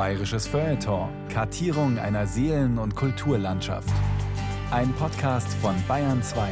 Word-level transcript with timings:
Bayerisches 0.00 0.46
Feuilleton. 0.46 1.10
Kartierung 1.28 1.98
einer 1.98 2.26
Seelen- 2.26 2.78
und 2.78 2.96
Kulturlandschaft. 2.96 3.92
Ein 4.70 4.94
Podcast 4.94 5.52
von 5.60 5.74
Bayern 5.86 6.22
2. 6.22 6.48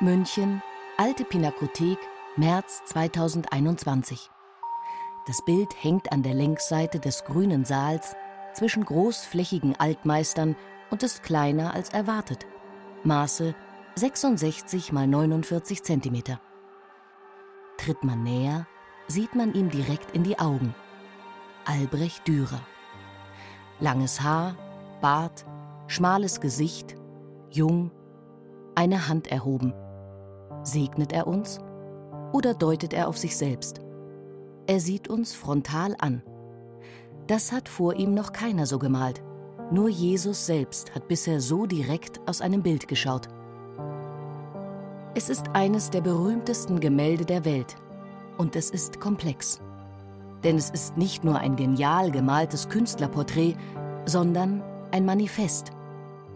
München, 0.00 0.62
Alte 0.98 1.24
Pinakothek, 1.24 1.96
März 2.36 2.82
2021. 2.88 4.28
Das 5.26 5.42
Bild 5.46 5.70
hängt 5.82 6.12
an 6.12 6.22
der 6.22 6.34
Längsseite 6.34 7.00
des 7.00 7.24
grünen 7.24 7.64
Saals 7.64 8.14
zwischen 8.52 8.84
großflächigen 8.84 9.80
Altmeistern 9.80 10.56
und 10.90 11.02
ist 11.02 11.22
kleiner 11.22 11.72
als 11.72 11.88
erwartet. 11.88 12.44
Maße 13.02 13.54
66 13.94 14.88
x 14.88 14.92
49 14.92 15.82
cm. 15.82 16.38
Tritt 17.76 18.02
man 18.02 18.22
näher, 18.22 18.66
sieht 19.06 19.34
man 19.34 19.52
ihm 19.52 19.68
direkt 19.68 20.12
in 20.12 20.22
die 20.22 20.38
Augen. 20.38 20.74
Albrecht 21.66 22.26
Dürer. 22.26 22.60
Langes 23.80 24.22
Haar, 24.22 24.56
Bart, 25.02 25.44
schmales 25.88 26.40
Gesicht, 26.40 26.96
jung, 27.50 27.90
eine 28.74 29.08
Hand 29.08 29.26
erhoben. 29.26 29.74
Segnet 30.62 31.12
er 31.12 31.26
uns 31.26 31.58
oder 32.32 32.54
deutet 32.54 32.94
er 32.94 33.08
auf 33.08 33.18
sich 33.18 33.36
selbst? 33.36 33.82
Er 34.66 34.80
sieht 34.80 35.08
uns 35.08 35.34
frontal 35.34 35.96
an. 35.98 36.22
Das 37.26 37.52
hat 37.52 37.68
vor 37.68 37.94
ihm 37.94 38.14
noch 38.14 38.32
keiner 38.32 38.64
so 38.64 38.78
gemalt. 38.78 39.22
Nur 39.70 39.90
Jesus 39.90 40.46
selbst 40.46 40.94
hat 40.94 41.08
bisher 41.08 41.40
so 41.42 41.66
direkt 41.66 42.26
aus 42.26 42.40
einem 42.40 42.62
Bild 42.62 42.88
geschaut. 42.88 43.28
Es 45.14 45.28
ist 45.28 45.44
eines 45.52 45.90
der 45.90 46.00
berühmtesten 46.00 46.80
Gemälde 46.80 47.26
der 47.26 47.44
Welt 47.44 47.76
und 48.38 48.56
es 48.56 48.70
ist 48.70 48.98
komplex. 48.98 49.60
Denn 50.42 50.56
es 50.56 50.70
ist 50.70 50.96
nicht 50.96 51.22
nur 51.22 51.38
ein 51.38 51.54
genial 51.54 52.10
gemaltes 52.10 52.70
Künstlerporträt, 52.70 53.54
sondern 54.06 54.62
ein 54.90 55.04
Manifest, 55.04 55.70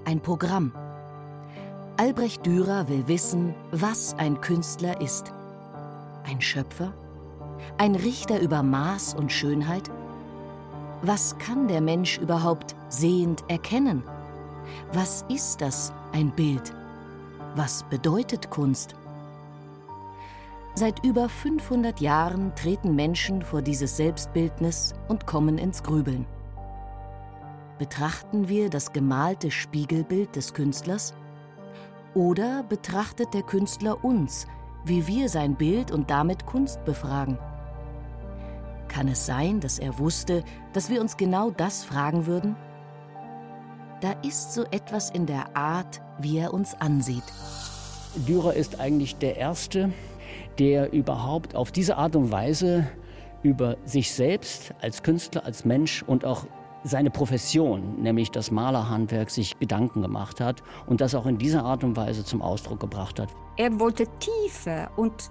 ein 0.05 0.21
Programm. 0.21 0.73
Albrecht 1.97 2.45
Dürer 2.45 2.87
will 2.91 3.09
wissen, 3.09 3.55
was 3.71 4.15
ein 4.19 4.43
Künstler 4.43 5.01
ist. 5.01 5.33
Ein 6.25 6.43
Schöpfer? 6.43 6.93
Ein 7.79 7.95
Richter 7.95 8.41
über 8.43 8.63
Maß 8.63 9.15
und 9.15 9.33
Schönheit? 9.33 9.91
Was 11.01 11.39
kann 11.39 11.67
der 11.67 11.81
Mensch 11.81 12.19
überhaupt 12.19 12.77
sehend 12.91 13.43
erkennen? 13.49 14.03
Was 14.93 15.25
ist 15.31 15.63
das, 15.63 15.95
ein 16.13 16.31
Bild? 16.31 16.76
Was 17.57 17.85
bedeutet 17.85 18.51
Kunst? 18.51 18.95
Seit 20.75 21.03
über 21.03 21.27
500 21.27 22.03
Jahren 22.03 22.55
treten 22.55 22.95
Menschen 22.95 23.41
vor 23.41 23.62
dieses 23.62 23.97
Selbstbildnis 23.97 24.95
und 25.09 25.27
kommen 25.27 25.57
ins 25.57 25.83
Grübeln. 25.83 26.27
Betrachten 27.79 28.51
wir 28.51 28.69
das 28.69 28.93
gemalte 28.93 29.51
Spiegelbild 29.51 30.37
des 30.37 30.53
Künstlers? 30.53 31.15
Oder 32.12 32.62
betrachtet 32.62 33.33
der 33.33 33.43
Künstler 33.43 34.05
uns, 34.05 34.47
wie 34.84 35.07
wir 35.07 35.31
sein 35.31 35.55
Bild 35.55 35.91
und 35.93 36.11
damit 36.11 36.45
Kunst 36.45 36.84
befragen? 36.84 37.39
Kann 38.89 39.09
es 39.09 39.25
sein, 39.25 39.61
dass 39.61 39.79
er 39.79 39.99
wusste, 39.99 40.45
dass 40.75 40.91
wir 40.91 41.01
uns 41.01 41.17
genau 41.17 41.51
das 41.51 41.84
fragen 41.84 42.27
würden? 42.27 42.55
Da 44.03 44.12
ist 44.21 44.53
so 44.53 44.65
etwas 44.65 45.09
in 45.09 45.25
der 45.25 45.57
Art, 45.57 46.03
wie 46.19 46.39
er 46.39 46.55
uns 46.55 46.75
ansieht. 46.81 47.25
Dürer 48.27 48.55
ist 48.55 48.81
eigentlich 48.81 49.17
der 49.17 49.36
Erste, 49.36 49.92
der 50.59 50.92
überhaupt 50.92 51.55
auf 51.55 51.70
diese 51.70 51.97
Art 51.97 52.17
und 52.17 52.33
Weise 52.33 52.86
über 53.42 53.77
sich 53.84 54.12
selbst 54.12 54.75
als 54.81 55.03
Künstler, 55.03 55.44
als 55.44 55.64
Mensch 55.64 56.03
und 56.03 56.25
auch 56.25 56.47
seine 56.82 57.10
Profession, 57.10 58.00
nämlich 58.00 58.31
das 58.31 58.50
Malerhandwerk, 58.50 59.31
sich 59.31 59.59
Gedanken 59.59 60.03
gemacht 60.03 60.41
hat 60.41 60.62
und 60.87 61.00
das 61.00 61.15
auch 61.15 61.26
in 61.26 61.37
dieser 61.37 61.65
Art 61.65 61.84
und 61.84 61.97
Weise 61.97 62.25
zum 62.25 62.43
Ausdruck 62.43 62.81
gebracht 62.81 63.19
hat. 63.19 63.28
Er 63.56 63.78
wollte 63.81 64.06
tiefer 64.19 64.91
und 64.97 65.31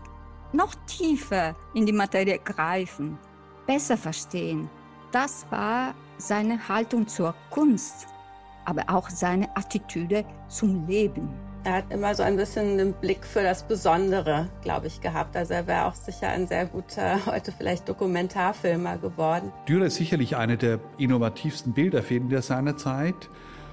noch 0.51 0.75
tiefer 0.85 1.55
in 1.73 1.85
die 1.85 1.93
Materie 1.93 2.39
greifen, 2.39 3.17
besser 3.65 3.97
verstehen. 3.97 4.69
Das 5.11 5.45
war 5.49 5.93
seine 6.17 6.67
Haltung 6.67 7.07
zur 7.07 7.33
Kunst 7.49 8.07
aber 8.65 8.83
auch 8.87 9.09
seine 9.09 9.55
Attitüde 9.55 10.25
zum 10.47 10.87
Leben. 10.87 11.29
Er 11.63 11.77
hat 11.77 11.91
immer 11.91 12.13
so 12.13 12.21
ein 12.21 12.37
bisschen 12.37 12.79
einen 12.79 12.93
Blick 12.93 13.25
für 13.25 13.41
das 13.41 13.67
Besondere, 13.67 14.49
glaube 14.61 14.85
ich, 14.85 15.01
gehabt. 15.01 15.35
Also 15.35 15.55
er 15.55 15.65
wäre 15.65 15.85
auch 15.85 15.95
sicher 15.95 16.27
ein 16.27 16.45
sehr 16.47 16.67
guter, 16.67 17.19
heute 17.25 17.51
vielleicht 17.51 17.89
Dokumentarfilmer 17.89 18.97
geworden. 18.97 19.51
Dürer 19.67 19.87
ist 19.87 19.95
sicherlich 19.95 20.35
einer 20.35 20.57
der 20.57 20.79
innovativsten 20.99 21.73
Bilderfinder 21.73 22.43
seiner 22.43 22.77
Zeit. 22.77 23.29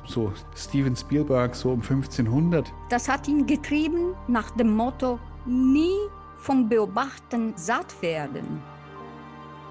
So 0.06 0.32
Steven 0.56 0.96
Spielberg, 0.96 1.54
so 1.54 1.70
um 1.70 1.82
1500. 1.82 2.72
Das 2.88 3.10
hat 3.10 3.28
ihn 3.28 3.46
getrieben 3.46 4.14
nach 4.26 4.50
dem 4.52 4.74
Motto, 4.74 5.18
nie 5.44 5.98
vom 6.38 6.70
Beobachten 6.70 7.52
satt 7.56 8.00
werden. 8.00 8.62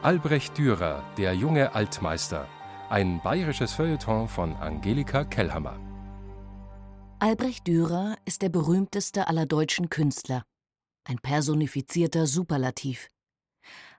Albrecht 0.04 0.58
Dürer, 0.58 1.04
der 1.18 1.34
junge 1.34 1.74
Altmeister. 1.74 2.48
Ein 2.92 3.22
bayerisches 3.22 3.72
Feuilleton 3.72 4.28
von 4.28 4.54
Angelika 4.58 5.24
Kellhammer. 5.24 5.80
Albrecht 7.20 7.66
Dürer 7.66 8.18
ist 8.26 8.42
der 8.42 8.50
berühmteste 8.50 9.30
aller 9.30 9.46
deutschen 9.46 9.90
Künstler. 9.90 10.44
Ein 11.06 11.18
personifizierter 11.18 12.28
Superlativ. 12.28 13.08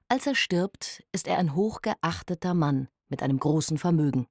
Als 0.09 0.27
er 0.27 0.35
stirbt, 0.35 1.03
ist 1.11 1.27
er 1.27 1.39
ein 1.39 1.55
hochgeachteter 1.55 2.53
Mann 2.53 2.89
mit 3.09 3.23
einem 3.23 3.39
großen 3.39 3.79
Vermögen. 3.79 4.27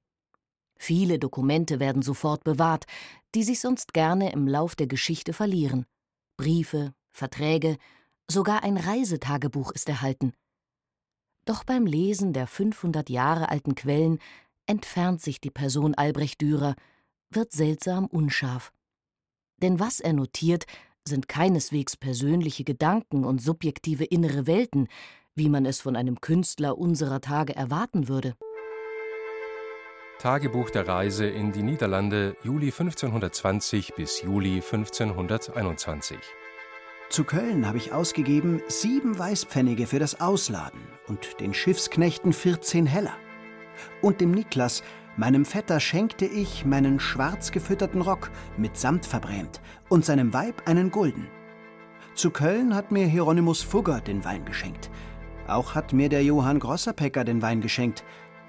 Viele 0.78 1.18
Dokumente 1.18 1.80
werden 1.80 2.02
sofort 2.02 2.44
bewahrt, 2.44 2.84
die 3.34 3.42
sich 3.42 3.58
sonst 3.58 3.92
gerne 3.92 4.30
im 4.30 4.46
Lauf 4.46 4.76
der 4.76 4.86
Geschichte 4.86 5.32
verlieren. 5.32 5.86
Briefe, 6.36 6.94
Verträge, 7.10 7.78
sogar 8.30 8.62
ein 8.62 8.76
Reisetagebuch 8.76 9.72
ist 9.72 9.88
erhalten. 9.88 10.32
Doch 11.46 11.64
beim 11.64 11.84
Lesen 11.84 12.32
der 12.32 12.46
500 12.46 13.10
Jahre 13.10 13.48
alten 13.48 13.74
Quellen 13.74 14.20
entfernt 14.72 15.20
sich 15.20 15.38
die 15.38 15.50
Person 15.50 15.94
Albrecht 15.94 16.40
Dürer, 16.40 16.74
wird 17.28 17.52
seltsam 17.52 18.06
unscharf. 18.06 18.72
Denn 19.60 19.78
was 19.78 20.00
er 20.00 20.14
notiert, 20.14 20.64
sind 21.06 21.28
keineswegs 21.28 21.94
persönliche 21.94 22.64
Gedanken 22.64 23.26
und 23.26 23.42
subjektive 23.42 24.04
innere 24.04 24.46
Welten, 24.46 24.88
wie 25.34 25.50
man 25.50 25.66
es 25.66 25.82
von 25.82 25.94
einem 25.94 26.22
Künstler 26.22 26.78
unserer 26.78 27.20
Tage 27.20 27.54
erwarten 27.54 28.08
würde. 28.08 28.34
Tagebuch 30.18 30.70
der 30.70 30.88
Reise 30.88 31.26
in 31.26 31.52
die 31.52 31.62
Niederlande 31.62 32.34
Juli 32.42 32.68
1520 32.68 33.92
bis 33.94 34.22
Juli 34.22 34.54
1521. 34.54 36.16
Zu 37.10 37.24
Köln 37.24 37.66
habe 37.66 37.76
ich 37.76 37.92
ausgegeben 37.92 38.62
sieben 38.68 39.18
Weißpfennige 39.18 39.86
für 39.86 39.98
das 39.98 40.18
Ausladen 40.22 40.80
und 41.08 41.40
den 41.40 41.52
Schiffsknechten 41.52 42.32
14 42.32 42.86
Heller. 42.86 43.18
Und 44.00 44.20
dem 44.20 44.30
Niklas, 44.30 44.82
meinem 45.16 45.44
Vetter, 45.44 45.80
schenkte 45.80 46.26
ich 46.26 46.64
meinen 46.64 47.00
schwarz 47.00 47.50
gefütterten 47.50 48.00
Rock 48.00 48.30
mit 48.56 48.76
Samt 48.76 49.06
verbrämt 49.06 49.60
und 49.88 50.04
seinem 50.04 50.32
Weib 50.32 50.68
einen 50.68 50.90
Gulden. 50.90 51.28
Zu 52.14 52.30
Köln 52.30 52.74
hat 52.74 52.92
mir 52.92 53.06
Hieronymus 53.06 53.62
Fugger 53.62 54.00
den 54.00 54.24
Wein 54.24 54.44
geschenkt. 54.44 54.90
Auch 55.46 55.74
hat 55.74 55.92
mir 55.92 56.08
der 56.08 56.22
Johann 56.22 56.58
Grosserpecker 56.58 57.24
den 57.24 57.42
Wein 57.42 57.60
geschenkt. 57.60 58.04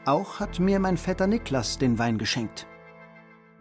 Auch 0.06 0.40
hat 0.40 0.60
mir 0.60 0.80
mein 0.80 0.98
Vetter 0.98 1.28
Niklas 1.28 1.78
den 1.78 1.98
Wein 1.98 2.18
geschenkt. 2.18 2.68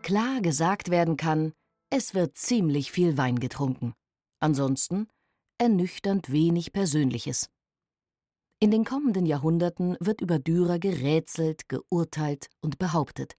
Klar 0.03 0.41
gesagt 0.41 0.91
werden 0.91 1.17
kann, 1.17 1.53
es 1.91 2.15
wird 2.15 2.37
ziemlich 2.37 2.91
viel 2.91 3.17
Wein 3.17 3.39
getrunken. 3.39 3.95
Ansonsten 4.41 5.09
ernüchternd 5.59 6.33
wenig 6.33 6.73
Persönliches. 6.73 7.49
In 8.63 8.71
den 8.71 8.85
kommenden 8.85 9.27
Jahrhunderten 9.27 9.97
wird 9.99 10.21
über 10.21 10.39
Dürer 10.39 10.79
gerätselt, 10.79 11.69
geurteilt 11.69 12.49
und 12.61 12.79
behauptet. 12.79 13.37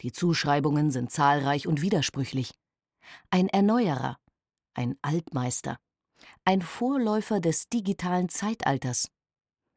Die 0.00 0.10
Zuschreibungen 0.10 0.90
sind 0.90 1.12
zahlreich 1.12 1.68
und 1.68 1.80
widersprüchlich. 1.80 2.52
Ein 3.30 3.46
Erneuerer, 3.46 4.18
ein 4.74 4.96
Altmeister, 5.00 5.78
ein 6.44 6.60
Vorläufer 6.60 7.38
des 7.38 7.68
digitalen 7.68 8.28
Zeitalters, 8.28 9.12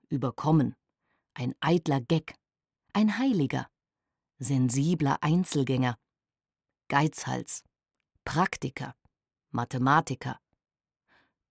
überkommen, 0.09 0.75
ein 1.35 1.53
eitler 1.59 2.01
Geck, 2.01 2.33
ein 2.91 3.19
Heiliger, 3.19 3.67
sensibler 4.39 5.19
Einzelgänger, 5.21 5.95
Geizhals, 6.87 7.61
Praktiker, 8.23 8.95
Mathematiker, 9.51 10.39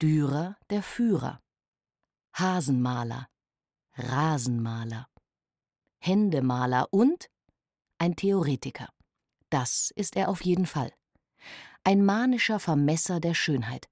Dürer 0.03 0.57
der 0.69 0.83
Führer. 0.83 1.44
Hasenmaler, 2.37 3.29
Rasenmaler, 3.97 5.07
Händemaler 6.01 6.89
und 6.91 7.31
ein 7.99 8.17
Theoretiker. 8.17 8.89
Das 9.51 9.93
ist 9.95 10.17
er 10.17 10.29
auf 10.29 10.45
jeden 10.45 10.67
Fall. 10.67 10.93
Ein 11.85 12.05
manischer 12.05 12.59
Vermesser 12.59 13.21
der 13.21 13.35
Schönheit. 13.35 13.89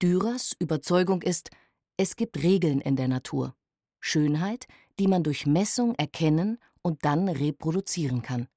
Dürers 0.00 0.56
Überzeugung 0.58 1.20
ist, 1.20 1.50
es 1.98 2.16
gibt 2.16 2.42
Regeln 2.42 2.80
in 2.80 2.96
der 2.96 3.08
Natur. 3.08 3.54
Schönheit, 4.00 4.66
die 4.98 5.06
man 5.06 5.22
durch 5.22 5.44
Messung 5.44 5.94
erkennen 5.96 6.58
und 6.80 7.04
dann 7.04 7.28
reproduzieren 7.28 8.22
kann. 8.22 8.48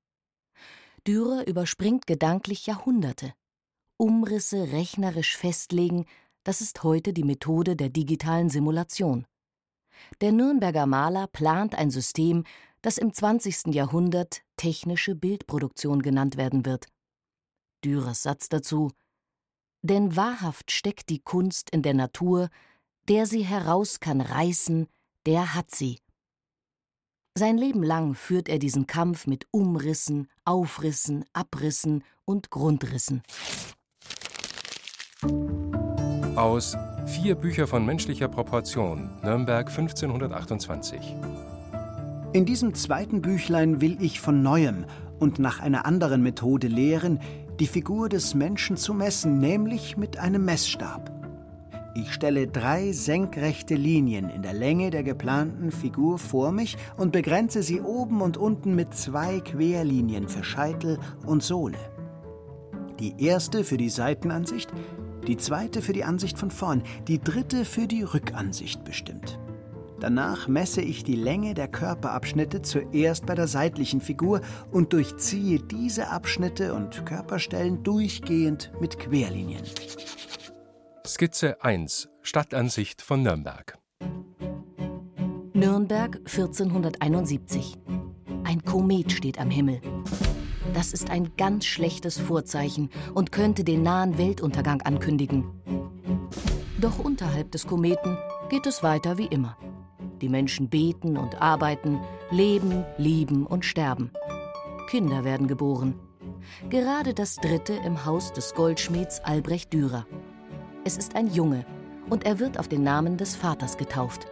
Dürer 1.05 1.45
überspringt 1.45 2.07
gedanklich 2.07 2.67
Jahrhunderte. 2.67 3.33
Umrisse 3.97 4.71
rechnerisch 4.71 5.35
festlegen, 5.35 6.05
das 6.47 6.61
ist 6.61 6.81
heute 6.83 7.11
die 7.11 7.25
Methode 7.25 7.75
der 7.75 7.89
digitalen 7.89 8.49
Simulation. 8.49 9.27
Der 10.21 10.31
Nürnberger 10.31 10.85
Maler 10.85 11.27
plant 11.27 11.75
ein 11.75 11.91
System, 11.91 12.45
das 12.81 12.97
im 12.97 13.13
20. 13.13 13.75
Jahrhundert 13.75 14.43
technische 14.55 15.13
Bildproduktion 15.13 16.01
genannt 16.01 16.37
werden 16.37 16.65
wird. 16.65 16.85
Dürers 17.83 18.23
Satz 18.23 18.47
dazu 18.47 18.91
Denn 19.81 20.15
wahrhaft 20.15 20.71
steckt 20.71 21.09
die 21.09 21.19
Kunst 21.19 21.69
in 21.71 21.81
der 21.81 21.93
Natur, 21.93 22.47
der 23.09 23.25
sie 23.25 23.43
heraus 23.43 23.99
kann 23.99 24.21
reißen, 24.21 24.87
der 25.25 25.53
hat 25.53 25.75
sie. 25.75 25.99
Sein 27.37 27.57
Leben 27.57 27.83
lang 27.83 28.15
führt 28.15 28.47
er 28.47 28.57
diesen 28.57 28.87
Kampf 28.87 29.27
mit 29.27 29.45
Umrissen, 29.51 30.29
Aufrissen, 30.45 31.25
Abrissen 31.33 32.05
und 32.23 32.51
Grundrissen. 32.51 33.21
Aus 36.37 36.77
Vier 37.07 37.33
Bücher 37.33 37.65
von 37.65 37.83
menschlicher 37.83 38.27
Proportion, 38.27 39.09
Nürnberg 39.23 39.69
1528. 39.69 41.15
In 42.31 42.45
diesem 42.45 42.75
zweiten 42.75 43.23
Büchlein 43.23 43.81
will 43.81 43.97
ich 44.01 44.19
von 44.19 44.43
neuem 44.43 44.85
und 45.17 45.39
nach 45.39 45.61
einer 45.61 45.87
anderen 45.87 46.21
Methode 46.21 46.67
lehren, 46.67 47.19
die 47.59 47.65
Figur 47.65 48.07
des 48.07 48.35
Menschen 48.35 48.77
zu 48.77 48.93
messen, 48.93 49.39
nämlich 49.39 49.97
mit 49.97 50.19
einem 50.19 50.45
Messstab. 50.45 51.11
Ich 51.95 52.13
stelle 52.13 52.45
drei 52.45 52.91
senkrechte 52.91 53.73
Linien 53.73 54.29
in 54.29 54.43
der 54.43 54.53
Länge 54.53 54.91
der 54.91 55.01
geplanten 55.01 55.71
Figur 55.71 56.19
vor 56.19 56.51
mich 56.51 56.77
und 56.97 57.13
begrenze 57.13 57.63
sie 57.63 57.81
oben 57.81 58.21
und 58.21 58.37
unten 58.37 58.75
mit 58.75 58.93
zwei 58.93 59.39
Querlinien 59.39 60.27
für 60.27 60.43
Scheitel 60.43 60.99
und 61.25 61.41
Sohle. 61.41 61.79
Die 62.99 63.23
erste 63.25 63.63
für 63.63 63.77
die 63.77 63.89
Seitenansicht, 63.89 64.71
die 65.27 65.37
zweite 65.37 65.81
für 65.81 65.93
die 65.93 66.03
Ansicht 66.03 66.37
von 66.39 66.51
vorn, 66.51 66.83
die 67.07 67.19
dritte 67.19 67.65
für 67.65 67.87
die 67.87 68.03
Rückansicht 68.03 68.83
bestimmt. 68.83 69.39
Danach 69.99 70.47
messe 70.47 70.81
ich 70.81 71.03
die 71.03 71.15
Länge 71.15 71.53
der 71.53 71.67
Körperabschnitte 71.67 72.61
zuerst 72.61 73.25
bei 73.25 73.33
der 73.33 73.47
seitlichen 73.47 73.99
Figur 73.99 74.41
und 74.71 74.93
durchziehe 74.93 75.59
diese 75.59 76.09
Abschnitte 76.09 76.73
und 76.73 77.05
Körperstellen 77.05 77.83
durchgehend 77.83 78.71
mit 78.79 78.99
Querlinien. 78.99 79.63
Skizze 81.05 81.63
1 81.63 82.09
Stadtansicht 82.21 83.01
von 83.01 83.23
Nürnberg 83.23 83.77
Nürnberg 85.53 86.17
1471. 86.17 87.77
Ein 88.43 88.63
Komet 88.63 89.11
steht 89.11 89.39
am 89.39 89.49
Himmel. 89.49 89.81
Das 90.73 90.93
ist 90.93 91.09
ein 91.09 91.31
ganz 91.37 91.65
schlechtes 91.65 92.19
Vorzeichen 92.19 92.89
und 93.13 93.31
könnte 93.31 93.63
den 93.63 93.83
nahen 93.83 94.17
Weltuntergang 94.17 94.81
ankündigen. 94.81 95.45
Doch 96.79 96.99
unterhalb 96.99 97.51
des 97.51 97.65
Kometen 97.65 98.17
geht 98.49 98.67
es 98.67 98.83
weiter 98.83 99.17
wie 99.17 99.25
immer. 99.25 99.57
Die 100.21 100.29
Menschen 100.29 100.69
beten 100.69 101.17
und 101.17 101.41
arbeiten, 101.41 101.99
leben, 102.31 102.85
lieben 102.97 103.45
und 103.45 103.65
sterben. 103.65 104.11
Kinder 104.89 105.23
werden 105.23 105.47
geboren. 105.47 105.95
Gerade 106.69 107.13
das 107.13 107.35
dritte 107.35 107.73
im 107.73 108.05
Haus 108.05 108.31
des 108.33 108.53
Goldschmieds 108.53 109.19
Albrecht 109.21 109.73
Dürer. 109.73 110.05
Es 110.85 110.97
ist 110.97 111.15
ein 111.15 111.27
Junge 111.33 111.65
und 112.09 112.25
er 112.25 112.39
wird 112.39 112.59
auf 112.59 112.67
den 112.67 112.83
Namen 112.83 113.17
des 113.17 113.35
Vaters 113.35 113.77
getauft. 113.77 114.27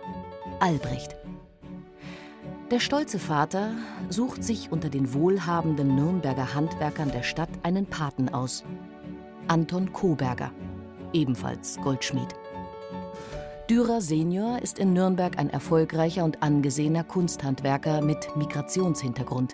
Albrecht. 0.59 1.15
Der 2.71 2.79
stolze 2.79 3.19
Vater 3.19 3.73
sucht 4.09 4.44
sich 4.44 4.71
unter 4.71 4.89
den 4.89 5.13
wohlhabenden 5.13 5.95
Nürnberger 5.95 6.56
Handwerkern 6.56 7.12
der 7.12 7.21
Stadt 7.21 7.50
einen 7.62 7.85
Paten 7.85 8.29
aus. 8.29 8.63
Anton 9.47 9.94
Koberger, 9.94 10.50
ebenfalls 11.13 11.77
Goldschmied. 11.83 12.29
Dürer 13.69 14.01
Senior 14.01 14.63
ist 14.63 14.79
in 14.79 14.94
Nürnberg 14.94 15.38
ein 15.38 15.51
erfolgreicher 15.51 16.23
und 16.23 16.41
angesehener 16.41 17.03
Kunsthandwerker 17.03 18.01
mit 18.01 18.35
Migrationshintergrund. 18.35 19.53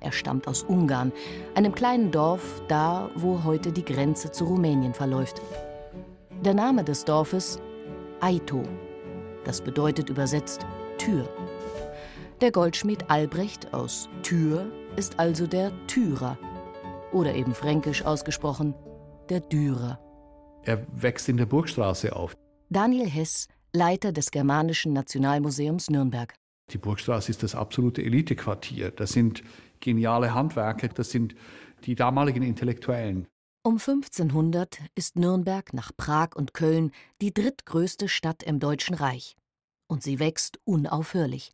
Er 0.00 0.12
stammt 0.12 0.48
aus 0.48 0.62
Ungarn, 0.62 1.12
einem 1.54 1.74
kleinen 1.74 2.10
Dorf 2.10 2.62
da, 2.68 3.10
wo 3.16 3.44
heute 3.44 3.70
die 3.70 3.84
Grenze 3.84 4.32
zu 4.32 4.44
Rumänien 4.44 4.94
verläuft. 4.94 5.42
Der 6.42 6.54
Name 6.54 6.84
des 6.84 7.04
Dorfes 7.04 7.60
Aito. 8.20 8.62
Das 9.44 9.60
bedeutet 9.60 10.08
übersetzt 10.08 10.64
Tür. 10.96 11.28
Der 12.40 12.52
Goldschmied 12.52 13.10
Albrecht 13.10 13.74
aus 13.74 14.08
Tür 14.22 14.72
ist 14.96 15.18
also 15.18 15.46
der 15.46 15.72
Türer. 15.86 16.38
Oder 17.12 17.34
eben 17.34 17.54
fränkisch 17.54 18.02
ausgesprochen, 18.02 18.74
der 19.28 19.40
Dürer. 19.40 20.00
Er 20.62 20.86
wächst 20.90 21.28
in 21.28 21.36
der 21.36 21.44
Burgstraße 21.44 22.16
auf. 22.16 22.34
Daniel 22.70 23.06
Hess, 23.06 23.46
Leiter 23.74 24.12
des 24.12 24.30
Germanischen 24.30 24.94
Nationalmuseums 24.94 25.90
Nürnberg. 25.90 26.32
Die 26.70 26.78
Burgstraße 26.78 27.30
ist 27.30 27.42
das 27.42 27.54
absolute 27.54 28.02
Elitequartier. 28.02 28.90
Das 28.90 29.10
sind 29.10 29.42
geniale 29.80 30.32
Handwerker, 30.32 30.88
das 30.88 31.10
sind 31.10 31.34
die 31.84 31.94
damaligen 31.94 32.42
Intellektuellen. 32.42 33.26
Um 33.62 33.74
1500 33.74 34.78
ist 34.94 35.16
Nürnberg 35.16 35.74
nach 35.74 35.92
Prag 35.94 36.30
und 36.36 36.54
Köln 36.54 36.92
die 37.20 37.34
drittgrößte 37.34 38.08
Stadt 38.08 38.42
im 38.42 38.60
Deutschen 38.60 38.94
Reich. 38.94 39.36
Und 39.88 40.02
sie 40.02 40.18
wächst 40.18 40.58
unaufhörlich. 40.64 41.52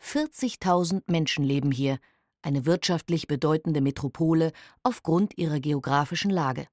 40.000 0.00 1.02
Menschen 1.06 1.44
leben 1.44 1.70
hier, 1.70 1.98
eine 2.42 2.66
wirtschaftlich 2.66 3.26
bedeutende 3.26 3.80
Metropole 3.80 4.52
aufgrund 4.82 5.38
ihrer 5.38 5.60
geografischen 5.60 6.30
Lage. 6.30 6.68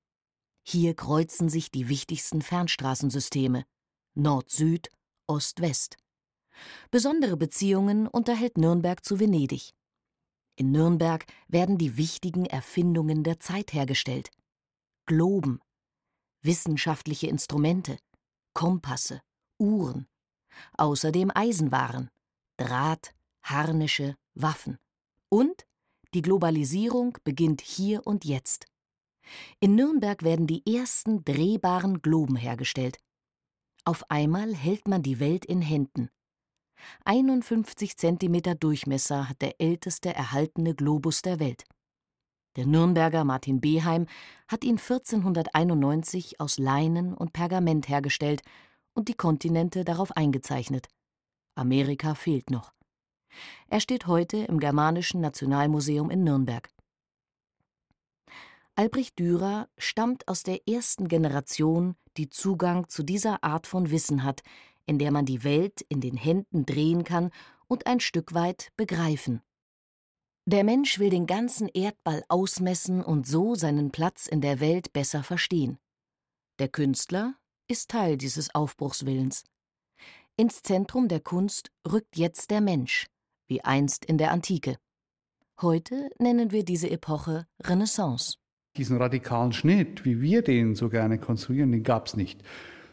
Hier 0.63 0.95
kreuzen 0.95 1.49
sich 1.49 1.71
die 1.71 1.89
wichtigsten 1.89 2.41
Fernstraßensysteme 2.41 3.65
Nord-Süd, 4.13 4.89
Ost-West. 5.27 5.97
Besondere 6.91 7.37
Beziehungen 7.37 8.07
unterhält 8.07 8.57
Nürnberg 8.57 9.03
zu 9.03 9.19
Venedig. 9.19 9.71
In 10.57 10.71
Nürnberg 10.71 11.25
werden 11.47 11.77
die 11.77 11.97
wichtigen 11.97 12.45
Erfindungen 12.45 13.23
der 13.23 13.39
Zeit 13.39 13.73
hergestellt. 13.73 14.29
Globen, 15.05 15.61
wissenschaftliche 16.41 17.27
Instrumente, 17.27 17.97
Kompasse, 18.53 19.21
Uhren, 19.57 20.07
außerdem 20.77 21.31
Eisenwaren, 21.33 22.09
Draht, 22.61 23.15
Harnische, 23.41 24.15
Waffen. 24.35 24.77
Und 25.29 25.65
die 26.13 26.21
Globalisierung 26.21 27.17
beginnt 27.23 27.61
hier 27.61 28.05
und 28.05 28.23
jetzt. 28.23 28.67
In 29.59 29.73
Nürnberg 29.75 30.21
werden 30.23 30.45
die 30.45 30.63
ersten 30.71 31.25
drehbaren 31.25 32.03
Globen 32.03 32.35
hergestellt. 32.35 32.99
Auf 33.83 34.11
einmal 34.11 34.53
hält 34.53 34.87
man 34.87 35.01
die 35.01 35.19
Welt 35.19 35.43
in 35.43 35.61
Händen. 35.61 36.09
51 37.05 37.97
Zentimeter 37.97 38.53
Durchmesser 38.53 39.27
hat 39.27 39.41
der 39.41 39.59
älteste 39.59 40.13
erhaltene 40.13 40.75
Globus 40.75 41.23
der 41.23 41.39
Welt. 41.39 41.63
Der 42.57 42.67
Nürnberger 42.67 43.23
Martin 43.23 43.59
Beheim 43.59 44.05
hat 44.47 44.63
ihn 44.63 44.77
1491 44.77 46.39
aus 46.39 46.59
Leinen 46.59 47.13
und 47.15 47.33
Pergament 47.33 47.89
hergestellt 47.89 48.41
und 48.93 49.07
die 49.07 49.15
Kontinente 49.15 49.83
darauf 49.83 50.15
eingezeichnet. 50.15 50.89
Amerika 51.61 52.15
fehlt 52.15 52.49
noch. 52.49 52.73
Er 53.69 53.79
steht 53.79 54.07
heute 54.07 54.37
im 54.37 54.59
Germanischen 54.59 55.21
Nationalmuseum 55.21 56.09
in 56.09 56.23
Nürnberg. 56.23 56.69
Albrecht 58.75 59.19
Dürer 59.19 59.69
stammt 59.77 60.27
aus 60.27 60.43
der 60.43 60.67
ersten 60.67 61.07
Generation, 61.07 61.95
die 62.17 62.29
Zugang 62.29 62.89
zu 62.89 63.03
dieser 63.03 63.43
Art 63.43 63.67
von 63.67 63.91
Wissen 63.91 64.23
hat, 64.23 64.41
in 64.85 64.97
der 64.97 65.11
man 65.11 65.25
die 65.25 65.43
Welt 65.43 65.81
in 65.87 66.01
den 66.01 66.17
Händen 66.17 66.65
drehen 66.65 67.03
kann 67.03 67.29
und 67.67 67.85
ein 67.85 67.99
Stück 67.99 68.33
weit 68.33 68.69
begreifen. 68.75 69.41
Der 70.45 70.63
Mensch 70.63 70.97
will 70.97 71.11
den 71.11 71.27
ganzen 71.27 71.67
Erdball 71.67 72.23
ausmessen 72.27 73.03
und 73.03 73.27
so 73.27 73.53
seinen 73.53 73.91
Platz 73.91 74.25
in 74.25 74.41
der 74.41 74.59
Welt 74.59 74.91
besser 74.91 75.21
verstehen. 75.21 75.77
Der 76.57 76.67
Künstler 76.67 77.35
ist 77.67 77.91
Teil 77.91 78.17
dieses 78.17 78.53
Aufbruchswillens. 78.55 79.43
Ins 80.41 80.63
Zentrum 80.63 81.07
der 81.07 81.19
Kunst 81.19 81.69
rückt 81.87 82.17
jetzt 82.17 82.49
der 82.49 82.61
Mensch, 82.61 83.05
wie 83.47 83.61
einst 83.61 84.05
in 84.05 84.17
der 84.17 84.31
Antike. 84.31 84.77
Heute 85.61 86.09
nennen 86.17 86.51
wir 86.51 86.65
diese 86.65 86.89
Epoche 86.89 87.45
Renaissance. 87.61 88.37
Diesen 88.75 88.97
radikalen 88.97 89.53
Schnitt, 89.53 90.03
wie 90.03 90.19
wir 90.19 90.41
den 90.41 90.73
so 90.73 90.89
gerne 90.89 91.19
konstruieren, 91.19 91.71
den 91.71 91.83
gab 91.83 92.07
es 92.07 92.15
nicht. 92.15 92.41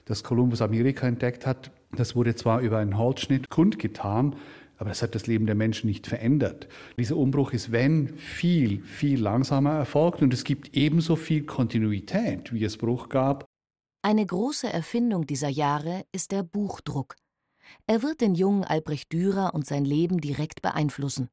Dass 0.04 0.24
Kolumbus 0.24 0.60
Amerika 0.60 1.08
entdeckt 1.08 1.46
hat, 1.46 1.70
das 1.92 2.14
wurde 2.14 2.34
zwar 2.34 2.60
über 2.60 2.76
einen 2.76 2.98
Holzschnitt 2.98 3.48
kundgetan, 3.48 4.36
aber 4.76 4.90
das 4.90 5.00
hat 5.00 5.14
das 5.14 5.26
Leben 5.26 5.46
der 5.46 5.54
Menschen 5.54 5.86
nicht 5.86 6.06
verändert. 6.06 6.68
Dieser 6.98 7.16
Umbruch 7.16 7.54
ist, 7.54 7.72
wenn, 7.72 8.18
viel, 8.18 8.82
viel 8.82 9.22
langsamer 9.22 9.72
erfolgt 9.72 10.20
und 10.20 10.34
es 10.34 10.44
gibt 10.44 10.76
ebenso 10.76 11.16
viel 11.16 11.46
Kontinuität, 11.46 12.52
wie 12.52 12.64
es 12.64 12.76
Bruch 12.76 13.08
gab. 13.08 13.46
Eine 14.02 14.26
große 14.26 14.70
Erfindung 14.70 15.26
dieser 15.26 15.48
Jahre 15.48 16.04
ist 16.12 16.30
der 16.32 16.42
Buchdruck. 16.42 17.16
Er 17.86 18.02
wird 18.02 18.20
den 18.20 18.34
jungen 18.34 18.64
Albrecht 18.64 19.12
Dürer 19.12 19.54
und 19.54 19.66
sein 19.66 19.84
Leben 19.84 20.20
direkt 20.20 20.62
beeinflussen. 20.62 21.28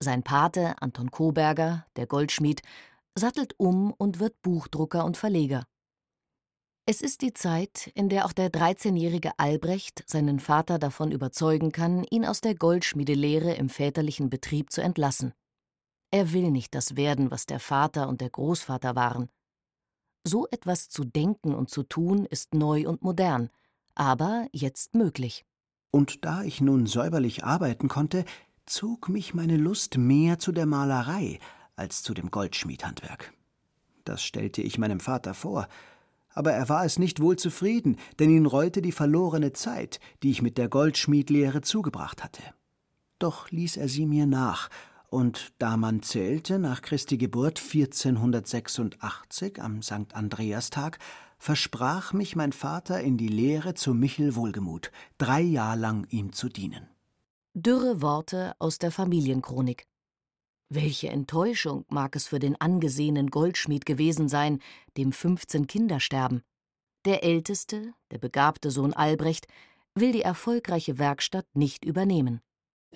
Sein 0.00 0.22
Pate, 0.22 0.80
Anton 0.80 1.10
Koberger, 1.10 1.86
der 1.96 2.06
Goldschmied, 2.06 2.62
sattelt 3.18 3.54
um 3.58 3.92
und 3.92 4.18
wird 4.18 4.40
Buchdrucker 4.42 5.04
und 5.04 5.16
Verleger. 5.16 5.64
Es 6.88 7.00
ist 7.00 7.22
die 7.22 7.32
Zeit, 7.32 7.90
in 7.94 8.08
der 8.08 8.26
auch 8.26 8.32
der 8.32 8.48
13-jährige 8.48 9.36
Albrecht 9.38 10.04
seinen 10.06 10.38
Vater 10.38 10.78
davon 10.78 11.10
überzeugen 11.10 11.72
kann, 11.72 12.04
ihn 12.04 12.24
aus 12.24 12.40
der 12.40 12.54
Goldschmiedelehre 12.54 13.54
im 13.54 13.68
väterlichen 13.68 14.30
Betrieb 14.30 14.70
zu 14.70 14.82
entlassen. 14.82 15.32
Er 16.12 16.32
will 16.32 16.52
nicht 16.52 16.76
das 16.76 16.94
werden, 16.94 17.32
was 17.32 17.46
der 17.46 17.58
Vater 17.58 18.08
und 18.08 18.20
der 18.20 18.30
Großvater 18.30 18.94
waren. 18.94 19.28
So 20.24 20.46
etwas 20.50 20.88
zu 20.88 21.04
denken 21.04 21.54
und 21.54 21.70
zu 21.70 21.82
tun 21.82 22.24
ist 22.24 22.54
neu 22.54 22.88
und 22.88 23.02
modern, 23.02 23.50
aber 23.96 24.46
jetzt 24.52 24.94
möglich. 24.94 25.44
Und 25.90 26.24
da 26.24 26.44
ich 26.44 26.60
nun 26.60 26.86
säuberlich 26.86 27.42
arbeiten 27.42 27.88
konnte, 27.88 28.24
zog 28.66 29.08
mich 29.08 29.34
meine 29.34 29.56
Lust 29.56 29.96
mehr 29.96 30.38
zu 30.38 30.52
der 30.52 30.66
Malerei 30.66 31.40
als 31.74 32.02
zu 32.02 32.14
dem 32.14 32.30
Goldschmiedhandwerk. 32.30 33.32
Das 34.04 34.22
stellte 34.22 34.62
ich 34.62 34.78
meinem 34.78 35.00
Vater 35.00 35.34
vor, 35.34 35.66
aber 36.30 36.52
er 36.52 36.68
war 36.68 36.84
es 36.84 36.98
nicht 36.98 37.20
wohl 37.20 37.36
zufrieden, 37.36 37.96
denn 38.18 38.30
ihn 38.30 38.46
reute 38.46 38.82
die 38.82 38.92
verlorene 38.92 39.52
Zeit, 39.52 40.00
die 40.22 40.30
ich 40.30 40.42
mit 40.42 40.58
der 40.58 40.68
Goldschmiedlehre 40.68 41.62
zugebracht 41.62 42.22
hatte. 42.22 42.42
Doch 43.18 43.50
ließ 43.50 43.78
er 43.78 43.88
sie 43.88 44.06
mir 44.06 44.26
nach, 44.26 44.68
und 45.08 45.52
da 45.58 45.76
man 45.76 46.02
zählte, 46.02 46.58
nach 46.58 46.82
Christi 46.82 47.16
Geburt 47.16 47.58
1486 47.58 49.62
am 49.62 49.80
St. 49.80 50.14
Andreastag, 50.14 50.98
versprach 51.38 52.12
mich 52.12 52.36
mein 52.36 52.52
Vater 52.52 53.00
in 53.00 53.16
die 53.16 53.28
Lehre 53.28 53.74
zu 53.74 53.94
Michel 53.94 54.34
Wohlgemut, 54.34 54.90
drei 55.18 55.40
Jahr 55.40 55.76
lang 55.76 56.06
ihm 56.10 56.32
zu 56.32 56.48
dienen. 56.48 56.88
Dürre 57.54 58.02
Worte 58.02 58.54
aus 58.58 58.78
der 58.78 58.90
Familienchronik. 58.90 59.86
Welche 60.68 61.08
Enttäuschung 61.08 61.84
mag 61.88 62.16
es 62.16 62.26
für 62.26 62.38
den 62.38 62.60
angesehenen 62.60 63.30
Goldschmied 63.30 63.86
gewesen 63.86 64.28
sein, 64.28 64.60
dem 64.96 65.12
15 65.12 65.66
Kinder 65.66 66.00
sterben. 66.00 66.42
Der 67.04 67.22
älteste, 67.22 67.94
der 68.10 68.18
begabte 68.18 68.70
Sohn 68.70 68.92
Albrecht, 68.92 69.46
will 69.94 70.12
die 70.12 70.22
erfolgreiche 70.22 70.98
Werkstatt 70.98 71.46
nicht 71.54 71.84
übernehmen. 71.84 72.40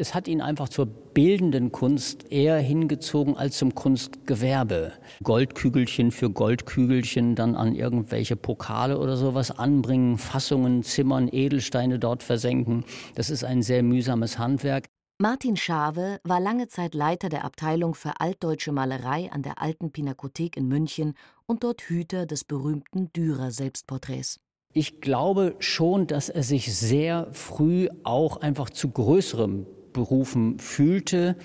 Es 0.00 0.14
hat 0.14 0.28
ihn 0.28 0.40
einfach 0.40 0.70
zur 0.70 0.86
bildenden 0.86 1.72
Kunst 1.72 2.32
eher 2.32 2.56
hingezogen 2.56 3.36
als 3.36 3.58
zum 3.58 3.74
Kunstgewerbe. 3.74 4.92
Goldkügelchen 5.22 6.10
für 6.10 6.30
Goldkügelchen 6.30 7.34
dann 7.34 7.54
an 7.54 7.74
irgendwelche 7.74 8.34
Pokale 8.34 8.98
oder 8.98 9.18
sowas 9.18 9.50
anbringen, 9.50 10.16
Fassungen 10.16 10.82
zimmern, 10.82 11.28
Edelsteine 11.30 11.98
dort 11.98 12.22
versenken. 12.22 12.86
Das 13.14 13.28
ist 13.28 13.44
ein 13.44 13.60
sehr 13.62 13.82
mühsames 13.82 14.38
Handwerk. 14.38 14.86
Martin 15.18 15.58
Schave 15.58 16.18
war 16.24 16.40
lange 16.40 16.68
Zeit 16.68 16.94
Leiter 16.94 17.28
der 17.28 17.44
Abteilung 17.44 17.94
für 17.94 18.20
altdeutsche 18.20 18.72
Malerei 18.72 19.30
an 19.30 19.42
der 19.42 19.60
Alten 19.60 19.92
Pinakothek 19.92 20.56
in 20.56 20.66
München 20.66 21.12
und 21.44 21.62
dort 21.62 21.82
Hüter 21.82 22.24
des 22.24 22.44
berühmten 22.44 23.12
Dürer 23.12 23.50
Selbstporträts. 23.50 24.40
Ich 24.72 25.02
glaube 25.02 25.56
schon, 25.58 26.06
dass 26.06 26.30
er 26.30 26.42
sich 26.42 26.74
sehr 26.74 27.28
früh 27.32 27.88
auch 28.02 28.38
einfach 28.38 28.70
zu 28.70 28.88
größerem 28.88 29.66
berufen 29.92 30.58
fühlte, 30.58 31.36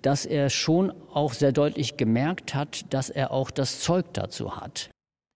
dass 0.00 0.26
er 0.26 0.50
schon 0.50 0.92
auch 1.12 1.32
sehr 1.32 1.52
deutlich 1.52 1.96
gemerkt 1.96 2.54
hat, 2.54 2.92
dass 2.92 3.10
er 3.10 3.30
auch 3.30 3.50
das 3.50 3.80
Zeug 3.80 4.12
dazu 4.12 4.56
hat. 4.56 4.90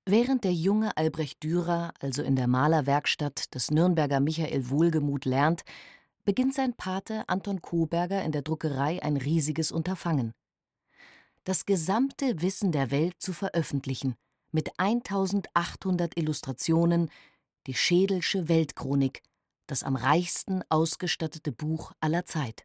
Während 0.06 0.44
der 0.44 0.54
junge 0.54 0.96
Albrecht 0.96 1.42
Dürer 1.42 1.92
also 2.00 2.22
in 2.22 2.34
der 2.34 2.46
Malerwerkstatt 2.46 3.54
des 3.54 3.70
Nürnberger 3.70 4.20
Michael 4.20 4.70
Wohlgemuth 4.70 5.26
lernt, 5.26 5.62
beginnt 6.24 6.54
sein 6.54 6.74
Pate 6.74 7.24
Anton 7.28 7.62
Koberger 7.62 8.22
in 8.22 8.32
der 8.32 8.42
Druckerei 8.42 9.02
ein 9.02 9.16
riesiges 9.16 9.72
Unterfangen. 9.72 10.32
Das 11.44 11.64
gesamte 11.64 12.42
Wissen 12.42 12.72
der 12.72 12.90
Welt 12.90 13.14
zu 13.18 13.32
veröffentlichen, 13.32 14.14
mit 14.50 14.70
1800 14.78 16.16
Illustrationen, 16.16 17.10
die 17.66 17.74
Schädelsche 17.74 18.48
Weltchronik, 18.48 19.22
das 19.68 19.84
am 19.84 19.94
reichsten 19.94 20.62
ausgestattete 20.68 21.52
Buch 21.52 21.92
aller 22.00 22.24
Zeit. 22.24 22.64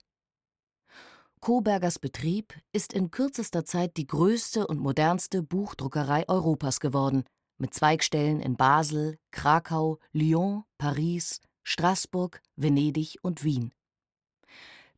Kobergers 1.39 1.99
Betrieb 1.99 2.53
ist 2.71 2.93
in 2.93 3.11
kürzester 3.11 3.65
Zeit 3.65 3.97
die 3.97 4.07
größte 4.07 4.65
und 4.65 4.79
modernste 4.79 5.43
Buchdruckerei 5.43 6.27
Europas 6.29 6.79
geworden, 6.79 7.25
mit 7.57 7.73
Zweigstellen 7.73 8.39
in 8.39 8.55
Basel, 8.55 9.17
Krakau, 9.31 9.99
Lyon, 10.13 10.63
Paris, 10.77 11.41
Straßburg, 11.63 12.41
Venedig 12.55 13.17
und 13.21 13.43
Wien. 13.43 13.73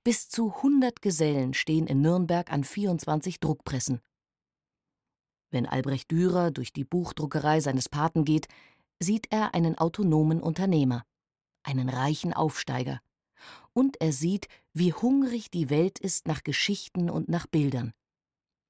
Bis 0.04 0.30
zu 0.30 0.54
100 0.58 1.02
Gesellen 1.02 1.56
stehen 1.56 1.88
in 1.88 2.02
Nürnberg 2.02 2.52
an 2.52 2.64
24 2.64 3.40
Druckpressen. 3.40 4.02
Wenn 5.50 5.66
Albrecht 5.66 6.12
Dürer 6.12 6.52
durch 6.52 6.72
die 6.74 6.86
Buchdruckerei 6.86 7.60
seines 7.60 7.90
Paten 7.90 8.24
geht, 8.24 8.48
sieht 9.00 9.32
er 9.32 9.56
einen 9.56 9.80
autonomen 9.80 10.42
Unternehmer 10.42 11.06
einen 11.66 11.90
reichen 11.90 12.34
Aufsteiger. 12.34 13.02
Und 13.74 14.00
er 14.02 14.14
sieht, 14.14 14.48
wie 14.74 14.94
hungrig 14.94 15.52
die 15.52 15.70
Welt 15.70 16.00
ist 16.00 16.28
nach 16.28 16.44
Geschichten 16.44 17.10
und 17.10 17.30
nach 17.30 17.48
Bildern. 17.48 17.94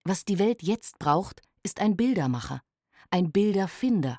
Was 0.04 0.25
die 0.25 0.40
Welt 0.40 0.64
jetzt 0.64 1.00
braucht, 1.00 1.42
ist 1.64 1.80
ein 1.80 1.96
Bildermacher, 1.96 2.62
ein 3.10 3.32
Bilderfinder. 3.32 4.18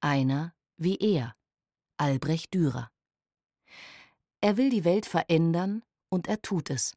Einer 0.00 0.54
wie 0.76 0.96
er, 0.96 1.34
Albrecht 1.96 2.52
Dürer. 2.52 2.90
Er 4.42 4.58
will 4.58 4.68
die 4.68 4.84
Welt 4.84 5.06
verändern 5.06 5.82
und 6.10 6.28
er 6.28 6.42
tut 6.42 6.70
es. 6.70 6.94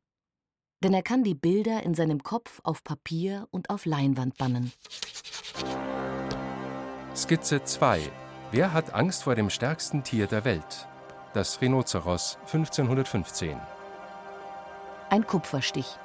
Denn 0.83 0.93
er 0.93 1.01
kann 1.01 1.23
die 1.23 1.35
Bilder 1.35 1.83
in 1.83 1.93
seinem 1.93 2.23
Kopf 2.23 2.59
auf 2.63 2.83
Papier 2.83 3.47
und 3.51 3.69
auf 3.69 3.85
Leinwand 3.85 4.37
bannen. 4.37 4.71
Skizze 7.15 7.63
2. 7.63 8.01
Wer 8.51 8.73
hat 8.73 8.93
Angst 8.93 9.23
vor 9.23 9.35
dem 9.35 9.49
stärksten 9.49 10.03
Tier 10.03 10.27
der 10.27 10.43
Welt? 10.43 10.88
Das 11.31 11.61
Rhinoceros 11.61 12.39
1515. 12.47 13.55
Ein 15.11 15.27
Kupferstich. 15.27 15.95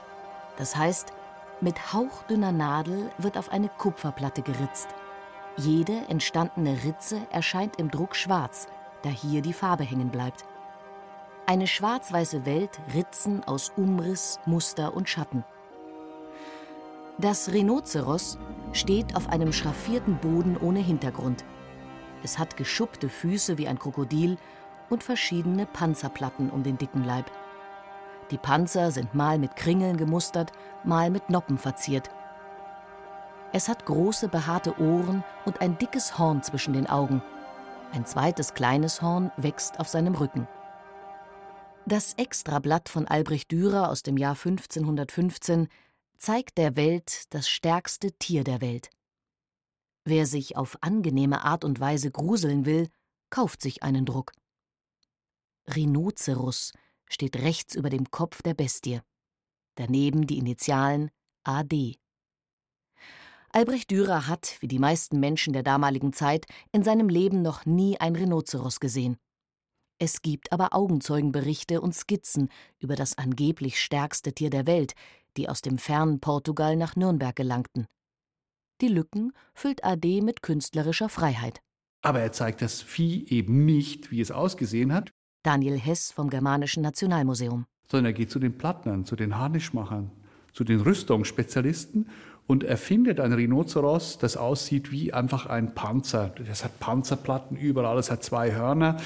Das 0.58 0.76
heißt, 0.76 1.14
mit 1.62 1.94
hauchdünner 1.94 2.52
Nadel 2.52 3.10
wird 3.16 3.38
auf 3.38 3.50
eine 3.50 3.70
Kupferplatte 3.70 4.42
geritzt. 4.42 4.88
Jede 5.56 5.96
entstandene 6.08 6.84
Ritze 6.84 7.22
erscheint 7.30 7.76
im 7.76 7.90
Druck 7.90 8.16
schwarz, 8.16 8.66
da 9.00 9.08
hier 9.08 9.40
die 9.40 9.54
Farbe 9.54 9.84
hängen 9.84 10.10
bleibt. 10.10 10.44
Eine 11.46 11.68
schwarz-weiße 11.68 12.44
Welt 12.44 12.78
Ritzen 12.92 13.42
aus 13.44 13.72
Umriss, 13.78 14.40
Muster 14.44 14.92
und 14.92 15.08
Schatten. 15.08 15.42
Das 17.16 17.50
Rhinoceros 17.50 18.36
steht 18.74 19.16
auf 19.16 19.30
einem 19.30 19.54
schraffierten 19.54 20.18
Boden 20.18 20.58
ohne 20.58 20.80
Hintergrund. 20.80 21.46
Es 22.22 22.38
hat 22.38 22.58
geschuppte 22.58 23.08
Füße 23.08 23.56
wie 23.56 23.68
ein 23.68 23.78
Krokodil 23.78 24.36
und 24.90 25.02
verschiedene 25.02 25.66
Panzerplatten 25.66 26.50
um 26.50 26.62
den 26.62 26.78
dicken 26.78 27.04
Leib. 27.04 27.30
Die 28.30 28.38
Panzer 28.38 28.90
sind 28.90 29.14
mal 29.14 29.38
mit 29.38 29.56
Kringeln 29.56 29.96
gemustert, 29.96 30.52
mal 30.82 31.10
mit 31.10 31.30
Noppen 31.30 31.58
verziert. 31.58 32.10
Es 33.52 33.68
hat 33.68 33.86
große 33.86 34.28
behaarte 34.28 34.78
Ohren 34.80 35.22
und 35.44 35.60
ein 35.60 35.78
dickes 35.78 36.18
Horn 36.18 36.42
zwischen 36.42 36.72
den 36.72 36.88
Augen. 36.88 37.22
Ein 37.92 38.06
zweites 38.06 38.54
kleines 38.54 39.02
Horn 39.02 39.30
wächst 39.36 39.78
auf 39.78 39.88
seinem 39.88 40.14
Rücken. 40.14 40.48
Das 41.86 42.14
Extrablatt 42.14 42.88
von 42.88 43.06
Albrecht 43.06 43.52
Dürer 43.52 43.90
aus 43.90 44.02
dem 44.02 44.16
Jahr 44.16 44.34
1515 44.34 45.68
zeigt 46.18 46.56
der 46.56 46.76
Welt 46.76 47.32
das 47.34 47.48
stärkste 47.48 48.12
Tier 48.12 48.42
der 48.42 48.60
Welt. 48.60 48.88
Wer 50.06 50.26
sich 50.26 50.56
auf 50.56 50.78
angenehme 50.80 51.44
Art 51.44 51.64
und 51.64 51.80
Weise 51.80 52.10
gruseln 52.10 52.66
will, 52.66 52.88
kauft 53.30 53.62
sich 53.62 53.82
einen 53.82 54.06
Druck. 54.06 54.32
Rhinoceros 55.72 56.72
steht 57.08 57.36
rechts 57.36 57.74
über 57.74 57.90
dem 57.90 58.10
Kopf 58.10 58.42
der 58.42 58.54
Bestie. 58.54 59.00
Daneben 59.76 60.26
die 60.26 60.38
Initialen 60.38 61.10
AD. 61.44 61.96
Albrecht 63.50 63.90
Dürer 63.90 64.26
hat, 64.26 64.56
wie 64.60 64.68
die 64.68 64.78
meisten 64.78 65.20
Menschen 65.20 65.52
der 65.52 65.62
damaligen 65.62 66.12
Zeit, 66.12 66.46
in 66.72 66.82
seinem 66.82 67.08
Leben 67.08 67.42
noch 67.42 67.66
nie 67.66 67.98
ein 68.00 68.16
Rhinoceros 68.16 68.80
gesehen. 68.80 69.16
Es 69.98 70.22
gibt 70.22 70.52
aber 70.52 70.74
Augenzeugenberichte 70.74 71.80
und 71.80 71.94
Skizzen 71.94 72.50
über 72.80 72.96
das 72.96 73.16
angeblich 73.16 73.80
stärkste 73.80 74.32
Tier 74.32 74.50
der 74.50 74.66
Welt, 74.66 74.94
die 75.36 75.48
aus 75.48 75.62
dem 75.62 75.78
fernen 75.78 76.20
Portugal 76.20 76.76
nach 76.76 76.96
Nürnberg 76.96 77.34
gelangten. 77.36 77.86
Die 78.80 78.88
Lücken 78.88 79.32
füllt 79.54 79.84
AD 79.84 80.20
mit 80.20 80.42
künstlerischer 80.42 81.08
Freiheit. 81.08 81.60
Aber 82.02 82.20
er 82.20 82.32
zeigt 82.32 82.60
das 82.60 82.82
Vieh 82.82 83.24
eben 83.28 83.64
nicht, 83.64 84.10
wie 84.10 84.20
es 84.20 84.32
ausgesehen 84.32 84.92
hat, 84.92 85.12
Daniel 85.44 85.78
Hess 85.78 86.10
vom 86.10 86.30
Germanischen 86.30 86.82
Nationalmuseum. 86.82 87.66
Sondern 87.88 88.06
er 88.06 88.12
geht 88.14 88.30
zu 88.30 88.38
den 88.38 88.58
Plattnern, 88.58 89.04
zu 89.04 89.14
den 89.14 89.38
Harnischmachern, 89.38 90.10
zu 90.52 90.64
den 90.64 90.80
Rüstungsspezialisten 90.80 92.08
und 92.46 92.64
erfindet 92.64 93.20
ein 93.20 93.32
Rhinoceros, 93.32 94.18
das 94.18 94.36
aussieht 94.36 94.90
wie 94.90 95.12
einfach 95.12 95.46
ein 95.46 95.74
Panzer. 95.74 96.34
Das 96.46 96.64
hat 96.64 96.80
Panzerplatten 96.80 97.56
überall, 97.56 97.98
es 97.98 98.10
hat 98.10 98.24
zwei 98.24 98.54
Hörner. 98.54 98.96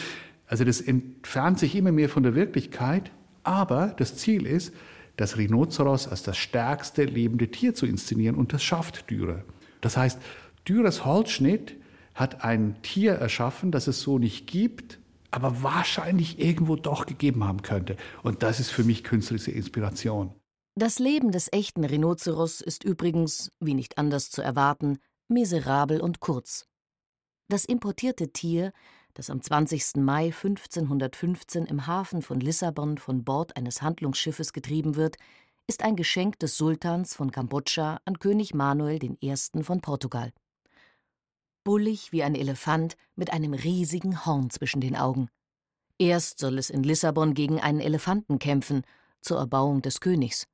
Also 0.47 0.65
das 0.65 0.81
entfernt 0.81 1.59
sich 1.59 1.75
immer 1.75 1.93
mehr 1.93 2.09
von 2.09 2.23
der 2.23 2.35
Wirklichkeit, 2.35 3.11
aber 3.43 3.95
das 3.97 4.17
Ziel 4.17 4.47
ist, 4.47 4.73
das 5.17 5.37
Rhinoceros 5.37 6.07
als 6.07 6.23
das 6.23 6.37
stärkste 6.37 7.05
lebende 7.05 7.49
Tier 7.49 7.75
zu 7.75 7.87
inszenieren 7.87 8.37
und 8.37 8.53
das 8.53 8.63
schafft 8.63 9.11
Dürer. 9.11 9.43
Das 9.81 9.97
heißt, 9.97 10.21
Dürers 10.69 11.05
Holzschnitt 11.05 11.75
hat 12.15 12.45
ein 12.45 12.77
Tier 12.83 13.15
erschaffen, 13.15 13.73
das 13.73 13.89
es 13.89 14.01
so 14.01 14.19
nicht 14.19 14.47
gibt, 14.47 14.98
aber 15.31 15.63
wahrscheinlich 15.63 16.39
irgendwo 16.39 16.77
doch 16.77 17.07
gegeben 17.07 17.45
haben 17.45 17.63
könnte. 17.63 17.97
Und 18.23 18.43
das 18.43 18.61
ist 18.61 18.71
für 18.71 18.85
mich 18.85 19.05
künstlerische 19.05 19.51
Inspiration. 19.51 20.35
Das 20.75 20.99
Leben 20.99 21.33
des 21.33 21.53
echten 21.53 21.85
Rhinoceros 21.85 22.61
ist 22.61 22.85
übrigens, 22.85 23.51
wie 23.61 23.75
nicht 23.75 23.99
anders 23.99 24.31
zu 24.31 24.43
erwarten, 24.43 24.99
miserabel 25.29 26.01
und 26.01 26.21
kurz. 26.21 26.67
Das 27.49 27.65
importierte 27.65 28.33
Tier, 28.33 28.73
das 29.15 29.31
am 29.31 29.43
20. 29.43 29.97
Mai 29.97 30.27
1515 30.27 31.67
im 31.67 31.87
Hafen 31.87 32.23
von 32.23 32.41
Lissabon 32.41 32.99
von 32.99 33.25
Bord 33.25 33.57
eines 33.57 33.83
Handlungsschiffes 33.83 34.53
getrieben 34.53 34.97
wird, 34.97 35.17
ist 35.67 35.83
ein 35.83 35.97
Geschenk 35.97 36.39
des 36.39 36.57
Sultans 36.57 37.15
von 37.15 37.33
Kambodscha 37.33 38.01
an 38.05 38.19
König 38.19 38.55
Manuel 38.55 39.01
I. 39.03 39.35
von 39.63 39.81
Portugal 39.81 40.33
bullig 41.69 42.13
wie 42.13 42.23
ein 42.23 42.35
Elefant 42.35 42.97
mit 43.15 43.31
einem 43.31 43.53
riesigen 43.53 44.25
Horn 44.25 44.49
zwischen 44.49 44.81
den 44.81 44.97
Augen. 44.97 45.29
Erst 45.99 46.39
soll 46.39 46.57
es 46.57 46.71
in 46.71 46.83
Lissabon 46.83 47.35
gegen 47.35 47.61
einen 47.61 47.81
Elefanten 47.81 48.39
kämpfen, 48.39 48.85
zur 49.21 49.37
Erbauung 49.37 49.83
des 49.83 50.01
Königs. 50.01 50.47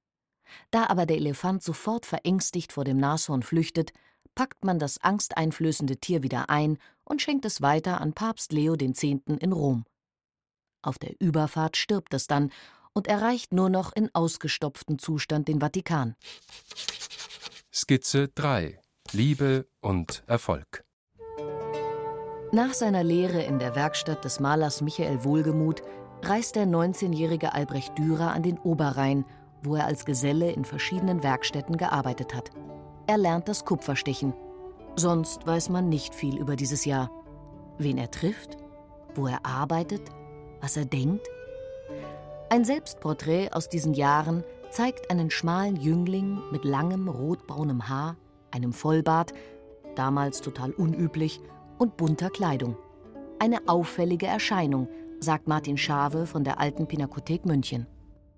Da 0.72 0.88
aber 0.88 1.06
der 1.06 1.18
Elefant 1.18 1.62
sofort 1.62 2.04
verängstigt 2.04 2.72
vor 2.72 2.82
dem 2.82 2.96
Nashorn 2.96 3.44
flüchtet, 3.44 3.92
packt 4.34 4.64
man 4.64 4.80
das 4.80 4.98
angsteinflößende 5.02 5.98
Tier 5.98 6.24
wieder 6.24 6.50
ein 6.50 6.78
und 7.04 7.22
schenkt 7.22 7.44
es 7.44 7.62
weiter 7.62 8.00
an 8.00 8.14
Papst 8.14 8.52
Leo 8.52 8.74
X. 8.74 9.04
in 9.04 9.52
Rom. 9.52 9.84
Auf 10.82 10.98
der 10.98 11.14
Überfahrt 11.20 11.76
stirbt 11.76 12.12
es 12.12 12.26
dann 12.26 12.50
und 12.92 13.06
erreicht 13.06 13.52
nur 13.52 13.70
noch 13.70 13.94
in 13.94 14.12
ausgestopftem 14.12 14.98
Zustand 14.98 15.46
den 15.46 15.60
Vatikan. 15.60 16.16
Skizze 17.72 18.30
3 18.34 18.80
Liebe 19.12 19.68
und 19.80 20.24
Erfolg 20.26 20.84
nach 22.54 22.72
seiner 22.72 23.02
Lehre 23.02 23.42
in 23.42 23.58
der 23.58 23.74
Werkstatt 23.74 24.24
des 24.24 24.38
Malers 24.38 24.80
Michael 24.80 25.24
Wohlgemuth 25.24 25.82
reist 26.22 26.54
der 26.54 26.66
19-jährige 26.66 27.52
Albrecht 27.52 27.98
Dürer 27.98 28.32
an 28.32 28.44
den 28.44 28.58
Oberrhein, 28.58 29.24
wo 29.64 29.74
er 29.74 29.86
als 29.86 30.04
Geselle 30.04 30.52
in 30.52 30.64
verschiedenen 30.64 31.24
Werkstätten 31.24 31.76
gearbeitet 31.76 32.32
hat. 32.32 32.52
Er 33.08 33.18
lernt 33.18 33.48
das 33.48 33.64
Kupferstechen. 33.64 34.34
Sonst 34.94 35.44
weiß 35.44 35.68
man 35.70 35.88
nicht 35.88 36.14
viel 36.14 36.38
über 36.38 36.54
dieses 36.54 36.84
Jahr. 36.84 37.10
Wen 37.78 37.98
er 37.98 38.12
trifft, 38.12 38.56
wo 39.16 39.26
er 39.26 39.44
arbeitet, 39.44 40.02
was 40.60 40.76
er 40.76 40.84
denkt. 40.84 41.26
Ein 42.50 42.64
Selbstporträt 42.64 43.50
aus 43.52 43.68
diesen 43.68 43.94
Jahren 43.94 44.44
zeigt 44.70 45.10
einen 45.10 45.30
schmalen 45.30 45.74
Jüngling 45.74 46.40
mit 46.52 46.64
langem 46.64 47.08
rotbraunem 47.08 47.88
Haar, 47.88 48.16
einem 48.52 48.72
Vollbart, 48.72 49.34
damals 49.96 50.40
total 50.40 50.70
unüblich, 50.70 51.40
und 51.78 51.96
bunter 51.96 52.30
Kleidung. 52.30 52.76
Eine 53.38 53.58
auffällige 53.66 54.26
Erscheinung, 54.26 54.88
sagt 55.20 55.48
Martin 55.48 55.76
Schave 55.76 56.26
von 56.26 56.44
der 56.44 56.60
Alten 56.60 56.86
Pinakothek 56.86 57.46
München. 57.46 57.86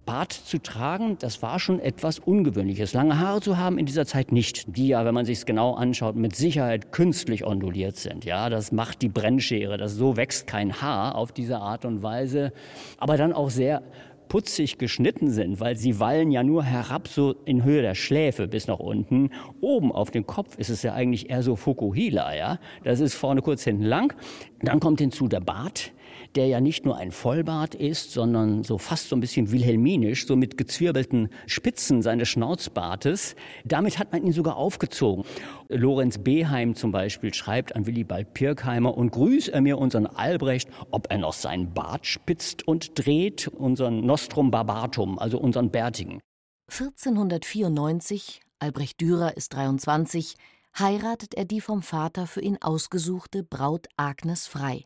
Bart 0.07 0.33
zu 0.33 0.59
tragen, 0.59 1.19
das 1.19 1.43
war 1.43 1.59
schon 1.59 1.81
etwas 1.81 2.21
Ungewöhnliches. 2.21 2.95
Lange 2.95 3.19
Haare 3.19 3.40
zu 3.40 3.59
haben 3.59 3.76
in 3.76 3.87
dieser 3.87 4.07
Zeit 4.07 4.31
nicht, 4.31 4.76
die 4.76 4.88
ja, 4.88 5.05
wenn 5.05 5.14
man 5.14 5.26
sich 5.26 5.38
es 5.38 5.47
genau 5.47 5.75
anschaut, 5.75 6.14
mit 6.14 6.37
Sicherheit 6.37 6.93
künstlich 6.93 7.45
onduliert 7.45 7.97
sind. 7.97 8.25
Ja, 8.25 8.49
das 8.49 8.71
macht 8.71 9.02
die 9.02 9.09
Brennschere, 9.09 9.76
das 9.76 9.95
so 9.95 10.16
wächst 10.16 10.47
kein 10.47 10.81
Haar 10.81 11.16
auf 11.16 11.33
diese 11.33 11.59
Art 11.59 11.85
und 11.85 12.05
Weise, 12.05 12.52
aber 12.99 13.16
dann 13.16 13.33
auch 13.33 13.51
sehr 13.51 13.83
putzig 14.29 14.79
geschnitten 14.79 15.31
sind, 15.31 15.61
weil 15.61 15.77
sie 15.77 16.01
wallen 16.01 16.31
ja 16.31 16.43
nur 16.43 16.65
herab 16.65 17.09
so 17.09 17.35
in 17.45 17.65
Höhe 17.65 17.83
der 17.83 17.95
Schläfe 17.95 18.49
bis 18.49 18.67
nach 18.67 18.79
unten. 18.79 19.31
Oben 19.61 19.93
auf 19.93 20.11
dem 20.11 20.27
Kopf 20.27 20.59
ist 20.59 20.69
es 20.69 20.83
ja 20.83 20.95
eigentlich 20.95 21.31
eher 21.31 21.43
so 21.43 21.57
Fukuhila, 21.57 22.35
ja. 22.35 22.59
Das 22.85 23.01
ist 23.01 23.15
vorne 23.15 23.43
kurz 23.43 23.65
hinten 23.65 23.85
lang. 23.85 24.15
Dann 24.62 24.81
kommt 24.81 25.01
hinzu 25.01 25.29
der 25.29 25.41
Bart, 25.41 25.93
der 26.37 26.46
ja 26.46 26.61
nicht 26.61 26.85
nur 26.85 26.96
ein 26.96 27.11
Vollbart 27.11 27.75
ist, 27.75 28.12
sondern 28.12 28.62
so 28.62 28.79
fast 28.79 29.09
so 29.09 29.16
ein 29.16 29.20
bisschen 29.20 29.51
wilhelminisch, 29.51 30.27
so 30.27 30.37
mit 30.37 30.59
gezwirbelten 30.59 31.31
Spitzen 31.46 32.03
seines 32.03 32.29
Schnauzbartes. 32.29 33.35
Damit 33.64 33.99
hat 33.99 34.12
man 34.12 34.22
ihn 34.22 34.33
sogar 34.33 34.57
aufgezogen. 34.57 35.25
Lorenz 35.68 36.18
Beheim 36.18 36.75
zum 36.75 36.92
Beispiel 36.92 37.33
schreibt 37.33 37.75
an 37.75 37.87
Willibald 37.87 38.35
Pirkheimer 38.35 38.96
und 38.96 39.11
grüß 39.11 39.49
er 39.49 39.62
mir 39.62 39.79
unseren 39.79 40.07
Albrecht, 40.07 40.68
ob 40.90 41.11
er 41.11 41.18
noch 41.18 41.33
seinen 41.33 41.72
Bart 41.72 42.07
spitzt 42.07 42.68
und 42.68 42.99
dreht, 42.99 43.49
unseren 43.49 44.05
Nostrum 44.05 44.51
Barbatum, 44.51 45.18
also 45.18 45.38
unseren 45.38 45.70
Bärtigen. 45.70 46.20
1494, 46.68 48.40
Albrecht 48.59 49.01
Dürer 49.01 49.37
ist 49.37 49.55
23, 49.55 50.35
heiratet 50.79 51.35
er 51.35 51.44
die 51.44 51.61
vom 51.61 51.83
Vater 51.83 52.27
für 52.27 52.42
ihn 52.42 52.59
ausgesuchte 52.61 53.42
Braut 53.42 53.87
Agnes 53.96 54.46
Frei 54.46 54.85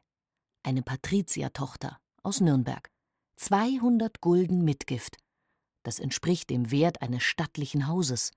eine 0.62 0.82
Patriziertochter 0.82 1.98
aus 2.22 2.40
Nürnberg. 2.40 2.90
200 3.36 4.20
Gulden 4.20 4.64
Mitgift. 4.64 5.16
Das 5.82 5.98
entspricht 5.98 6.50
dem 6.50 6.70
Wert 6.70 7.00
eines 7.00 7.22
stattlichen 7.22 7.86
Hauses. 7.86 8.32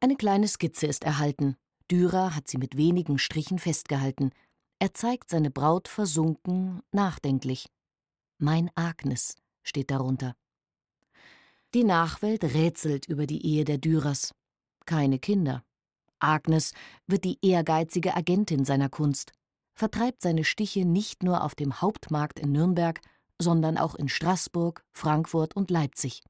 Eine 0.00 0.16
kleine 0.16 0.48
Skizze 0.48 0.86
ist 0.86 1.04
erhalten. 1.04 1.56
Dürer 1.90 2.34
hat 2.34 2.48
sie 2.48 2.56
mit 2.56 2.76
wenigen 2.76 3.18
Strichen 3.18 3.58
festgehalten. 3.58 4.30
Er 4.78 4.94
zeigt 4.94 5.28
seine 5.30 5.50
Braut 5.50 5.88
versunken, 5.88 6.80
nachdenklich. 6.92 7.68
Mein 8.38 8.70
Agnes 8.74 9.36
steht 9.62 9.90
darunter. 9.90 10.34
Die 11.74 11.84
Nachwelt 11.84 12.44
rätselt 12.44 13.06
über 13.06 13.26
die 13.26 13.44
Ehe 13.44 13.64
der 13.64 13.78
Dürers. 13.78 14.34
Keine 14.86 15.18
Kinder. 15.18 15.64
Agnes 16.18 16.72
wird 17.06 17.24
die 17.24 17.38
ehrgeizige 17.42 18.16
Agentin 18.16 18.64
seiner 18.64 18.88
Kunst 18.88 19.32
vertreibt 19.74 20.22
seine 20.22 20.44
Stiche 20.44 20.84
nicht 20.84 21.22
nur 21.22 21.42
auf 21.42 21.54
dem 21.54 21.80
Hauptmarkt 21.80 22.38
in 22.38 22.52
Nürnberg, 22.52 23.00
sondern 23.40 23.76
auch 23.78 23.94
in 23.94 24.08
Straßburg, 24.08 24.84
Frankfurt 24.92 25.56
und 25.56 25.70
Leipzig. 25.70 26.22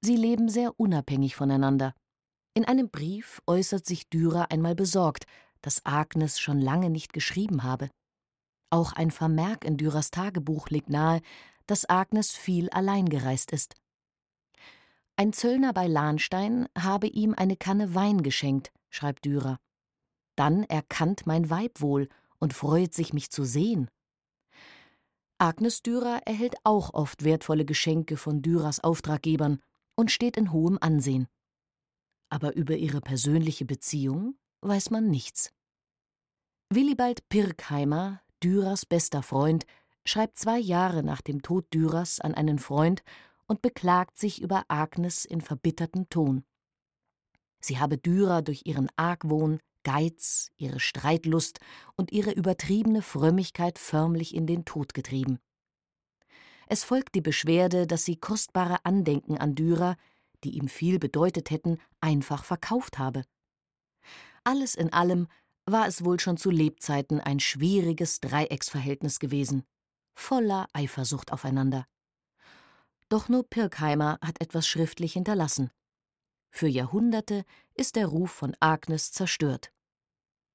Sie 0.00 0.16
leben 0.16 0.48
sehr 0.48 0.78
unabhängig 0.78 1.36
voneinander. 1.36 1.94
In 2.52 2.64
einem 2.64 2.90
Brief 2.90 3.40
äußert 3.46 3.86
sich 3.86 4.08
Dürer 4.08 4.50
einmal 4.50 4.74
besorgt, 4.74 5.24
dass 5.62 5.84
Agnes 5.86 6.38
schon 6.38 6.60
lange 6.60 6.90
nicht 6.90 7.12
geschrieben 7.12 7.62
habe. 7.62 7.90
Auch 8.70 8.92
ein 8.92 9.10
Vermerk 9.10 9.64
in 9.64 9.76
Dürers 9.76 10.10
Tagebuch 10.10 10.68
legt 10.68 10.90
nahe, 10.90 11.20
dass 11.66 11.88
Agnes 11.88 12.32
viel 12.32 12.68
allein 12.70 13.08
gereist 13.08 13.52
ist. 13.52 13.74
Ein 15.16 15.32
Zöllner 15.32 15.72
bei 15.72 15.86
Lahnstein 15.86 16.68
habe 16.76 17.06
ihm 17.06 17.34
eine 17.36 17.56
Kanne 17.56 17.94
Wein 17.94 18.22
geschenkt, 18.22 18.72
schreibt 18.90 19.24
Dürer. 19.24 19.58
Dann 20.36 20.64
erkannt 20.64 21.26
mein 21.26 21.48
Weib 21.50 21.80
wohl 21.80 22.08
und 22.38 22.54
freut 22.54 22.94
sich, 22.94 23.12
mich 23.12 23.30
zu 23.30 23.44
sehen. 23.44 23.88
Agnes 25.38 25.82
Dürer 25.82 26.20
erhält 26.26 26.54
auch 26.64 26.94
oft 26.94 27.24
wertvolle 27.24 27.64
Geschenke 27.64 28.16
von 28.16 28.40
Dürers 28.42 28.80
Auftraggebern 28.80 29.60
und 29.94 30.10
steht 30.10 30.36
in 30.36 30.52
hohem 30.52 30.78
Ansehen. 30.80 31.26
Aber 32.28 32.54
über 32.54 32.76
ihre 32.76 33.00
persönliche 33.00 33.64
Beziehung 33.64 34.36
weiß 34.60 34.90
man 34.90 35.08
nichts. 35.08 35.52
Willibald 36.70 37.28
Pirkheimer, 37.28 38.20
Dürers 38.42 38.86
bester 38.86 39.22
Freund, 39.22 39.66
schreibt 40.04 40.38
zwei 40.38 40.58
Jahre 40.58 41.02
nach 41.02 41.20
dem 41.20 41.42
Tod 41.42 41.72
Dürers 41.72 42.20
an 42.20 42.34
einen 42.34 42.58
Freund 42.58 43.02
und 43.46 43.62
beklagt 43.62 44.18
sich 44.18 44.40
über 44.40 44.64
Agnes 44.68 45.24
in 45.24 45.40
verbittertem 45.40 46.08
Ton. 46.08 46.44
Sie 47.60 47.78
habe 47.78 47.98
Dürer 47.98 48.42
durch 48.42 48.62
ihren 48.66 48.88
Argwohn, 48.96 49.60
Geiz, 49.84 50.50
ihre 50.56 50.80
Streitlust 50.80 51.60
und 51.96 52.10
ihre 52.10 52.32
übertriebene 52.32 53.02
Frömmigkeit 53.02 53.78
förmlich 53.78 54.34
in 54.34 54.46
den 54.46 54.64
Tod 54.64 54.94
getrieben. 54.94 55.38
Es 56.66 56.82
folgt 56.82 57.14
die 57.14 57.20
Beschwerde, 57.20 57.86
dass 57.86 58.04
sie 58.04 58.16
kostbare 58.16 58.84
Andenken 58.84 59.38
an 59.38 59.54
Dürer, 59.54 59.96
die 60.42 60.56
ihm 60.56 60.68
viel 60.68 60.98
bedeutet 60.98 61.50
hätten, 61.50 61.78
einfach 62.00 62.44
verkauft 62.44 62.98
habe. 62.98 63.22
Alles 64.42 64.74
in 64.74 64.92
allem 64.92 65.28
war 65.66 65.86
es 65.86 66.04
wohl 66.04 66.20
schon 66.20 66.36
zu 66.36 66.50
Lebzeiten 66.50 67.20
ein 67.20 67.40
schwieriges 67.40 68.20
Dreiecksverhältnis 68.20 69.18
gewesen, 69.18 69.64
voller 70.14 70.68
Eifersucht 70.72 71.32
aufeinander. 71.32 71.86
Doch 73.08 73.28
nur 73.28 73.48
Pirkheimer 73.48 74.18
hat 74.20 74.40
etwas 74.40 74.66
schriftlich 74.66 75.12
hinterlassen. 75.12 75.70
Für 76.56 76.68
Jahrhunderte 76.68 77.44
ist 77.74 77.96
der 77.96 78.06
Ruf 78.06 78.30
von 78.30 78.54
Agnes 78.60 79.10
zerstört. 79.10 79.72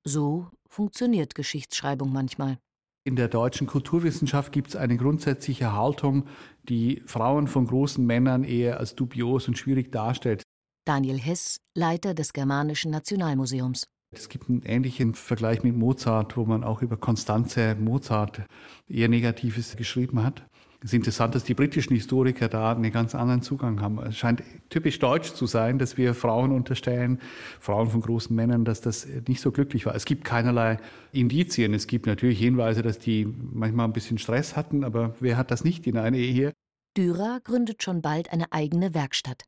So 0.05 0.47
funktioniert 0.65 1.35
Geschichtsschreibung 1.35 2.13
manchmal. 2.13 2.57
In 3.03 3.17
der 3.17 3.27
deutschen 3.27 3.67
Kulturwissenschaft 3.67 4.53
gibt 4.53 4.69
es 4.69 4.75
eine 4.77 4.95
grundsätzliche 4.95 5.73
Haltung, 5.73 6.25
die 6.63 7.03
Frauen 7.05 7.47
von 7.47 7.67
großen 7.67 8.05
Männern 8.05 8.45
eher 8.45 8.79
als 8.79 8.95
dubios 8.95 9.49
und 9.49 9.57
schwierig 9.57 9.91
darstellt. 9.91 10.43
Daniel 10.85 11.19
Hess, 11.19 11.59
Leiter 11.75 12.13
des 12.13 12.31
Germanischen 12.31 12.91
Nationalmuseums. 12.91 13.85
Es 14.11 14.29
gibt 14.29 14.47
einen 14.47 14.61
ähnlichen 14.61 15.15
Vergleich 15.15 15.63
mit 15.63 15.75
Mozart, 15.75 16.37
wo 16.37 16.45
man 16.45 16.63
auch 16.63 16.81
über 16.81 16.95
Konstanze 16.95 17.75
Mozart 17.75 18.43
eher 18.87 19.09
Negatives 19.09 19.75
geschrieben 19.75 20.23
hat. 20.23 20.48
Es 20.81 20.91
ist 20.91 20.93
interessant, 20.93 21.35
dass 21.35 21.43
die 21.43 21.53
britischen 21.53 21.93
Historiker 21.93 22.47
da 22.47 22.71
einen 22.71 22.91
ganz 22.91 23.13
anderen 23.13 23.41
Zugang 23.41 23.81
haben. 23.81 23.99
Es 23.99 24.15
scheint 24.15 24.43
typisch 24.69 24.97
deutsch 24.99 25.33
zu 25.33 25.45
sein, 25.45 25.77
dass 25.77 25.97
wir 25.97 26.13
Frauen 26.13 26.53
unterstellen, 26.53 27.19
Frauen 27.59 27.89
von 27.89 27.99
großen 27.99 28.33
Männern, 28.33 28.63
dass 28.63 28.79
das 28.79 29.05
nicht 29.27 29.41
so 29.41 29.51
glücklich 29.51 29.85
war. 29.85 29.93
Es 29.93 30.05
gibt 30.05 30.23
keinerlei 30.23 30.77
Indizien. 31.11 31.73
Es 31.73 31.85
gibt 31.85 32.05
natürlich 32.05 32.39
Hinweise, 32.39 32.81
dass 32.81 32.97
die 32.97 33.25
manchmal 33.25 33.87
ein 33.87 33.93
bisschen 33.93 34.19
Stress 34.19 34.55
hatten, 34.55 34.85
aber 34.85 35.15
wer 35.19 35.35
hat 35.35 35.51
das 35.51 35.65
nicht 35.65 35.85
in 35.85 35.97
einer 35.97 36.15
Ehe? 36.15 36.53
Dürer 36.95 37.41
gründet 37.43 37.83
schon 37.83 38.01
bald 38.01 38.31
eine 38.31 38.51
eigene 38.53 38.93
Werkstatt. 38.93 39.43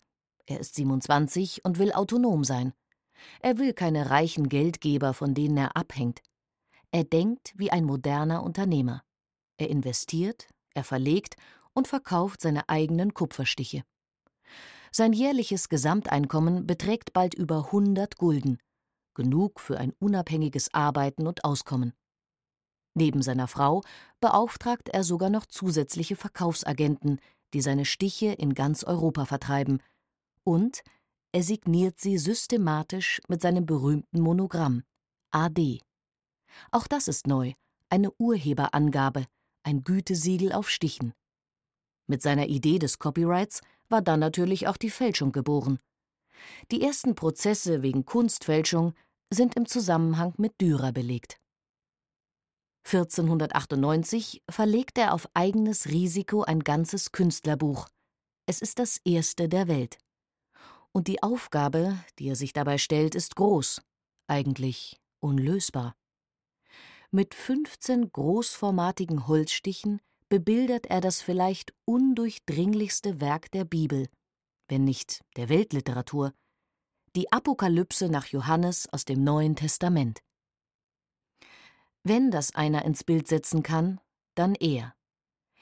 Er 0.46 0.60
ist 0.60 0.76
27 0.76 1.64
und 1.64 1.80
will 1.80 1.94
autonom 1.94 2.44
sein. 2.44 2.74
Er 3.40 3.58
will 3.58 3.72
keine 3.72 4.10
reichen 4.10 4.50
Geldgeber, 4.50 5.14
von 5.14 5.34
denen 5.34 5.56
er 5.56 5.78
abhängt. 5.78 6.22
Er 6.92 7.06
denkt 7.06 7.54
wie 7.56 7.72
ein 7.72 7.86
moderner 7.86 8.44
Unternehmer. 8.44 9.02
Er 9.58 9.70
investiert, 9.70 10.50
er 10.74 10.84
verlegt 10.84 11.36
und 11.74 11.88
verkauft 11.88 12.42
seine 12.42 12.70
eigenen 12.70 13.14
Kupferstiche. 13.14 13.84
Sein 14.92 15.14
jährliches 15.14 15.70
Gesamteinkommen 15.70 16.68
beträgt 16.68 17.14
bald 17.14 17.34
über 17.34 17.66
100 17.66 18.18
Gulden, 18.18 18.58
genug 19.14 19.60
für 19.60 19.78
ein 19.78 19.94
unabhängiges 20.00 20.74
Arbeiten 20.74 21.28
und 21.28 21.46
Auskommen. 21.46 21.94
Neben 22.94 23.22
seiner 23.22 23.48
Frau 23.48 23.84
beauftragt 24.20 24.90
er 24.90 25.04
sogar 25.04 25.30
noch 25.30 25.46
zusätzliche 25.46 26.18
Verkaufsagenten, 26.18 27.20
die 27.54 27.62
seine 27.62 27.86
Stiche 27.86 28.34
in 28.34 28.54
ganz 28.54 28.84
Europa 28.84 29.26
vertreiben, 29.26 29.82
und 30.44 30.84
er 31.32 31.44
signiert 31.44 32.00
sie 32.00 32.18
systematisch 32.18 33.22
mit 33.30 33.42
seinem 33.42 33.66
berühmten 33.66 34.20
Monogramm 34.20 34.84
AD. 35.32 35.80
Auch 36.72 36.88
das 36.88 37.08
ist 37.08 37.28
neu, 37.28 37.54
eine 37.90 38.12
Urheberangabe, 38.18 39.26
ein 39.64 39.84
Gütesiegel 39.84 40.52
auf 40.54 40.70
Stichen. 40.70 41.14
Mit 42.08 42.22
seiner 42.22 42.48
Idee 42.48 42.80
des 42.80 43.00
Copyrights 43.00 43.62
war 43.90 44.02
dann 44.02 44.20
natürlich 44.20 44.68
auch 44.68 44.78
die 44.78 44.90
Fälschung 44.90 45.32
geboren. 45.32 45.80
Die 46.72 46.82
ersten 46.82 47.16
Prozesse 47.16 47.82
wegen 47.82 48.06
Kunstfälschung 48.06 48.94
sind 49.32 49.56
im 49.56 49.66
Zusammenhang 49.66 50.34
mit 50.38 50.60
Dürer 50.60 50.92
belegt. 50.92 51.38
1498 52.86 54.42
verlegt 54.50 54.98
er 54.98 55.14
auf 55.14 55.30
eigenes 55.34 55.88
Risiko 55.88 56.44
ein 56.44 56.62
ganzes 56.62 57.12
Künstlerbuch. 57.12 57.88
Es 58.48 58.62
ist 58.62 58.80
das 58.80 58.98
erste 59.06 59.48
der 59.48 59.68
Welt. 59.68 59.98
Und 60.92 61.08
die 61.08 61.24
Aufgabe, 61.24 61.98
die 62.20 62.28
er 62.28 62.36
sich 62.36 62.54
dabei 62.54 62.78
stellt, 62.78 63.16
ist 63.16 63.36
groß, 63.36 63.82
eigentlich 64.28 65.00
unlösbar. 65.20 65.96
Mit 67.14 67.36
15 67.36 68.10
großformatigen 68.10 69.28
Holzstichen 69.28 70.00
bebildert 70.30 70.86
er 70.86 71.02
das 71.02 71.22
vielleicht 71.22 71.74
undurchdringlichste 71.84 73.20
Werk 73.20 73.52
der 73.52 73.66
Bibel, 73.66 74.08
wenn 74.70 74.86
nicht 74.86 75.20
der 75.36 75.50
Weltliteratur, 75.50 76.32
die 77.18 77.30
Apokalypse 77.30 78.08
nach 78.08 78.28
Johannes 78.28 78.88
aus 78.94 79.04
dem 79.04 79.26
Neuen 79.26 79.58
Testament. 79.58 80.22
Wenn 82.04 82.32
das 82.32 82.56
einer 82.56 82.86
ins 82.86 83.04
Bild 83.04 83.28
setzen 83.28 83.62
kann, 83.62 84.00
dann 84.36 84.56
er 84.56 84.96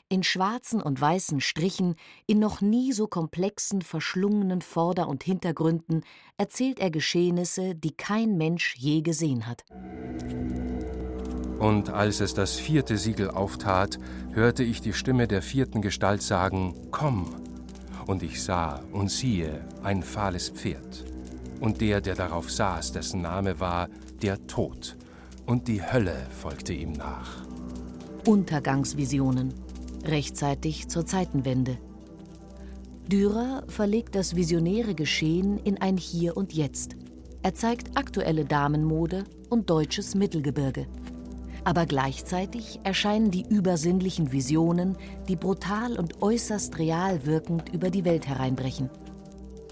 in 0.08 0.22
schwarzen 0.22 0.84
und 0.84 1.02
weißen 1.02 1.42
Strichen, 1.42 1.96
in 2.28 2.38
noch 2.38 2.62
nie 2.62 2.94
so 2.94 3.08
komplexen, 3.08 3.82
verschlungenen 3.82 4.62
Vorder- 4.62 5.08
und 5.08 5.24
Hintergründen 5.24 6.04
erzählt 6.38 6.80
er 6.80 6.92
Geschehnisse, 6.92 7.74
die 7.76 7.96
kein 7.96 8.38
Mensch 8.38 8.76
je 8.76 9.02
gesehen 9.02 9.48
hat. 9.48 9.66
Und 11.60 11.90
als 11.90 12.22
es 12.22 12.34
das 12.34 12.56
vierte 12.56 12.98
Siegel 12.98 13.30
auftat, 13.30 14.00
hörte 14.32 14.64
ich 14.64 14.82
die 14.82 14.94
Stimme 14.94 15.28
der 15.28 15.42
vierten 15.42 15.82
Gestalt 15.82 16.22
sagen, 16.22 16.74
Komm! 16.92 17.36
Und 18.08 18.24
ich 18.24 18.42
sah 18.42 18.82
und 18.92 19.12
siehe 19.12 19.62
ein 19.84 20.02
fahles 20.02 20.50
Pferd. 20.50 21.06
Und 21.60 21.82
der, 21.82 22.02
der 22.02 22.16
darauf 22.16 22.50
saß, 22.50 22.94
dessen 22.94 23.22
Name 23.22 23.60
war 23.60 23.90
der 24.22 24.48
Tod. 24.48 24.96
Und 25.46 25.68
die 25.68 25.84
Hölle 25.84 26.16
folgte 26.32 26.74
ihm 26.74 26.94
nach. 26.94 27.46
Untergangsvisionen 28.26 29.54
rechtzeitig 30.06 30.88
zur 30.88 31.06
Zeitenwende. 31.06 31.78
Dürer 33.08 33.64
verlegt 33.68 34.16
das 34.16 34.36
visionäre 34.36 34.94
Geschehen 34.94 35.58
in 35.58 35.82
ein 35.82 35.98
Hier 35.98 36.38
und 36.38 36.54
Jetzt. 36.54 36.96
Er 37.42 37.56
zeigt 37.56 37.98
aktuelle 37.98 38.46
Damenmode 38.46 39.24
und 39.50 39.70
deutsches 39.70 40.14
Mittelgebirge. 40.14 40.88
Aber 41.64 41.86
gleichzeitig 41.86 42.80
erscheinen 42.84 43.32
die 43.32 43.46
übersinnlichen 43.48 44.32
Visionen, 44.32 44.98
die 45.28 45.36
brutal 45.36 45.98
und 45.98 46.22
äußerst 46.22 46.78
real 46.78 47.26
wirkend 47.26 47.70
über 47.74 47.90
die 47.90 48.06
Welt 48.06 48.28
hereinbrechen. 48.28 48.90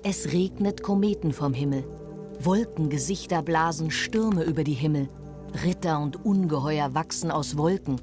Es 0.03 0.31
regnet 0.31 0.83
Kometen 0.83 1.31
vom 1.31 1.53
Himmel. 1.53 1.83
Wolkengesichter 2.39 3.41
blasen 3.41 3.89
Stürme 3.91 4.43
über 4.43 4.63
die 4.63 4.73
Himmel. 4.73 5.09
Ritter 5.63 5.99
und 5.99 6.23
Ungeheuer 6.25 6.93
wachsen 6.93 7.31
aus 7.31 7.57
Wolken. 7.57 7.99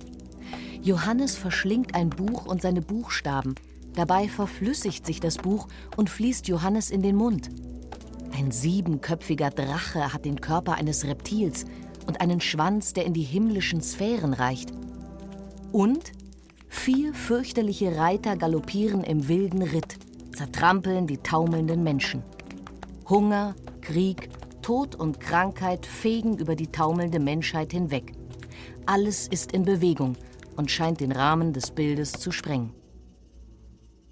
Johannes 0.83 1.37
verschlingt 1.37 1.94
ein 1.94 2.11
Buch 2.11 2.47
und 2.47 2.61
seine 2.61 2.83
Buchstaben. 2.83 3.55
Dabei 3.94 4.29
verflüssigt 4.29 5.07
sich 5.07 5.20
das 5.20 5.37
Buch 5.37 5.68
und 5.97 6.11
fließt 6.11 6.49
Johannes 6.49 6.90
in 6.90 7.01
den 7.01 7.16
Mund. 7.16 7.51
Ein 8.37 8.51
siebenköpfiger 8.51 9.51
Drache 9.51 10.12
hat 10.12 10.25
den 10.25 10.40
Körper 10.40 10.75
eines 10.75 11.05
Reptils 11.05 11.64
und 12.07 12.21
einen 12.21 12.40
Schwanz, 12.40 12.93
der 12.93 13.05
in 13.05 13.14
die 13.14 13.23
himmlischen 13.23 13.81
Sphären 13.81 14.35
reicht. 14.35 14.73
Und 15.73 16.12
vier 16.69 17.14
fürchterliche 17.14 17.97
Reiter 17.97 18.37
galoppieren 18.37 19.05
im 19.05 19.29
wilden 19.29 19.62
Ritt, 19.62 19.97
zertrampeln 20.35 21.07
die 21.07 21.19
taumelnden 21.19 21.83
Menschen. 21.83 22.23
Hunger, 23.09 23.55
Krieg, 23.81 24.29
Tod 24.62 24.95
und 24.95 25.21
Krankheit 25.21 25.85
fegen 25.85 26.38
über 26.38 26.57
die 26.57 26.69
taumelnde 26.69 27.21
Menschheit 27.21 27.73
hinweg. 27.73 28.12
Alles 28.87 29.29
ist 29.29 29.53
in 29.53 29.64
Bewegung 29.64 30.17
und 30.57 30.71
scheint 30.71 31.01
den 31.01 31.12
Rahmen 31.12 31.53
des 31.53 31.71
Bildes 31.71 32.12
zu 32.12 32.33
sprengen. 32.33 32.73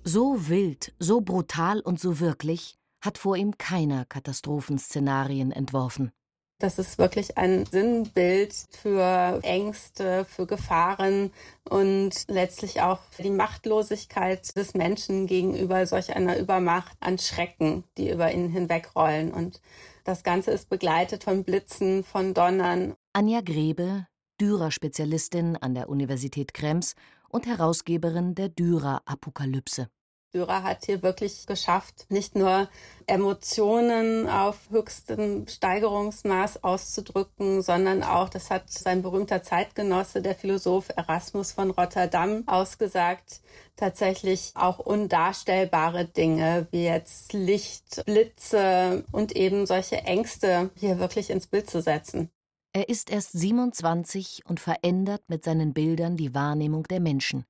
So 0.04 0.48
wild, 0.48 0.94
so 0.98 1.20
brutal 1.20 1.80
und 1.80 2.00
so 2.00 2.20
wirklich 2.20 2.76
hat 3.00 3.18
vor 3.18 3.36
ihm 3.36 3.56
keiner 3.56 4.04
Katastrophenszenarien 4.04 5.52
entworfen. 5.52 6.12
Das 6.62 6.78
ist 6.78 6.96
wirklich 6.96 7.38
ein 7.38 7.66
Sinnbild 7.66 8.54
für 8.70 9.40
Ängste, 9.42 10.24
für 10.24 10.46
Gefahren 10.46 11.32
und 11.68 12.12
letztlich 12.28 12.80
auch 12.82 13.00
für 13.10 13.24
die 13.24 13.30
Machtlosigkeit 13.30 14.54
des 14.54 14.74
Menschen 14.74 15.26
gegenüber 15.26 15.84
solch 15.86 16.14
einer 16.14 16.38
Übermacht 16.38 16.96
an 17.00 17.18
Schrecken, 17.18 17.82
die 17.98 18.10
über 18.10 18.30
ihn 18.30 18.48
hinwegrollen. 18.48 19.32
Und 19.32 19.60
das 20.04 20.22
Ganze 20.22 20.52
ist 20.52 20.68
begleitet 20.68 21.24
von 21.24 21.42
Blitzen, 21.42 22.04
von 22.04 22.32
Donnern. 22.32 22.94
Anja 23.12 23.40
Grebe, 23.40 24.06
Dürer-Spezialistin 24.40 25.56
an 25.56 25.74
der 25.74 25.88
Universität 25.88 26.54
Krems 26.54 26.94
und 27.28 27.46
Herausgeberin 27.46 28.36
der 28.36 28.50
Dürer-Apokalypse. 28.50 29.88
Dürer 30.34 30.62
hat 30.62 30.86
hier 30.86 31.02
wirklich 31.02 31.46
geschafft, 31.46 32.06
nicht 32.08 32.34
nur 32.34 32.70
Emotionen 33.06 34.30
auf 34.30 34.70
höchstem 34.70 35.46
Steigerungsmaß 35.46 36.64
auszudrücken, 36.64 37.60
sondern 37.60 38.02
auch, 38.02 38.30
das 38.30 38.50
hat 38.50 38.70
sein 38.70 39.02
berühmter 39.02 39.42
Zeitgenosse, 39.42 40.22
der 40.22 40.34
Philosoph 40.34 40.88
Erasmus 40.96 41.52
von 41.52 41.70
Rotterdam, 41.70 42.44
ausgesagt, 42.46 43.42
tatsächlich 43.76 44.52
auch 44.54 44.78
undarstellbare 44.78 46.06
Dinge 46.06 46.66
wie 46.70 46.84
jetzt 46.84 47.34
Licht, 47.34 48.02
Blitze 48.06 49.04
und 49.12 49.36
eben 49.36 49.66
solche 49.66 49.96
Ängste 49.96 50.70
hier 50.76 50.98
wirklich 50.98 51.28
ins 51.28 51.46
Bild 51.46 51.68
zu 51.68 51.82
setzen. 51.82 52.30
Er 52.72 52.88
ist 52.88 53.10
erst 53.10 53.32
27 53.32 54.44
und 54.46 54.60
verändert 54.60 55.24
mit 55.28 55.44
seinen 55.44 55.74
Bildern 55.74 56.16
die 56.16 56.34
Wahrnehmung 56.34 56.84
der 56.84 57.00
Menschen. 57.00 57.44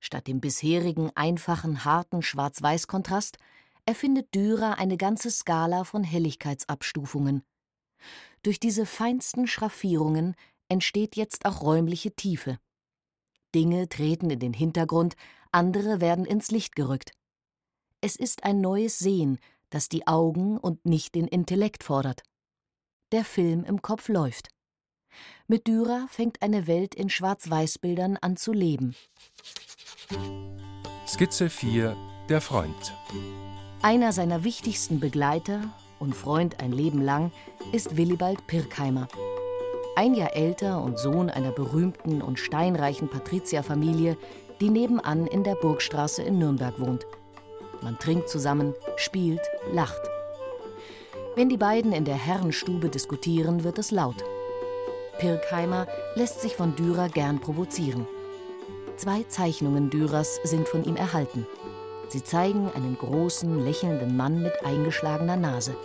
Statt 0.00 0.26
dem 0.26 0.40
bisherigen 0.40 1.10
einfachen, 1.14 1.84
harten 1.84 2.22
Schwarz-Weiß-Kontrast 2.22 3.38
erfindet 3.86 4.34
Dürer 4.34 4.78
eine 4.78 4.96
ganze 4.96 5.30
Skala 5.30 5.84
von 5.84 6.02
Helligkeitsabstufungen. 6.02 7.42
Durch 8.42 8.58
diese 8.58 8.86
feinsten 8.86 9.46
Schraffierungen 9.46 10.34
entsteht 10.68 11.16
jetzt 11.16 11.44
auch 11.44 11.62
räumliche 11.62 12.14
Tiefe. 12.14 12.58
Dinge 13.54 13.88
treten 13.88 14.30
in 14.30 14.38
den 14.38 14.52
Hintergrund, 14.52 15.16
andere 15.52 16.00
werden 16.00 16.24
ins 16.24 16.50
Licht 16.50 16.74
gerückt. 16.74 17.12
Es 18.00 18.16
ist 18.16 18.44
ein 18.44 18.60
neues 18.60 18.98
Sehen, 18.98 19.38
das 19.68 19.88
die 19.88 20.06
Augen 20.06 20.56
und 20.56 20.86
nicht 20.86 21.14
den 21.14 21.28
Intellekt 21.28 21.84
fordert 21.84 22.22
der 23.12 23.24
Film 23.24 23.64
im 23.64 23.82
Kopf 23.82 24.08
läuft. 24.08 24.48
Mit 25.48 25.66
Dürer 25.66 26.06
fängt 26.08 26.42
eine 26.42 26.66
Welt 26.66 26.94
in 26.94 27.10
Schwarz-Weiß-Bildern 27.10 28.16
an 28.20 28.36
zu 28.36 28.52
leben. 28.52 28.94
Skizze 31.06 31.50
4 31.50 31.96
Der 32.28 32.40
Freund 32.40 32.94
Einer 33.82 34.12
seiner 34.12 34.44
wichtigsten 34.44 35.00
Begleiter 35.00 35.60
und 35.98 36.14
Freund 36.14 36.60
ein 36.60 36.72
Leben 36.72 37.02
lang 37.02 37.32
ist 37.72 37.96
Willibald 37.96 38.46
Pirkheimer. 38.46 39.08
Ein 39.96 40.14
Jahr 40.14 40.34
älter 40.34 40.80
und 40.82 40.98
Sohn 40.98 41.28
einer 41.28 41.50
berühmten 41.50 42.22
und 42.22 42.38
steinreichen 42.38 43.08
Patrizierfamilie, 43.08 44.16
die 44.60 44.70
nebenan 44.70 45.26
in 45.26 45.44
der 45.44 45.56
Burgstraße 45.56 46.22
in 46.22 46.38
Nürnberg 46.38 46.78
wohnt. 46.80 47.06
Man 47.82 47.98
trinkt 47.98 48.28
zusammen, 48.28 48.74
spielt, 48.96 49.42
lacht. 49.72 50.00
Wenn 51.34 51.48
die 51.48 51.56
beiden 51.56 51.92
in 51.92 52.04
der 52.04 52.16
Herrenstube 52.16 52.88
diskutieren, 52.88 53.64
wird 53.64 53.78
es 53.78 53.90
laut. 53.90 54.22
Pirkheimer 55.20 55.86
lässt 56.14 56.40
sich 56.40 56.56
von 56.56 56.74
Dürer 56.76 57.10
gern 57.10 57.40
provozieren. 57.40 58.06
Zwei 58.96 59.22
Zeichnungen 59.24 59.90
Dürers 59.90 60.40
sind 60.44 60.66
von 60.66 60.82
ihm 60.82 60.96
erhalten. 60.96 61.46
Sie 62.08 62.24
zeigen 62.24 62.70
einen 62.74 62.96
großen, 62.96 63.62
lächelnden 63.62 64.16
Mann 64.16 64.42
mit 64.42 64.64
eingeschlagener 64.64 65.36
Nase. 65.36 65.76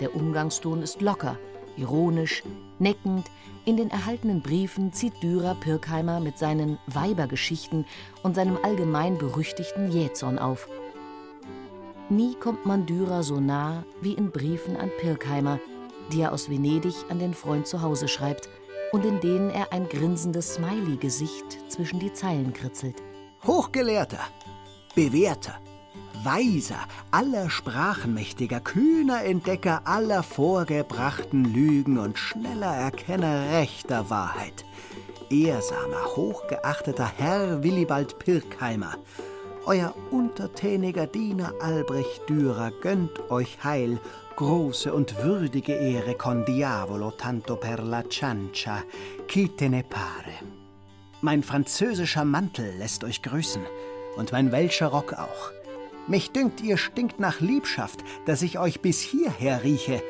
Der 0.00 0.14
Umgangston 0.14 0.82
ist 0.82 1.00
locker, 1.00 1.38
ironisch, 1.78 2.42
neckend. 2.78 3.26
In 3.64 3.78
den 3.78 3.90
erhaltenen 3.90 4.42
Briefen 4.42 4.92
zieht 4.92 5.22
Dürer 5.22 5.54
Pirkheimer 5.54 6.20
mit 6.20 6.36
seinen 6.36 6.78
Weibergeschichten 6.88 7.86
und 8.22 8.34
seinem 8.34 8.58
allgemein 8.62 9.16
berüchtigten 9.16 9.90
Jähzorn 9.90 10.38
auf. 10.38 10.68
Nie 12.10 12.34
kommt 12.34 12.66
man 12.66 12.84
Dürer 12.84 13.22
so 13.22 13.40
nah 13.40 13.84
wie 14.02 14.12
in 14.12 14.30
Briefen 14.30 14.76
an 14.76 14.90
Pirkheimer, 15.00 15.58
die 16.10 16.22
er 16.22 16.32
aus 16.32 16.50
Venedig 16.50 16.94
an 17.08 17.18
den 17.18 17.34
Freund 17.34 17.66
zu 17.66 17.82
Hause 17.82 18.08
schreibt 18.08 18.48
und 18.92 19.04
in 19.04 19.20
denen 19.20 19.50
er 19.50 19.72
ein 19.72 19.88
grinsendes 19.88 20.54
Smiley-Gesicht 20.54 21.58
zwischen 21.68 21.98
die 21.98 22.12
Zeilen 22.12 22.52
kritzelt. 22.52 22.96
Hochgelehrter, 23.46 24.20
Bewährter, 24.94 25.58
Weiser, 26.22 26.78
aller 27.10 27.50
Sprachenmächtiger, 27.50 28.60
kühner 28.60 29.24
Entdecker 29.24 29.82
aller 29.84 30.22
vorgebrachten 30.22 31.52
Lügen 31.52 31.98
und 31.98 32.18
schneller 32.18 32.74
Erkenner 32.76 33.52
rechter 33.52 34.08
Wahrheit. 34.10 34.64
Ehrsamer, 35.30 36.14
hochgeachteter 36.14 37.10
Herr 37.16 37.64
Willibald 37.64 38.18
Pirkheimer, 38.18 38.96
euer 39.64 39.94
untertäniger 40.10 41.06
Diener 41.06 41.54
Albrecht 41.60 42.28
Dürer 42.28 42.72
gönnt 42.80 43.30
euch 43.30 43.62
Heil, 43.64 43.98
große 44.36 44.92
und 44.92 45.22
würdige 45.22 45.74
Ehre 45.74 46.14
con 46.14 46.44
diavolo 46.44 47.12
tanto 47.12 47.56
per 47.56 47.82
la 47.82 48.02
ciancia, 48.08 48.82
chi 49.26 49.48
te 49.48 49.68
ne 49.68 49.82
pare. 49.82 50.34
Mein 51.20 51.42
französischer 51.42 52.24
Mantel 52.24 52.74
lässt 52.78 53.04
euch 53.04 53.22
grüßen 53.22 53.62
und 54.16 54.32
mein 54.32 54.50
welscher 54.52 54.88
Rock 54.88 55.14
auch. 55.14 55.52
Mich 56.08 56.32
dünkt, 56.32 56.60
ihr 56.60 56.76
stinkt 56.76 57.20
nach 57.20 57.40
Liebschaft, 57.40 58.00
dass 58.26 58.42
ich 58.42 58.58
euch 58.58 58.80
bis 58.80 59.00
hierher 59.00 59.62
rieche. 59.62 60.02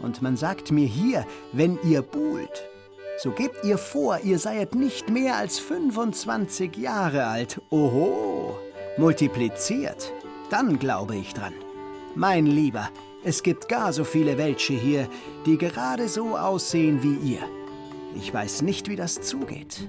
Und 0.00 0.22
man 0.22 0.36
sagt 0.36 0.70
mir 0.70 0.86
hier, 0.86 1.26
wenn 1.52 1.78
ihr 1.82 2.02
buhlt, 2.02 2.68
so 3.16 3.30
gebt 3.30 3.64
ihr 3.64 3.78
vor, 3.78 4.20
ihr 4.20 4.38
seiet 4.38 4.74
nicht 4.74 5.08
mehr 5.08 5.36
als 5.36 5.58
25 5.58 6.76
Jahre 6.76 7.26
alt. 7.26 7.60
Oho, 7.70 8.56
multipliziert, 8.96 10.12
dann 10.50 10.78
glaube 10.78 11.16
ich 11.16 11.32
dran. 11.32 11.54
Mein 12.16 12.46
Lieber, 12.46 12.90
es 13.24 13.42
gibt 13.42 13.68
gar 13.68 13.92
so 13.92 14.04
viele 14.04 14.36
Welsche 14.38 14.74
hier, 14.74 15.08
die 15.46 15.56
gerade 15.56 16.08
so 16.08 16.36
aussehen 16.36 17.02
wie 17.02 17.32
ihr. 17.32 17.48
Ich 18.14 18.32
weiß 18.32 18.62
nicht, 18.62 18.88
wie 18.88 18.96
das 18.96 19.22
zugeht. 19.22 19.88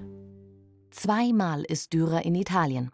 Zweimal 0.89 1.63
ist 1.63 1.93
Dürer 1.93 2.23
in 2.23 2.35
Italien. 2.35 2.91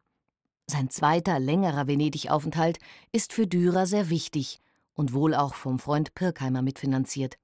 Sein 0.68 0.90
zweiter, 0.90 1.40
längerer 1.40 1.88
Venedig-Aufenthalt 1.88 2.80
ist 3.12 3.34
für 3.34 3.46
Dürer 3.46 3.86
sehr 3.86 4.10
wichtig 4.10 4.60
und 4.94 5.14
wohl 5.14 5.36
auch 5.36 5.54
vom 5.54 5.80
Freund 5.80 6.16
Pirkheimer 6.16 6.62
mitfinanziert. 6.62 7.38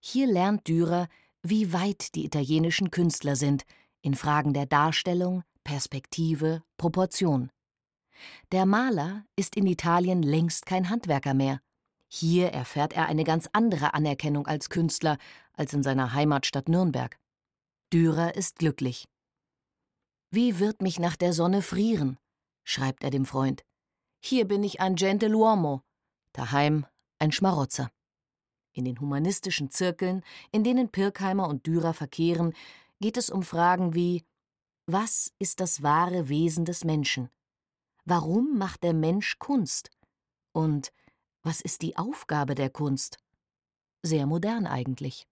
Hier 0.00 0.26
lernt 0.26 0.66
Dürer, 0.66 1.08
wie 1.42 1.72
weit 1.72 2.14
die 2.14 2.24
italienischen 2.24 2.90
Künstler 2.90 3.36
sind 3.36 3.64
in 4.02 4.14
Fragen 4.14 4.52
der 4.54 4.66
Darstellung, 4.66 5.44
Perspektive, 5.62 6.62
Proportion. 6.76 7.50
Der 8.50 8.66
Maler 8.66 9.24
ist 9.36 9.56
in 9.56 9.66
Italien 9.66 10.22
längst 10.22 10.66
kein 10.66 10.90
Handwerker 10.90 11.34
mehr. 11.34 11.60
Hier 12.08 12.48
erfährt 12.48 12.94
er 12.94 13.06
eine 13.06 13.24
ganz 13.24 13.48
andere 13.52 13.94
Anerkennung 13.94 14.46
als 14.46 14.70
Künstler 14.70 15.18
als 15.52 15.74
in 15.74 15.82
seiner 15.82 16.14
Heimatstadt 16.14 16.68
Nürnberg. 16.68 17.18
Dürer 17.92 18.34
ist 18.34 18.58
glücklich. 18.58 19.06
Wie 20.30 20.58
wird 20.58 20.82
mich 20.82 20.98
nach 20.98 21.16
der 21.16 21.32
Sonne 21.32 21.62
frieren? 21.62 22.18
schreibt 22.64 23.02
er 23.02 23.10
dem 23.10 23.24
Freund. 23.24 23.62
Hier 24.20 24.46
bin 24.46 24.62
ich 24.62 24.80
ein 24.80 24.96
Gentiluomo, 24.96 25.82
daheim 26.32 26.86
ein 27.18 27.32
Schmarotzer. 27.32 27.90
In 28.72 28.84
den 28.84 29.00
humanistischen 29.00 29.70
Zirkeln, 29.70 30.22
in 30.52 30.64
denen 30.64 30.90
Pirkheimer 30.90 31.48
und 31.48 31.66
Dürer 31.66 31.94
verkehren, 31.94 32.52
geht 33.00 33.16
es 33.16 33.30
um 33.30 33.42
Fragen 33.42 33.94
wie 33.94 34.24
Was 34.86 35.32
ist 35.38 35.60
das 35.60 35.82
wahre 35.82 36.28
Wesen 36.28 36.64
des 36.64 36.84
Menschen? 36.84 37.30
Warum 38.04 38.56
macht 38.56 38.82
der 38.82 38.94
Mensch 38.94 39.38
Kunst? 39.38 39.90
Und 40.52 40.92
was 41.48 41.62
ist 41.62 41.80
die 41.80 41.96
Aufgabe 41.96 42.54
der 42.54 42.68
Kunst? 42.68 43.16
Sehr 44.02 44.26
modern 44.26 44.66
eigentlich. 44.66 45.26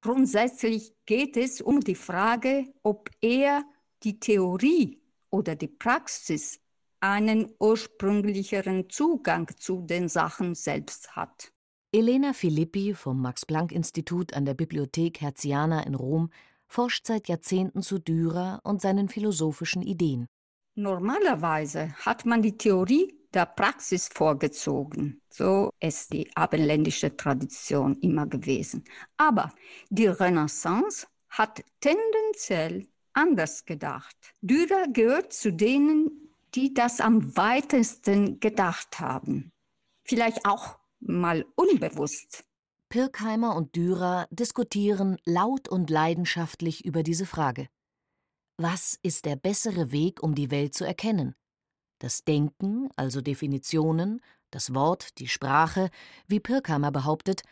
Grundsätzlich 0.00 0.92
geht 1.06 1.36
es 1.36 1.60
um 1.60 1.78
die 1.78 1.94
Frage, 1.94 2.66
ob 2.82 3.08
er 3.20 3.62
die 4.02 4.18
Theorie 4.18 5.00
oder 5.30 5.54
die 5.54 5.68
Praxis 5.68 6.58
einen 6.98 7.52
ursprünglicheren 7.60 8.90
Zugang 8.90 9.52
zu 9.56 9.82
den 9.82 10.08
Sachen 10.08 10.56
selbst 10.56 11.14
hat. 11.14 11.52
Elena 11.92 12.32
Filippi 12.32 12.94
vom 12.94 13.22
Max-Planck-Institut 13.22 14.34
an 14.34 14.44
der 14.44 14.54
Bibliothek 14.54 15.20
Herziana 15.20 15.86
in 15.86 15.94
Rom 15.94 16.30
forscht 16.66 17.06
seit 17.06 17.28
Jahrzehnten 17.28 17.82
zu 17.82 18.00
Dürer 18.00 18.60
und 18.64 18.80
seinen 18.80 19.08
philosophischen 19.08 19.82
Ideen. 19.82 20.26
Normalerweise 20.74 21.94
hat 22.04 22.26
man 22.26 22.42
die 22.42 22.58
Theorie 22.58 23.21
der 23.34 23.46
Praxis 23.46 24.08
vorgezogen. 24.08 25.20
So 25.30 25.70
ist 25.80 26.12
die 26.12 26.30
abendländische 26.36 27.16
Tradition 27.16 27.98
immer 28.00 28.26
gewesen. 28.26 28.84
Aber 29.16 29.52
die 29.90 30.06
Renaissance 30.06 31.06
hat 31.28 31.64
tendenziell 31.80 32.86
anders 33.14 33.64
gedacht. 33.64 34.16
Dürer 34.40 34.86
gehört 34.92 35.32
zu 35.32 35.52
denen, 35.52 36.30
die 36.54 36.74
das 36.74 37.00
am 37.00 37.36
weitesten 37.36 38.40
gedacht 38.40 39.00
haben. 39.00 39.52
Vielleicht 40.04 40.44
auch 40.44 40.78
mal 41.00 41.44
unbewusst. 41.54 42.44
Pirkheimer 42.90 43.56
und 43.56 43.74
Dürer 43.74 44.26
diskutieren 44.30 45.16
laut 45.24 45.68
und 45.68 45.88
leidenschaftlich 45.88 46.84
über 46.84 47.02
diese 47.02 47.24
Frage. 47.24 47.68
Was 48.58 48.98
ist 49.02 49.24
der 49.24 49.36
bessere 49.36 49.92
Weg, 49.92 50.22
um 50.22 50.34
die 50.34 50.50
Welt 50.50 50.74
zu 50.74 50.84
erkennen? 50.84 51.34
Das 52.02 52.24
Denken, 52.24 52.88
also 52.96 53.20
Definitionen, 53.20 54.20
das 54.50 54.74
Wort, 54.74 55.20
die 55.20 55.28
Sprache, 55.28 55.88
wie 56.26 56.40
Pirkheimer 56.40 56.90
behauptet, 56.90 57.42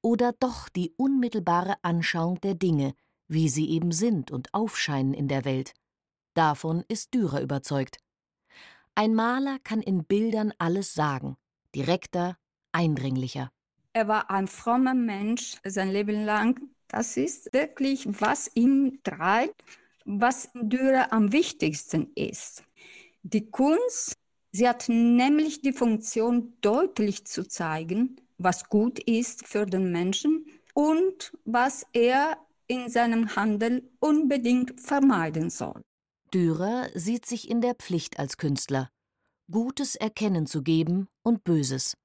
oder 0.00 0.32
doch 0.38 0.68
die 0.68 0.92
unmittelbare 0.96 1.74
Anschauung 1.82 2.40
der 2.40 2.54
Dinge, 2.54 2.94
wie 3.26 3.48
sie 3.48 3.68
eben 3.68 3.90
sind 3.90 4.30
und 4.30 4.54
aufscheinen 4.54 5.12
in 5.12 5.26
der 5.26 5.44
Welt. 5.44 5.74
Davon 6.34 6.84
ist 6.86 7.14
Dürer 7.14 7.40
überzeugt. 7.40 7.98
Ein 8.94 9.16
Maler 9.16 9.58
kann 9.64 9.82
in 9.82 10.04
Bildern 10.04 10.52
alles 10.58 10.94
sagen, 10.94 11.36
direkter, 11.74 12.38
eindringlicher. 12.70 13.50
Er 13.92 14.06
war 14.06 14.30
ein 14.30 14.46
frommer 14.46 14.94
Mensch 14.94 15.56
sein 15.64 15.90
Leben 15.90 16.24
lang. 16.24 16.60
Das 16.86 17.16
ist 17.16 17.52
wirklich, 17.52 18.06
was 18.06 18.48
ihn 18.54 19.00
treibt, 19.02 19.64
was 20.04 20.48
Dürer 20.54 21.12
am 21.12 21.32
wichtigsten 21.32 22.12
ist. 22.14 22.62
Die 23.28 23.50
Kunst, 23.50 24.14
sie 24.52 24.68
hat 24.68 24.88
nämlich 24.88 25.60
die 25.60 25.72
Funktion, 25.72 26.54
deutlich 26.60 27.26
zu 27.26 27.48
zeigen, 27.48 28.20
was 28.38 28.68
gut 28.68 29.00
ist 29.00 29.48
für 29.48 29.66
den 29.66 29.90
Menschen 29.90 30.46
und 30.74 31.36
was 31.44 31.84
er 31.92 32.38
in 32.68 32.88
seinem 32.88 33.34
Handel 33.34 33.90
unbedingt 33.98 34.80
vermeiden 34.80 35.50
soll. 35.50 35.82
Dürer 36.32 36.88
sieht 36.94 37.26
sich 37.26 37.50
in 37.50 37.60
der 37.60 37.74
Pflicht 37.74 38.20
als 38.20 38.36
Künstler, 38.36 38.90
Gutes 39.50 39.96
erkennen 39.96 40.46
zu 40.46 40.62
geben 40.62 41.08
und 41.24 41.42
Böses. 41.42 41.96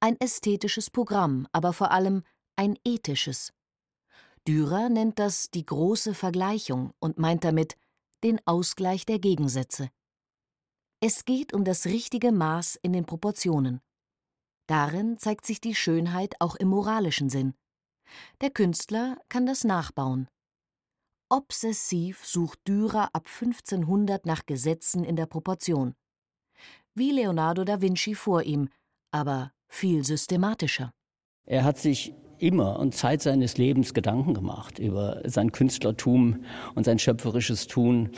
Ein 0.00 0.18
ästhetisches 0.20 0.88
Programm, 0.88 1.46
aber 1.52 1.74
vor 1.74 1.90
allem 1.90 2.22
ein 2.56 2.78
ethisches. 2.82 3.52
Dürer 4.48 4.88
nennt 4.88 5.18
das 5.18 5.50
die 5.50 5.66
große 5.66 6.14
Vergleichung 6.14 6.94
und 6.98 7.18
meint 7.18 7.44
damit 7.44 7.76
den 8.24 8.40
Ausgleich 8.46 9.04
der 9.04 9.18
Gegensätze. 9.18 9.90
Es 11.08 11.24
geht 11.24 11.54
um 11.54 11.62
das 11.62 11.86
richtige 11.86 12.32
Maß 12.32 12.80
in 12.82 12.92
den 12.92 13.04
Proportionen. 13.04 13.80
Darin 14.66 15.18
zeigt 15.18 15.46
sich 15.46 15.60
die 15.60 15.76
Schönheit 15.76 16.34
auch 16.40 16.56
im 16.56 16.66
moralischen 16.66 17.30
Sinn. 17.30 17.54
Der 18.40 18.50
Künstler 18.50 19.16
kann 19.28 19.46
das 19.46 19.62
nachbauen. 19.62 20.26
Obsessiv 21.30 22.26
sucht 22.26 22.58
Dürer 22.66 23.10
ab 23.12 23.28
1500 23.28 24.26
nach 24.26 24.46
Gesetzen 24.46 25.04
in 25.04 25.14
der 25.14 25.26
Proportion. 25.26 25.94
wie 26.96 27.12
Leonardo 27.12 27.62
da 27.62 27.80
Vinci 27.80 28.16
vor 28.16 28.42
ihm, 28.42 28.68
aber 29.12 29.52
viel 29.68 30.04
systematischer. 30.04 30.92
Er 31.44 31.62
hat 31.62 31.78
sich 31.78 32.14
immer 32.38 32.78
und 32.78 32.94
Zeit 32.94 33.22
seines 33.22 33.58
Lebens 33.58 33.94
Gedanken 33.94 34.34
gemacht 34.34 34.78
über 34.78 35.20
sein 35.24 35.52
Künstlertum 35.52 36.44
und 36.74 36.84
sein 36.84 36.98
schöpferisches 36.98 37.66
Tun 37.66 38.10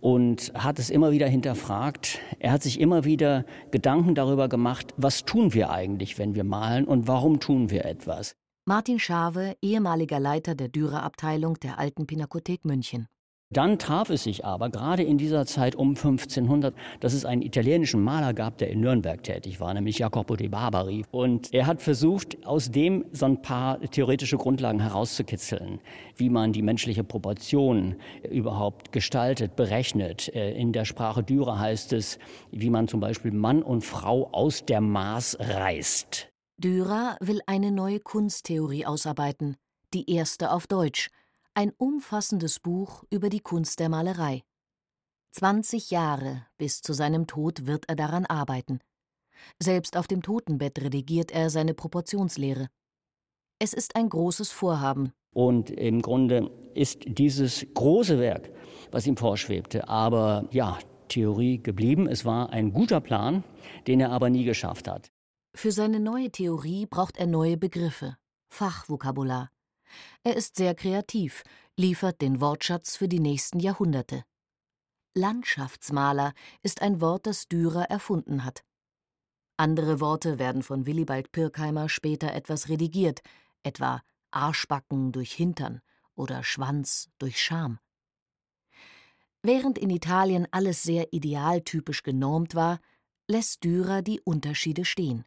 und 0.00 0.52
hat 0.54 0.78
es 0.78 0.90
immer 0.90 1.12
wieder 1.12 1.28
hinterfragt. 1.28 2.18
Er 2.38 2.52
hat 2.52 2.62
sich 2.62 2.80
immer 2.80 3.04
wieder 3.04 3.44
Gedanken 3.70 4.14
darüber 4.14 4.48
gemacht, 4.48 4.92
was 4.96 5.24
tun 5.24 5.54
wir 5.54 5.70
eigentlich, 5.70 6.18
wenn 6.18 6.34
wir 6.34 6.44
malen 6.44 6.84
und 6.84 7.08
warum 7.08 7.40
tun 7.40 7.70
wir 7.70 7.84
etwas. 7.84 8.36
Martin 8.66 8.98
Schave, 8.98 9.56
ehemaliger 9.60 10.18
Leiter 10.18 10.54
der 10.54 10.68
Dürer-Abteilung 10.68 11.60
der 11.60 11.78
Alten 11.78 12.06
Pinakothek 12.06 12.64
München. 12.64 13.08
Dann 13.50 13.78
traf 13.78 14.10
es 14.10 14.24
sich 14.24 14.44
aber 14.44 14.70
gerade 14.70 15.02
in 15.02 15.18
dieser 15.18 15.46
Zeit 15.46 15.76
um 15.76 15.90
1500, 15.90 16.74
dass 17.00 17.12
es 17.12 17.24
einen 17.24 17.42
italienischen 17.42 18.02
Maler 18.02 18.32
gab, 18.32 18.58
der 18.58 18.70
in 18.70 18.80
Nürnberg 18.80 19.22
tätig 19.22 19.60
war, 19.60 19.72
nämlich 19.74 19.98
Jacopo 19.98 20.34
de 20.34 20.48
Barbari. 20.48 21.04
Und 21.12 21.52
er 21.52 21.66
hat 21.66 21.80
versucht, 21.80 22.44
aus 22.46 22.70
dem 22.70 23.04
so 23.12 23.26
ein 23.26 23.42
paar 23.42 23.80
theoretische 23.80 24.38
Grundlagen 24.38 24.80
herauszukitzeln, 24.80 25.80
wie 26.16 26.30
man 26.30 26.52
die 26.52 26.62
menschliche 26.62 27.04
Proportion 27.04 27.96
überhaupt 28.28 28.92
gestaltet, 28.92 29.56
berechnet. 29.56 30.34
Äh, 30.34 30.52
in 30.54 30.72
der 30.72 30.84
Sprache 30.84 31.22
Dürer 31.22 31.58
heißt 31.58 31.92
es, 31.92 32.18
wie 32.50 32.70
man 32.70 32.88
zum 32.88 33.00
Beispiel 33.00 33.30
Mann 33.30 33.62
und 33.62 33.84
Frau 33.84 34.30
aus 34.32 34.64
der 34.64 34.80
Maß 34.80 35.36
reißt. 35.38 36.28
Dürer 36.56 37.16
will 37.20 37.40
eine 37.46 37.70
neue 37.70 38.00
Kunsttheorie 38.00 38.86
ausarbeiten, 38.86 39.56
die 39.92 40.10
erste 40.10 40.50
auf 40.50 40.66
Deutsch– 40.66 41.10
ein 41.54 41.72
umfassendes 41.76 42.58
Buch 42.58 43.04
über 43.10 43.28
die 43.28 43.40
Kunst 43.40 43.78
der 43.80 43.88
Malerei. 43.88 44.42
20 45.32 45.90
Jahre 45.90 46.46
bis 46.58 46.82
zu 46.82 46.92
seinem 46.92 47.26
Tod 47.26 47.66
wird 47.66 47.88
er 47.88 47.96
daran 47.96 48.26
arbeiten. 48.26 48.80
Selbst 49.60 49.96
auf 49.96 50.06
dem 50.06 50.22
Totenbett 50.22 50.80
redigiert 50.80 51.30
er 51.30 51.50
seine 51.50 51.74
Proportionslehre. 51.74 52.68
Es 53.58 53.72
ist 53.72 53.96
ein 53.96 54.08
großes 54.08 54.50
Vorhaben. 54.50 55.12
Und 55.32 55.70
im 55.70 56.02
Grunde 56.02 56.50
ist 56.74 57.02
dieses 57.06 57.66
große 57.74 58.18
Werk, 58.18 58.50
was 58.90 59.06
ihm 59.06 59.16
vorschwebte, 59.16 59.88
aber 59.88 60.48
ja, 60.50 60.78
Theorie 61.08 61.62
geblieben. 61.62 62.06
Es 62.08 62.24
war 62.24 62.50
ein 62.50 62.72
guter 62.72 63.00
Plan, 63.00 63.44
den 63.86 64.00
er 64.00 64.10
aber 64.10 64.30
nie 64.30 64.44
geschafft 64.44 64.88
hat. 64.88 65.10
Für 65.54 65.70
seine 65.70 66.00
neue 66.00 66.30
Theorie 66.30 66.86
braucht 66.86 67.16
er 67.16 67.26
neue 67.26 67.56
Begriffe, 67.56 68.16
Fachvokabular. 68.48 69.50
Er 70.22 70.36
ist 70.36 70.56
sehr 70.56 70.74
kreativ, 70.74 71.42
liefert 71.76 72.20
den 72.20 72.40
Wortschatz 72.40 72.96
für 72.96 73.08
die 73.08 73.20
nächsten 73.20 73.58
Jahrhunderte. 73.60 74.24
Landschaftsmaler 75.14 76.34
ist 76.62 76.82
ein 76.82 77.00
Wort, 77.00 77.26
das 77.26 77.46
Dürer 77.46 77.84
erfunden 77.90 78.44
hat. 78.44 78.64
Andere 79.56 80.00
Worte 80.00 80.38
werden 80.38 80.62
von 80.62 80.86
Willibald 80.86 81.30
Pirkheimer 81.30 81.88
später 81.88 82.32
etwas 82.32 82.68
redigiert, 82.68 83.20
etwa 83.62 84.02
Arschbacken 84.32 85.12
durch 85.12 85.32
Hintern 85.32 85.80
oder 86.16 86.42
Schwanz 86.42 87.08
durch 87.18 87.40
Scham. 87.40 87.78
Während 89.42 89.78
in 89.78 89.90
Italien 89.90 90.48
alles 90.50 90.82
sehr 90.82 91.12
idealtypisch 91.12 92.02
genormt 92.02 92.54
war, 92.54 92.80
lässt 93.28 93.62
Dürer 93.62 94.02
die 94.02 94.20
Unterschiede 94.20 94.84
stehen. 94.84 95.24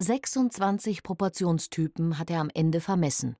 26 0.00 1.02
Proportionstypen 1.02 2.18
hat 2.18 2.30
er 2.30 2.40
am 2.40 2.50
Ende 2.52 2.80
vermessen 2.80 3.36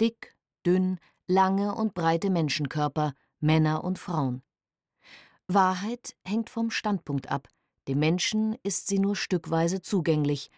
dick, 0.00 0.36
dünn, 0.64 0.98
lange 1.26 1.74
und 1.74 1.94
breite 1.94 2.30
Menschenkörper, 2.30 3.14
Männer 3.40 3.84
und 3.84 3.98
Frauen. 3.98 4.42
Wahrheit 5.48 6.16
hängt 6.24 6.50
vom 6.50 6.70
Standpunkt 6.70 7.30
ab, 7.30 7.48
dem 7.88 8.00
Menschen 8.00 8.56
ist 8.62 8.88
sie 8.88 8.98
nur 8.98 9.14
stückweise 9.14 9.80
zugänglich, 9.80 10.50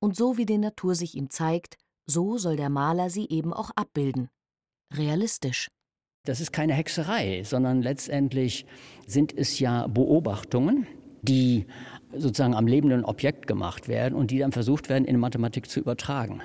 und 0.00 0.16
so 0.16 0.36
wie 0.36 0.44
die 0.44 0.58
Natur 0.58 0.94
sich 0.94 1.14
ihm 1.14 1.30
zeigt, 1.30 1.78
so 2.04 2.36
soll 2.36 2.56
der 2.56 2.68
Maler 2.68 3.08
sie 3.08 3.26
eben 3.28 3.54
auch 3.54 3.70
abbilden. 3.70 4.28
Realistisch. 4.92 5.70
Das 6.24 6.40
ist 6.40 6.52
keine 6.52 6.74
Hexerei, 6.74 7.42
sondern 7.44 7.82
letztendlich 7.82 8.66
sind 9.06 9.36
es 9.36 9.58
ja 9.58 9.86
Beobachtungen, 9.86 10.86
die 11.22 11.66
sozusagen 12.14 12.54
am 12.54 12.66
lebenden 12.66 13.04
Objekt 13.04 13.46
gemacht 13.46 13.88
werden 13.88 14.14
und 14.14 14.30
die 14.30 14.38
dann 14.38 14.52
versucht 14.52 14.88
werden, 14.88 15.04
in 15.06 15.18
Mathematik 15.18 15.68
zu 15.70 15.80
übertragen. 15.80 16.42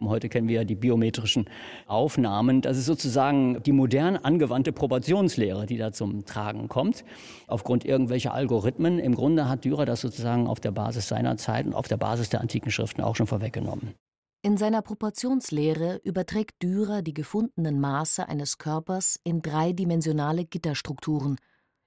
Heute 0.00 0.28
kennen 0.28 0.48
wir 0.48 0.56
ja 0.56 0.64
die 0.64 0.74
biometrischen 0.74 1.46
Aufnahmen. 1.86 2.60
Das 2.62 2.76
ist 2.76 2.86
sozusagen 2.86 3.62
die 3.62 3.72
modern 3.72 4.16
angewandte 4.16 4.72
Proportionslehre, 4.72 5.66
die 5.66 5.76
da 5.76 5.92
zum 5.92 6.24
Tragen 6.24 6.68
kommt. 6.68 7.04
Aufgrund 7.46 7.84
irgendwelcher 7.84 8.34
Algorithmen. 8.34 8.98
Im 8.98 9.14
Grunde 9.14 9.48
hat 9.48 9.64
Dürer 9.64 9.84
das 9.86 10.00
sozusagen 10.00 10.46
auf 10.46 10.60
der 10.60 10.72
Basis 10.72 11.08
seiner 11.08 11.36
Zeit 11.36 11.66
und 11.66 11.74
auf 11.74 11.88
der 11.88 11.96
Basis 11.96 12.28
der 12.28 12.40
antiken 12.40 12.70
Schriften 12.70 13.02
auch 13.02 13.16
schon 13.16 13.26
vorweggenommen. 13.26 13.94
In 14.42 14.58
seiner 14.58 14.82
Proportionslehre 14.82 16.02
überträgt 16.04 16.62
Dürer 16.62 17.00
die 17.00 17.14
gefundenen 17.14 17.80
Maße 17.80 18.28
eines 18.28 18.58
Körpers 18.58 19.18
in 19.24 19.40
dreidimensionale 19.40 20.44
Gitterstrukturen, 20.44 21.38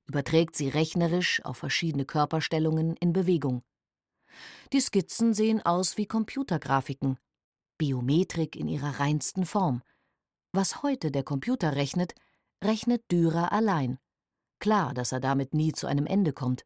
überträgt 0.07 0.55
sie 0.55 0.69
rechnerisch 0.69 1.39
auf 1.45 1.57
verschiedene 1.57 2.05
Körperstellungen 2.05 2.95
in 2.95 3.13
Bewegung. 3.13 3.61
Die 4.73 4.79
Skizzen 4.81 5.35
sehen 5.35 5.61
aus 5.63 5.97
wie 5.97 6.07
Computergrafiken, 6.07 7.17
Biometrik 7.77 8.55
in 8.55 8.67
ihrer 8.67 8.99
reinsten 8.99 9.45
Form. 9.45 9.81
Was 10.51 10.81
heute 10.83 11.11
der 11.11 11.23
Computer 11.23 11.75
rechnet, 11.75 12.15
rechnet 12.63 13.03
Dürer 13.11 13.51
allein. 13.51 13.99
Klar, 14.59 14.93
dass 14.93 15.11
er 15.11 15.19
damit 15.19 15.53
nie 15.53 15.71
zu 15.73 15.87
einem 15.87 16.05
Ende 16.05 16.33
kommt. 16.33 16.65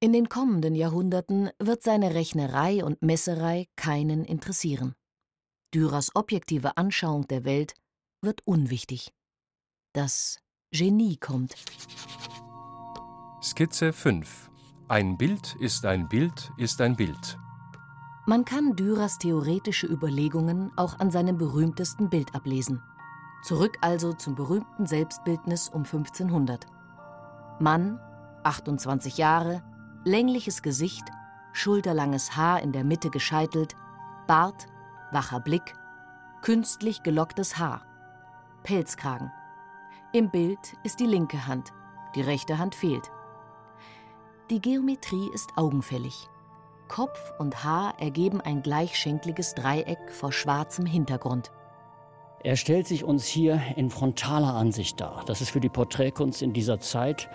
In 0.00 0.12
den 0.12 0.28
kommenden 0.28 0.74
Jahrhunderten 0.74 1.50
wird 1.58 1.82
seine 1.82 2.14
Rechnerei 2.14 2.84
und 2.84 3.02
Messerei 3.02 3.66
keinen 3.74 4.24
interessieren. 4.24 4.94
Dürers 5.74 6.14
objektive 6.14 6.76
Anschauung 6.76 7.26
der 7.26 7.44
Welt 7.44 7.74
wird 8.22 8.46
unwichtig. 8.46 9.12
Das 9.92 10.38
Genie 10.70 11.16
kommt. 11.16 11.56
Skizze 13.42 13.92
5 13.92 14.50
Ein 14.88 15.16
Bild 15.16 15.56
ist 15.60 15.84
ein 15.84 16.08
Bild 16.08 16.52
ist 16.58 16.80
ein 16.80 16.96
Bild. 16.96 17.38
Man 18.28 18.44
kann 18.44 18.76
Dürers 18.76 19.16
theoretische 19.16 19.86
Überlegungen 19.86 20.70
auch 20.76 20.98
an 20.98 21.10
seinem 21.10 21.38
berühmtesten 21.38 22.10
Bild 22.10 22.34
ablesen. 22.34 22.82
Zurück 23.42 23.78
also 23.80 24.12
zum 24.12 24.34
berühmten 24.34 24.84
Selbstbildnis 24.84 25.70
um 25.70 25.84
1500. 25.84 26.66
Mann, 27.58 27.98
28 28.44 29.16
Jahre, 29.16 29.62
längliches 30.04 30.60
Gesicht, 30.60 31.04
schulterlanges 31.54 32.36
Haar 32.36 32.60
in 32.60 32.72
der 32.72 32.84
Mitte 32.84 33.08
gescheitelt, 33.08 33.76
Bart, 34.26 34.66
wacher 35.10 35.40
Blick, 35.40 35.74
künstlich 36.42 37.02
gelocktes 37.02 37.56
Haar, 37.56 37.80
Pelzkragen. 38.62 39.32
Im 40.12 40.30
Bild 40.30 40.76
ist 40.84 41.00
die 41.00 41.06
linke 41.06 41.46
Hand, 41.46 41.72
die 42.14 42.20
rechte 42.20 42.58
Hand 42.58 42.74
fehlt. 42.74 43.10
Die 44.50 44.60
Geometrie 44.60 45.30
ist 45.32 45.56
augenfällig. 45.56 46.28
Kopf 46.88 47.32
und 47.38 47.62
Haar 47.62 47.94
ergeben 48.00 48.40
ein 48.40 48.62
gleichschenkliges 48.62 49.54
Dreieck 49.54 49.98
vor 50.10 50.32
schwarzem 50.32 50.86
Hintergrund. 50.86 51.52
Er 52.42 52.56
stellt 52.56 52.86
sich 52.86 53.04
uns 53.04 53.26
hier 53.26 53.60
in 53.76 53.90
frontaler 53.90 54.54
Ansicht 54.54 55.00
dar. 55.00 55.22
Das 55.26 55.40
ist 55.40 55.50
für 55.50 55.60
die 55.60 55.68
Porträtkunst 55.68 56.40
in 56.40 56.52
dieser 56.52 56.80
Zeit 56.80 57.28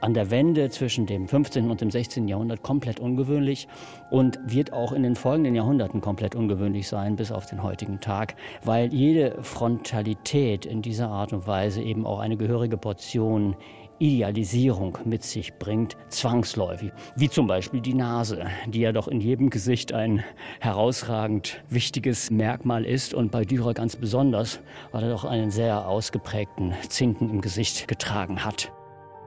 an 0.00 0.14
der 0.14 0.30
Wende 0.30 0.70
zwischen 0.70 1.06
dem 1.06 1.28
15. 1.28 1.70
und 1.70 1.80
dem 1.80 1.90
16. 1.90 2.28
Jahrhundert 2.28 2.62
komplett 2.62 3.00
ungewöhnlich 3.00 3.66
und 4.10 4.38
wird 4.44 4.72
auch 4.72 4.92
in 4.92 5.02
den 5.02 5.16
folgenden 5.16 5.54
Jahrhunderten 5.54 6.00
komplett 6.00 6.34
ungewöhnlich 6.34 6.88
sein 6.88 7.16
bis 7.16 7.32
auf 7.32 7.46
den 7.46 7.62
heutigen 7.62 8.00
Tag, 8.00 8.36
weil 8.64 8.92
jede 8.92 9.42
Frontalität 9.42 10.66
in 10.66 10.82
dieser 10.82 11.08
Art 11.08 11.32
und 11.32 11.46
Weise 11.46 11.82
eben 11.82 12.06
auch 12.06 12.20
eine 12.20 12.36
gehörige 12.36 12.76
Portion 12.76 13.56
Idealisierung 13.98 14.98
mit 15.04 15.24
sich 15.24 15.54
bringt, 15.54 15.96
zwangsläufig. 16.08 16.92
Wie 17.16 17.28
zum 17.28 17.46
Beispiel 17.46 17.80
die 17.80 17.94
Nase, 17.94 18.46
die 18.66 18.80
ja 18.80 18.92
doch 18.92 19.08
in 19.08 19.20
jedem 19.20 19.50
Gesicht 19.50 19.92
ein 19.92 20.24
herausragend 20.60 21.62
wichtiges 21.68 22.30
Merkmal 22.30 22.84
ist 22.84 23.14
und 23.14 23.30
bei 23.32 23.44
Dürer 23.44 23.74
ganz 23.74 23.96
besonders, 23.96 24.60
weil 24.92 25.04
er 25.04 25.10
doch 25.10 25.24
einen 25.24 25.50
sehr 25.50 25.88
ausgeprägten 25.88 26.74
Zinken 26.88 27.28
im 27.30 27.40
Gesicht 27.40 27.88
getragen 27.88 28.44
hat. 28.44 28.72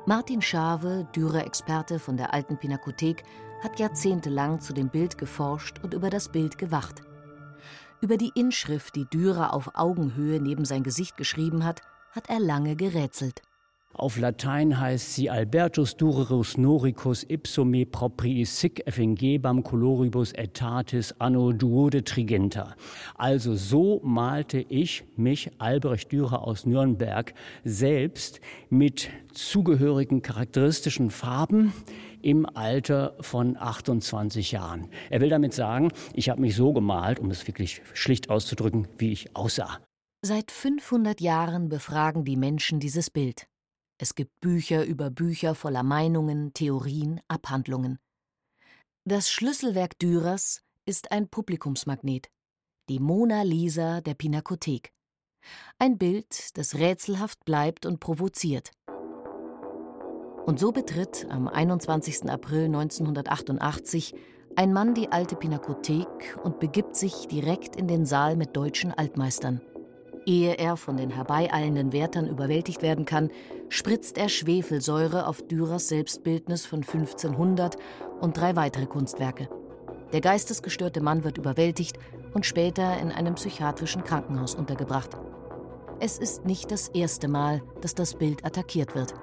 Martin 0.06 0.42
Schave, 0.42 1.08
Dürer-Experte 1.16 2.00
von 2.00 2.18
der 2.18 2.34
Alten 2.34 2.58
Pinakothek, 2.58 3.24
hat 3.64 3.80
jahrzehntelang 3.80 4.60
zu 4.60 4.74
dem 4.74 4.90
Bild 4.90 5.18
geforscht 5.18 5.80
und 5.84 5.94
über 5.94 6.10
das 6.10 6.30
Bild 6.30 6.58
gewacht. 6.58 7.02
Über 8.02 8.18
die 8.18 8.32
Inschrift, 8.34 8.96
die 8.96 9.06
Dürer 9.06 9.54
auf 9.54 9.72
Augenhöhe 9.76 10.42
neben 10.42 10.66
sein 10.66 10.82
Gesicht 10.82 11.18
geschrieben 11.18 11.64
hat, 11.64 11.82
hat 12.12 12.30
er 12.30 12.40
lange 12.40 12.76
gerätselt. 12.76 13.44
Auf 13.94 14.18
Latein 14.18 14.80
heißt 14.80 15.16
sie 15.16 15.30
Albertus 15.30 15.98
Durerus 15.98 16.58
Noricus 16.58 17.24
ipso 17.28 17.66
me 17.66 17.86
propriis 17.86 18.60
sic 18.60 18.88
effingebam 18.88 19.64
coloribus 19.64 20.32
etatis 20.32 21.14
anno 21.20 21.52
duode 21.52 22.04
trigenta. 22.04 22.76
Also 23.18 23.56
so 23.56 24.00
malte 24.04 24.60
ich 24.60 25.04
mich, 25.18 25.52
Albrecht 25.58 26.12
Dürer 26.12 26.48
aus 26.48 26.66
Nürnberg, 26.66 27.34
selbst 27.66 28.40
mit 28.70 29.10
zugehörigen 29.34 30.22
charakteristischen 30.22 31.12
Farben, 31.12 31.74
im 32.22 32.46
Alter 32.46 33.16
von 33.20 33.58
28 33.58 34.52
Jahren. 34.52 34.90
Er 35.10 35.22
will 35.22 35.30
damit 35.30 35.54
sagen, 35.54 35.92
ich 36.14 36.30
habe 36.30 36.42
mich 36.42 36.56
so 36.56 36.72
gemalt, 36.72 37.20
um 37.20 37.30
es 37.32 37.48
wirklich 37.48 37.82
schlicht 37.94 38.30
auszudrücken, 38.30 38.88
wie 38.98 39.12
ich 39.12 39.36
aussah. 39.36 39.80
Seit 40.24 40.52
500 40.52 41.20
Jahren 41.20 41.68
befragen 41.68 42.24
die 42.24 42.38
Menschen 42.38 42.80
dieses 42.80 43.10
Bild. 43.10 43.48
Es 44.02 44.16
gibt 44.16 44.40
Bücher 44.40 44.84
über 44.84 45.12
Bücher 45.12 45.54
voller 45.54 45.84
Meinungen, 45.84 46.56
Theorien, 46.56 47.22
Abhandlungen. 47.28 48.00
Das 49.08 49.30
Schlüsselwerk 49.30 50.00
Dürers 50.00 50.64
ist 50.88 51.12
ein 51.12 51.28
Publikumsmagnet, 51.28 52.32
die 52.90 52.98
Mona 52.98 53.44
Lisa 53.44 54.02
der 54.02 54.16
Pinakothek. 54.16 54.92
Ein 55.78 56.00
Bild, 56.00 56.58
das 56.58 56.80
rätselhaft 56.80 57.46
bleibt 57.46 57.86
und 57.86 58.00
provoziert. 58.00 58.72
Und 60.48 60.58
so 60.58 60.72
betritt 60.72 61.28
am 61.30 61.48
21. 61.48 62.28
April 62.28 62.66
1988 62.66 64.16
ein 64.56 64.74
Mann 64.74 64.96
die 64.96 65.12
alte 65.12 65.36
Pinakothek 65.36 66.40
und 66.44 66.60
begibt 66.60 66.96
sich 66.96 67.28
direkt 67.28 67.76
in 67.76 67.88
den 67.88 68.08
Saal 68.08 68.36
mit 68.36 68.58
deutschen 68.58 68.92
Altmeistern. 68.92 69.62
Ehe 70.26 70.58
er 70.58 70.76
von 70.76 70.98
den 70.98 71.12
herbeieilenden 71.12 71.94
Wärtern 71.94 72.28
überwältigt 72.28 72.82
werden 72.82 73.06
kann, 73.06 73.30
spritzt 73.72 74.18
er 74.18 74.28
Schwefelsäure 74.28 75.26
auf 75.28 75.48
Dürers 75.48 75.88
Selbstbildnis 75.88 76.66
von 76.66 76.80
1500 76.80 77.78
und 78.20 78.36
drei 78.36 78.58
weitere 78.58 78.86
Kunstwerke. 78.86 79.48
Der 80.12 80.20
geistesgestörte 80.20 81.00
Mann 81.00 81.24
wird 81.24 81.38
überwältigt 81.38 81.98
und 82.34 82.46
später 82.46 83.00
in 83.00 83.14
einem 83.14 83.36
psychiatrischen 83.36 84.04
Krankenhaus 84.04 84.56
untergebracht. 84.56 85.12
Es 86.02 86.18
ist 86.18 86.46
nicht 86.46 86.70
das 86.70 86.90
erste 86.90 87.30
Mal, 87.30 87.64
dass 87.80 87.96
das 87.96 88.16
Bild 88.16 88.44
attackiert 88.44 88.94
wird. 88.94 89.14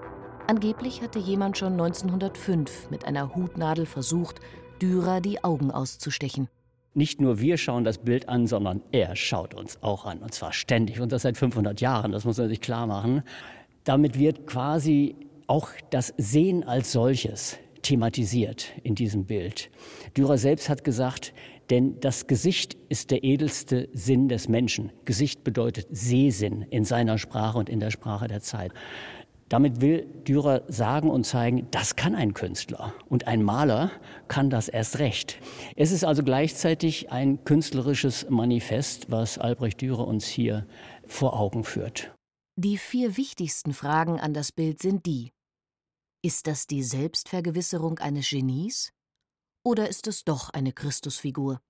Angeblich 0.47 1.03
hatte 1.03 1.19
jemand 1.19 1.59
schon 1.59 1.75
1905 1.75 2.89
mit 2.91 3.05
einer 3.05 3.35
Hutnadel 3.35 3.85
versucht, 3.85 4.41
Dürer 4.81 5.21
die 5.21 5.45
Augen 5.45 5.71
auszustechen. 5.71 6.49
Nicht 6.95 7.21
nur 7.21 7.39
wir 7.39 7.59
schauen 7.59 7.85
das 7.85 7.99
Bild 7.99 8.29
an, 8.31 8.47
sondern 8.47 8.83
er 8.93 9.15
schaut 9.15 9.55
uns 9.55 9.83
auch 9.83 10.07
an. 10.07 10.21
Und 10.21 10.33
zwar 10.33 10.53
ständig. 10.53 11.01
Und 11.01 11.13
das 11.13 11.23
seit 11.23 11.37
500 11.37 11.81
Jahren. 11.81 12.13
Das 12.13 12.25
muss 12.25 12.39
man 12.39 12.49
sich 12.49 12.61
klar 12.61 12.87
machen. 12.87 13.23
Damit 13.89 14.19
wird 14.19 14.47
quasi 14.47 15.17
auch 15.47 15.71
das 15.89 16.13
Sehen 16.19 16.63
als 16.63 16.93
solches 16.93 17.57
thematisiert 17.81 18.67
in 18.83 18.95
diesem 18.95 19.25
Bild. 19.25 19.71
Dürer 20.15 20.37
selbst 20.37 20.69
hat 20.69 20.85
gesagt, 20.85 21.33
denn 21.71 21.99
das 22.01 22.27
Gesicht 22.27 22.77
ist 22.91 23.11
der 23.11 23.25
edelste 23.25 23.89
Sinn 23.95 24.29
des 24.29 24.47
Menschen. 24.47 24.93
Gesicht 25.07 25.43
bedeutet 25.43 25.87
Sehsinn 25.91 26.67
in 26.69 26.85
seiner 26.85 27.17
Sprache 27.17 27.57
und 27.57 27.71
in 27.71 27.81
der 27.81 27.91
Sprache 27.91 28.29
der 28.29 28.43
Zeit. 28.43 28.73
Damit 29.49 29.81
will 29.81 30.07
Dürer 30.29 30.65
sagen 30.69 31.09
und 31.09 31.25
zeigen, 31.25 31.69
das 31.71 31.97
kann 31.97 32.15
ein 32.15 32.35
Künstler 32.35 32.93
und 33.09 33.27
ein 33.27 33.43
Maler 33.43 33.91
kann 34.29 34.51
das 34.51 34.69
erst 34.69 34.99
recht. 34.99 35.39
Es 35.77 35.93
ist 35.93 36.05
also 36.05 36.23
gleichzeitig 36.23 37.11
ein 37.11 37.43
künstlerisches 37.45 38.29
Manifest, 38.29 39.11
was 39.11 39.39
Albrecht 39.39 39.81
Dürer 39.81 40.07
uns 40.07 40.27
hier 40.27 40.67
vor 41.07 41.41
Augen 41.41 41.65
führt. 41.65 42.13
Die 42.61 42.77
vier 42.77 43.17
wichtigsten 43.17 43.73
Fragen 43.73 44.19
an 44.19 44.35
das 44.35 44.51
Bild 44.51 44.83
sind 44.83 45.07
die. 45.07 45.33
Ist 46.23 46.49
das 46.49 46.67
die 46.67 46.83
Selbstvergewisserung 46.83 48.01
eines 48.01 48.31
Genies? 48.31 48.93
Oder 49.63 49.89
ist 49.89 50.09
es 50.09 50.25
doch 50.25 50.51
eine 50.51 50.73
Christusfigur? 50.73 51.61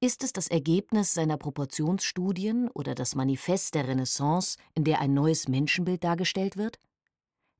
Ist 0.00 0.24
es 0.24 0.32
das 0.32 0.48
Ergebnis 0.48 1.14
seiner 1.14 1.36
Proportionsstudien 1.36 2.68
oder 2.70 2.96
das 2.96 3.14
Manifest 3.14 3.76
der 3.76 3.86
Renaissance, 3.86 4.58
in 4.74 4.82
der 4.82 5.00
ein 5.00 5.14
neues 5.14 5.46
Menschenbild 5.46 6.02
dargestellt 6.02 6.56
wird? 6.56 6.80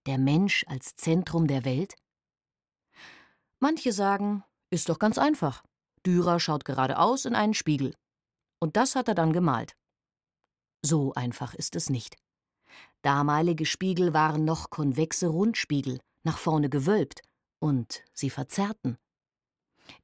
Der 0.06 0.18
Mensch 0.18 0.64
als 0.66 0.96
Zentrum 0.96 1.46
der 1.46 1.64
Welt? 1.64 1.94
Manche 3.60 3.92
sagen, 3.92 4.42
ist 4.70 4.88
doch 4.88 4.98
ganz 4.98 5.16
einfach. 5.16 5.62
Dürer 6.04 6.40
schaut 6.40 6.64
geradeaus 6.64 7.24
in 7.24 7.36
einen 7.36 7.54
Spiegel. 7.54 7.94
Und 8.58 8.76
das 8.76 8.96
hat 8.96 9.06
er 9.06 9.14
dann 9.14 9.32
gemalt. 9.32 9.76
So 10.86 11.12
einfach 11.14 11.52
ist 11.54 11.74
es 11.74 11.90
nicht. 11.90 12.14
Damalige 13.02 13.66
Spiegel 13.66 14.14
waren 14.14 14.44
noch 14.44 14.70
konvexe 14.70 15.26
Rundspiegel, 15.26 15.98
nach 16.22 16.38
vorne 16.38 16.70
gewölbt, 16.70 17.22
und 17.58 18.04
sie 18.12 18.30
verzerrten. 18.30 18.96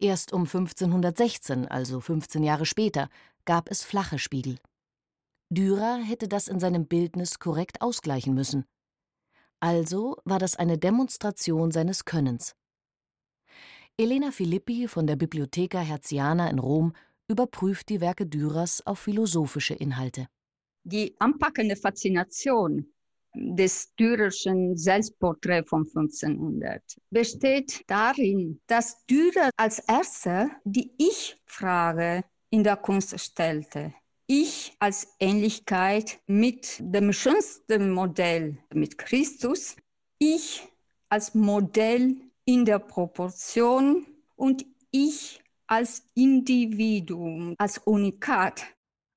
Erst 0.01 0.33
um 0.33 0.41
1516, 0.41 1.68
also 1.68 2.01
15 2.01 2.43
Jahre 2.43 2.66
später, 2.66 3.09
gab 3.45 3.70
es 3.70 3.85
flache 3.85 4.18
Spiegel. 4.18 4.59
Dürer 5.51 5.99
hätte 6.03 6.26
das 6.26 6.49
in 6.49 6.59
seinem 6.59 6.89
Bildnis 6.89 7.39
korrekt 7.39 7.80
ausgleichen 7.80 8.35
müssen. 8.35 8.64
Also 9.61 10.16
war 10.24 10.41
das 10.41 10.57
eine 10.57 10.78
Demonstration 10.78 11.70
seines 11.70 12.05
Könnens. 12.05 12.57
Elena 13.97 14.33
Filippi 14.33 14.89
von 14.89 15.07
der 15.07 15.14
Bibliotheca 15.14 15.78
Herziana 15.78 16.51
in 16.51 16.59
Rom 16.59 16.93
überprüft 17.28 17.89
die 17.89 18.01
Werke 18.01 18.26
Dürers 18.26 18.85
auf 18.85 18.99
philosophische 18.99 19.74
Inhalte. 19.74 20.26
Die 20.85 21.14
anpackende 21.18 21.76
Faszination 21.76 22.93
des 23.35 23.95
Dürerschen 23.95 24.76
Selbstporträts 24.76 25.68
von 25.68 25.87
1500 25.87 26.83
besteht 27.11 27.83
darin, 27.87 28.61
dass 28.66 29.05
Dürer 29.07 29.51
als 29.57 29.78
erster 29.80 30.51
die 30.64 30.93
Ich-Frage 30.99 32.24
in 32.51 32.64
der 32.64 32.76
Kunst 32.76 33.18
stellte. 33.18 33.95
Ich 34.26 34.74
als 34.78 35.14
Ähnlichkeit 35.18 36.20
mit 36.26 36.78
dem 36.80 37.12
schönsten 37.12 37.91
Modell, 37.91 38.59
mit 38.72 38.99
Christus. 38.99 39.76
Ich 40.18 40.66
als 41.09 41.35
Modell 41.35 42.16
in 42.45 42.64
der 42.64 42.78
Proportion 42.78 44.07
und 44.37 44.64
ich 44.91 45.43
als 45.66 46.03
Individuum, 46.14 47.55
als 47.59 47.78
Unikat. 47.78 48.64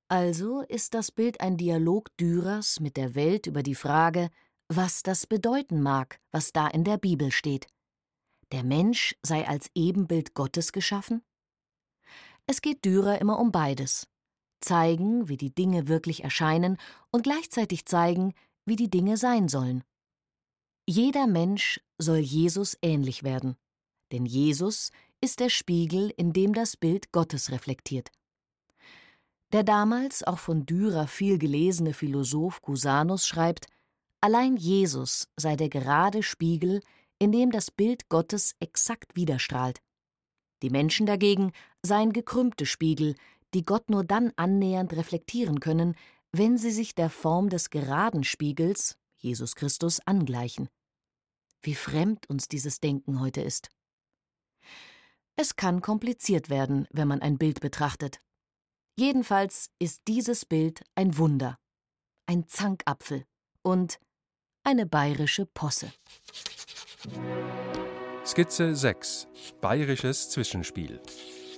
Also 0.07 0.61
ist 0.61 0.93
das 0.93 1.11
Bild 1.11 1.41
ein 1.41 1.57
Dialog 1.57 2.15
Dürers 2.17 2.79
mit 2.79 2.95
der 2.95 3.15
Welt 3.15 3.47
über 3.47 3.63
die 3.63 3.73
Frage, 3.75 4.29
was 4.67 5.01
das 5.01 5.25
bedeuten 5.25 5.81
mag, 5.81 6.19
was 6.31 6.51
da 6.51 6.67
in 6.67 6.83
der 6.83 6.97
Bibel 6.97 7.31
steht. 7.31 7.67
Der 8.51 8.63
Mensch 8.63 9.15
sei 9.23 9.47
als 9.47 9.69
Ebenbild 9.73 10.35
Gottes 10.35 10.71
geschaffen? 10.71 11.23
Es 12.45 12.61
geht 12.61 12.85
Dürer 12.85 13.19
immer 13.19 13.39
um 13.39 13.51
beides. 13.51 14.07
Zeigen, 14.61 15.27
wie 15.27 15.37
die 15.37 15.53
Dinge 15.53 15.87
wirklich 15.87 16.23
erscheinen 16.23 16.77
und 17.11 17.23
gleichzeitig 17.23 17.85
zeigen, 17.85 18.33
wie 18.65 18.75
die 18.75 18.89
Dinge 18.89 19.17
sein 19.17 19.47
sollen. 19.47 19.83
Jeder 20.87 21.25
Mensch 21.25 21.81
soll 21.97 22.19
Jesus 22.19 22.77
ähnlich 22.83 23.23
werden, 23.23 23.57
denn 24.11 24.25
Jesus 24.27 24.91
ist 25.21 25.39
der 25.39 25.49
Spiegel, 25.49 26.13
in 26.15 26.31
dem 26.31 26.53
das 26.53 26.77
Bild 26.77 27.11
Gottes 27.11 27.51
reflektiert. 27.51 28.11
Der 29.53 29.63
damals 29.63 30.23
auch 30.23 30.39
von 30.39 30.65
Dürer 30.65 31.07
viel 31.07 31.37
gelesene 31.37 31.93
Philosoph 31.93 32.61
Cusanus 32.61 33.27
schreibt, 33.27 33.67
allein 34.21 34.57
Jesus 34.57 35.27
sei 35.37 35.55
der 35.55 35.69
gerade 35.69 36.23
Spiegel, 36.23 36.81
in 37.19 37.31
dem 37.31 37.51
das 37.51 37.71
Bild 37.71 38.09
Gottes 38.09 38.55
exakt 38.59 39.15
widerstrahlt. 39.15 39.81
Die 40.61 40.69
Menschen 40.69 41.05
dagegen 41.05 41.51
seien 41.83 42.11
gekrümmte 42.11 42.65
Spiegel, 42.65 43.15
die 43.53 43.63
Gott 43.63 43.89
nur 43.89 44.03
dann 44.03 44.33
annähernd 44.35 44.93
reflektieren 44.93 45.59
können, 45.59 45.95
wenn 46.31 46.57
sie 46.57 46.71
sich 46.71 46.95
der 46.95 47.09
Form 47.09 47.49
des 47.49 47.69
geraden 47.69 48.23
Spiegels, 48.23 48.97
Jesus 49.15 49.55
Christus, 49.55 50.01
angleichen. 50.05 50.67
Wie 51.61 51.75
fremd 51.75 52.29
uns 52.29 52.47
dieses 52.47 52.79
Denken 52.79 53.21
heute 53.21 53.41
ist. 53.41 53.69
Es 55.37 55.55
kann 55.55 55.81
kompliziert 55.81 56.49
werden, 56.49 56.87
wenn 56.91 57.07
man 57.07 57.21
ein 57.21 57.37
Bild 57.37 57.59
betrachtet. 57.59 58.21
Jedenfalls 58.97 59.71
ist 59.77 60.03
dieses 60.07 60.45
Bild 60.45 60.81
ein 60.95 61.17
Wunder, 61.17 61.57
ein 62.27 62.47
Zankapfel 62.47 63.25
und 63.61 63.99
eine 64.63 64.85
bayerische 64.85 65.45
Posse. 65.45 65.91
Skizze 68.25 68.73
6 68.73 69.27
Bayerisches 69.59 70.29
Zwischenspiel 70.29 71.01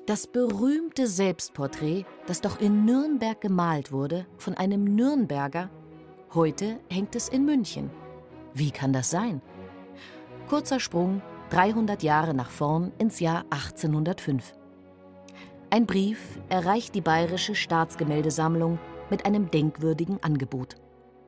Das 0.08 0.26
berühmte 0.26 1.06
Selbstporträt, 1.06 2.06
das 2.26 2.42
doch 2.42 2.60
in 2.60 2.86
Nürnberg 2.86 3.40
gemalt 3.40 3.92
wurde, 3.92 4.26
von 4.40 4.56
einem 4.56 4.84
Nürnberger, 4.84 5.70
heute 6.34 6.80
hängt 6.90 7.16
es 7.16 7.30
in 7.30 7.46
München. 7.46 7.92
Wie 8.56 8.72
kann 8.72 8.94
das 8.94 9.12
sein? 9.12 9.44
Kurzer 10.50 10.80
Sprung, 10.80 11.22
300 11.52 12.02
Jahre 12.02 12.34
nach 12.34 12.50
vorn 12.50 12.92
ins 12.98 13.20
Jahr 13.20 13.46
1805. 13.52 14.57
Ein 15.70 15.86
Brief 15.86 16.40
erreicht 16.48 16.96
die 16.96 17.02
Bayerische 17.02 17.54
Staatsgemäldesammlung 17.54 18.80
mit 19.10 19.26
einem 19.26 19.52
denkwürdigen 19.52 20.24
Angebot. 20.24 20.78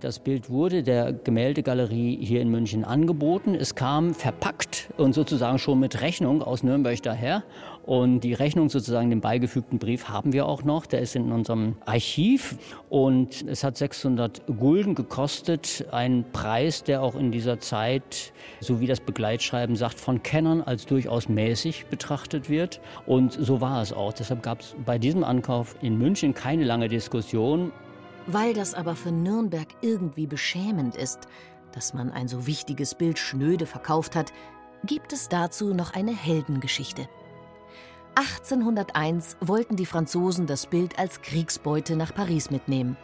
Das 0.01 0.19
Bild 0.19 0.49
wurde 0.49 0.81
der 0.81 1.11
Gemäldegalerie 1.11 2.17
hier 2.21 2.39
in 2.39 2.49
München 2.49 2.85
angeboten. 2.85 3.53
Es 3.53 3.75
kam 3.75 4.13
verpackt 4.13 4.87
und 4.95 5.13
sozusagen 5.13 5.59
schon 5.59 5.77
mit 5.81 5.99
Rechnung 5.99 6.41
aus 6.41 6.63
Nürnberg 6.63 7.01
daher. 7.01 7.43
Und 7.85 8.21
die 8.21 8.31
Rechnung, 8.31 8.69
sozusagen 8.69 9.09
den 9.09 9.19
beigefügten 9.19 9.77
Brief, 9.77 10.07
haben 10.07 10.31
wir 10.31 10.45
auch 10.45 10.63
noch. 10.63 10.85
Der 10.85 11.01
ist 11.01 11.17
in 11.17 11.33
unserem 11.33 11.75
Archiv. 11.85 12.55
Und 12.89 13.45
es 13.45 13.65
hat 13.65 13.75
600 13.75 14.43
Gulden 14.57 14.95
gekostet. 14.95 15.85
Ein 15.91 16.23
Preis, 16.31 16.83
der 16.85 17.03
auch 17.03 17.15
in 17.15 17.33
dieser 17.33 17.59
Zeit, 17.59 18.31
so 18.61 18.79
wie 18.79 18.87
das 18.87 19.01
Begleitschreiben 19.01 19.75
sagt, 19.75 19.99
von 19.99 20.23
Kennern 20.23 20.61
als 20.61 20.85
durchaus 20.85 21.27
mäßig 21.27 21.87
betrachtet 21.87 22.49
wird. 22.49 22.79
Und 23.05 23.33
so 23.33 23.59
war 23.59 23.81
es 23.81 23.91
auch. 23.91 24.13
Deshalb 24.13 24.43
gab 24.43 24.61
es 24.61 24.77
bei 24.85 24.97
diesem 24.97 25.25
Ankauf 25.25 25.75
in 25.81 25.97
München 25.97 26.33
keine 26.33 26.63
lange 26.63 26.87
Diskussion. 26.87 27.73
Weil 28.31 28.53
das 28.53 28.75
aber 28.75 28.95
für 28.95 29.11
Nürnberg 29.11 29.69
irgendwie 29.81 30.27
beschämend 30.27 30.95
ist, 30.95 31.21
dass 31.71 31.95
man 31.95 32.11
ein 32.11 32.27
so 32.27 32.45
wichtiges 32.45 32.93
Bild 32.93 33.17
schnöde 33.17 33.65
verkauft 33.65 34.15
hat, 34.15 34.31
gibt 34.83 35.13
es 35.13 35.29
dazu 35.29 35.73
noch 35.73 35.95
eine 35.95 36.15
Heldengeschichte. 36.15 37.09
1801 38.13 39.37
wollten 39.41 39.77
die 39.77 39.87
Franzosen 39.87 40.45
das 40.45 40.67
Bild 40.67 40.99
als 40.99 41.23
Kriegsbeute 41.23 41.95
nach 41.95 42.13
Paris 42.13 42.51
mitnehmen. 42.51 42.97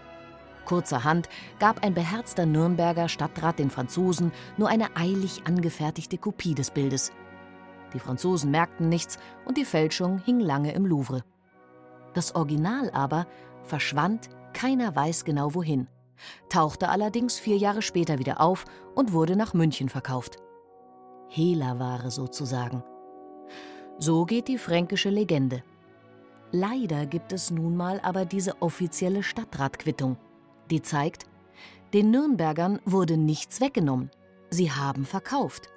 Kurzerhand 0.65 1.27
gab 1.57 1.83
ein 1.83 1.95
beherzter 1.95 2.45
Nürnberger 2.45 3.09
Stadtrat 3.09 3.57
den 3.57 3.71
Franzosen 3.71 4.31
nur 4.57 4.69
eine 4.69 4.95
eilig 4.95 5.41
angefertigte 5.47 6.19
Kopie 6.19 6.53
des 6.53 6.69
Bildes. 6.69 7.11
Die 7.95 7.99
Franzosen 7.99 8.51
merkten 8.51 8.89
nichts 8.89 9.17
und 9.45 9.57
die 9.57 9.65
Fälschung 9.65 10.19
hing 10.19 10.39
lange 10.39 10.71
im 10.73 10.85
Louvre. 10.85 11.23
Das 12.13 12.35
Original 12.35 12.91
aber 12.91 13.25
verschwand 13.63 14.29
keiner 14.55 14.95
weiß 14.95 15.25
genau 15.25 15.53
wohin, 15.53 15.87
tauchte 16.49 16.89
allerdings 16.89 17.37
vier 17.37 17.57
Jahre 17.57 17.83
später 17.83 18.17
wieder 18.17 18.41
auf 18.41 18.65
und 18.95 19.13
wurde 19.13 19.35
nach 19.35 19.53
München 19.53 19.89
verkauft. 19.89 20.37
Hehlerware 21.27 22.09
sozusagen. 22.09 22.83
So 23.99 24.25
geht 24.25 24.47
die 24.47 24.57
fränkische 24.57 25.09
Legende. 25.09 25.61
Leider 26.51 27.05
gibt 27.05 27.33
es 27.33 27.51
nun 27.51 27.75
mal 27.75 27.99
aber 28.01 28.25
diese 28.25 28.61
offizielle 28.61 29.23
Stadtratquittung, 29.23 30.17
die 30.71 30.81
zeigt, 30.81 31.25
den 31.93 32.09
Nürnbergern 32.11 32.79
wurde 32.85 33.17
nichts 33.17 33.61
weggenommen. 33.61 34.09
Sie 34.49 34.71
haben 34.71 35.05
verkauft. 35.05 35.69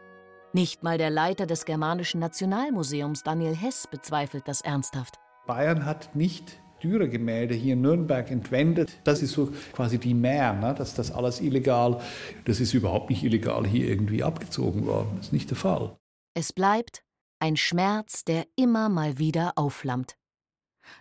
Nicht 0.52 0.82
mal 0.82 0.98
der 0.98 1.10
Leiter 1.10 1.46
des 1.46 1.64
Germanischen 1.64 2.20
Nationalmuseums, 2.20 3.22
Daniel 3.22 3.54
Hess, 3.54 3.86
bezweifelt 3.90 4.46
das 4.46 4.60
ernsthaft. 4.60 5.18
Bayern 5.46 5.84
hat 5.84 6.14
nicht 6.14 6.60
Dürer-Gemälde 6.82 7.54
hier 7.54 7.74
in 7.74 7.80
Nürnberg 7.80 8.30
entwendet. 8.30 8.98
Das 9.04 9.22
ist 9.22 9.32
so 9.32 9.52
quasi 9.72 9.98
die 9.98 10.14
Mehr, 10.14 10.52
ne? 10.52 10.74
dass 10.74 10.94
das 10.94 11.10
alles 11.10 11.40
illegal, 11.40 12.00
das 12.44 12.60
ist 12.60 12.74
überhaupt 12.74 13.10
nicht 13.10 13.22
illegal 13.22 13.66
hier 13.66 13.88
irgendwie 13.88 14.22
abgezogen 14.22 14.86
worden. 14.86 15.10
Das 15.16 15.26
ist 15.26 15.32
nicht 15.32 15.50
der 15.50 15.56
Fall. 15.56 15.96
Es 16.34 16.52
bleibt 16.52 17.02
ein 17.40 17.56
Schmerz, 17.56 18.24
der 18.24 18.46
immer 18.56 18.88
mal 18.88 19.18
wieder 19.18 19.52
aufflammt. 19.56 20.16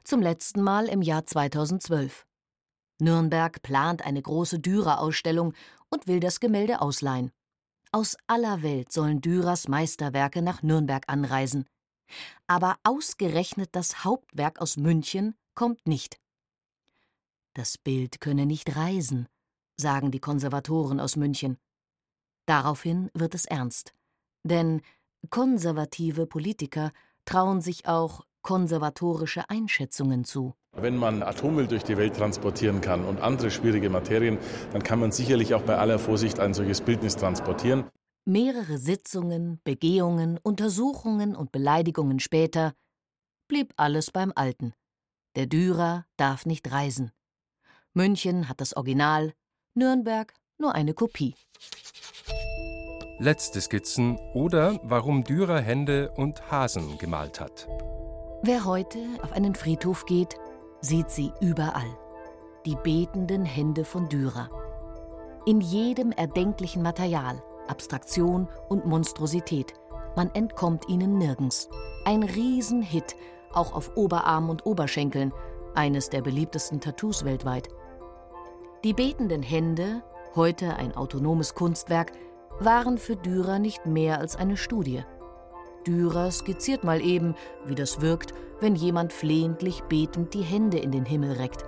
Zum 0.04 0.22
letzten 0.22 0.62
Mal 0.62 0.88
im 0.88 1.02
Jahr 1.02 1.26
2012. 1.26 2.26
Nürnberg 3.00 3.62
plant 3.62 4.06
eine 4.06 4.22
große 4.22 4.60
Dürer-Ausstellung 4.60 5.54
und 5.90 6.08
will 6.08 6.20
das 6.20 6.40
Gemälde 6.40 6.82
ausleihen. 6.82 7.32
Aus 7.92 8.18
aller 8.28 8.64
Welt 8.64 8.92
sollen 8.92 9.22
Dürers 9.22 9.68
Meisterwerke 9.68 10.42
nach 10.42 10.62
Nürnberg 10.62 11.04
anreisen. 11.08 11.66
Aber 12.48 12.78
ausgerechnet 12.84 13.70
das 13.74 14.04
Hauptwerk 14.04 14.60
aus 14.60 14.78
München 14.78 15.36
kommt 15.58 15.88
nicht. 15.88 16.20
Das 17.56 17.80
Bild 17.80 18.22
könne 18.22 18.46
nicht 18.46 18.76
reisen, 18.76 19.28
sagen 19.76 20.12
die 20.12 20.20
Konservatoren 20.20 21.00
aus 21.00 21.16
München. 21.16 21.58
Daraufhin 22.46 23.10
wird 23.16 23.34
es 23.34 23.46
ernst. 23.46 23.96
Denn 24.44 24.82
konservative 25.32 26.28
Politiker 26.28 26.92
trauen 27.26 27.62
sich 27.62 27.88
auch 27.88 28.24
konservatorische 28.44 29.50
Einschätzungen 29.50 30.26
zu. 30.26 30.54
Wenn 30.74 30.96
man 30.96 31.24
Atommüll 31.24 31.66
durch 31.66 31.84
die 31.84 31.98
Welt 31.98 32.16
transportieren 32.16 32.80
kann 32.80 33.04
und 33.04 33.20
andere 33.20 33.50
schwierige 33.50 33.90
Materien, 33.90 34.38
dann 34.74 34.84
kann 34.84 35.00
man 35.00 35.12
sicherlich 35.12 35.56
auch 35.56 35.64
bei 35.64 35.76
aller 35.76 35.98
Vorsicht 35.98 36.40
ein 36.40 36.54
solches 36.54 36.82
Bildnis 36.82 37.16
transportieren. 37.16 37.86
Mehrere 38.26 38.78
Sitzungen, 38.78 39.60
Begehungen, 39.64 40.40
Untersuchungen 40.44 41.36
und 41.36 41.52
Beleidigungen 41.52 42.20
später 42.20 42.74
blieb 43.48 43.74
alles 43.76 44.12
beim 44.12 44.32
Alten. 44.36 44.76
Der 45.36 45.46
Dürer 45.46 46.06
darf 46.18 46.46
nicht 46.46 46.72
reisen. 46.72 47.12
München 47.94 48.50
hat 48.50 48.62
das 48.62 48.76
Original, 48.76 49.34
Nürnberg 49.74 50.34
nur 50.58 50.74
eine 50.74 50.94
Kopie. 50.94 51.36
Letzte 53.20 53.62
Skizzen 53.62 54.18
oder 54.34 54.80
warum 54.84 55.24
Dürer 55.24 55.60
Hände 55.60 56.12
und 56.12 56.52
Hasen 56.52 56.98
gemalt 57.00 57.40
hat. 57.40 57.68
Wer 58.44 58.66
heute 58.66 59.00
auf 59.24 59.32
einen 59.32 59.56
Friedhof 59.56 60.06
geht, 60.06 60.36
sieht 60.82 61.10
sie 61.10 61.32
überall. 61.42 61.98
Die 62.66 62.76
betenden 62.76 63.44
Hände 63.46 63.86
von 63.86 64.08
Dürer. 64.10 64.52
In 65.48 65.62
jedem 65.62 66.12
erdenklichen 66.12 66.84
Material, 66.84 67.42
Abstraktion 67.68 68.48
und 68.70 68.86
Monstrosität. 68.86 69.74
Man 70.16 70.30
entkommt 70.36 70.88
ihnen 70.88 71.18
nirgends. 71.18 71.70
Ein 72.06 72.24
Riesenhit 72.24 73.16
auch 73.54 73.74
auf 73.74 73.96
Oberarm 73.96 74.50
und 74.50 74.66
Oberschenkeln, 74.66 75.34
eines 75.76 76.10
der 76.10 76.22
beliebtesten 76.22 76.82
Tattoos 76.82 77.26
weltweit. 77.26 77.70
Die 78.84 78.94
betenden 78.94 79.44
Hände, 79.44 80.04
heute 80.36 80.76
ein 80.76 80.96
autonomes 80.96 81.56
Kunstwerk, 81.56 82.12
waren 82.60 82.98
für 82.98 83.16
Dürer 83.16 83.60
nicht 83.60 83.86
mehr 83.86 84.20
als 84.20 84.36
eine 84.36 84.58
Studie. 84.58 85.04
Dürer 85.86 86.32
skizziert 86.32 86.84
mal 86.84 87.02
eben, 87.02 87.36
wie 87.66 87.76
das 87.76 88.02
wirkt, 88.02 88.34
wenn 88.60 88.76
jemand 88.76 89.14
flehentlich 89.14 89.84
betend 89.84 90.34
die 90.34 90.42
Hände 90.42 90.78
in 90.78 90.92
den 90.92 91.06
Himmel 91.06 91.34
reckt. 91.34 91.64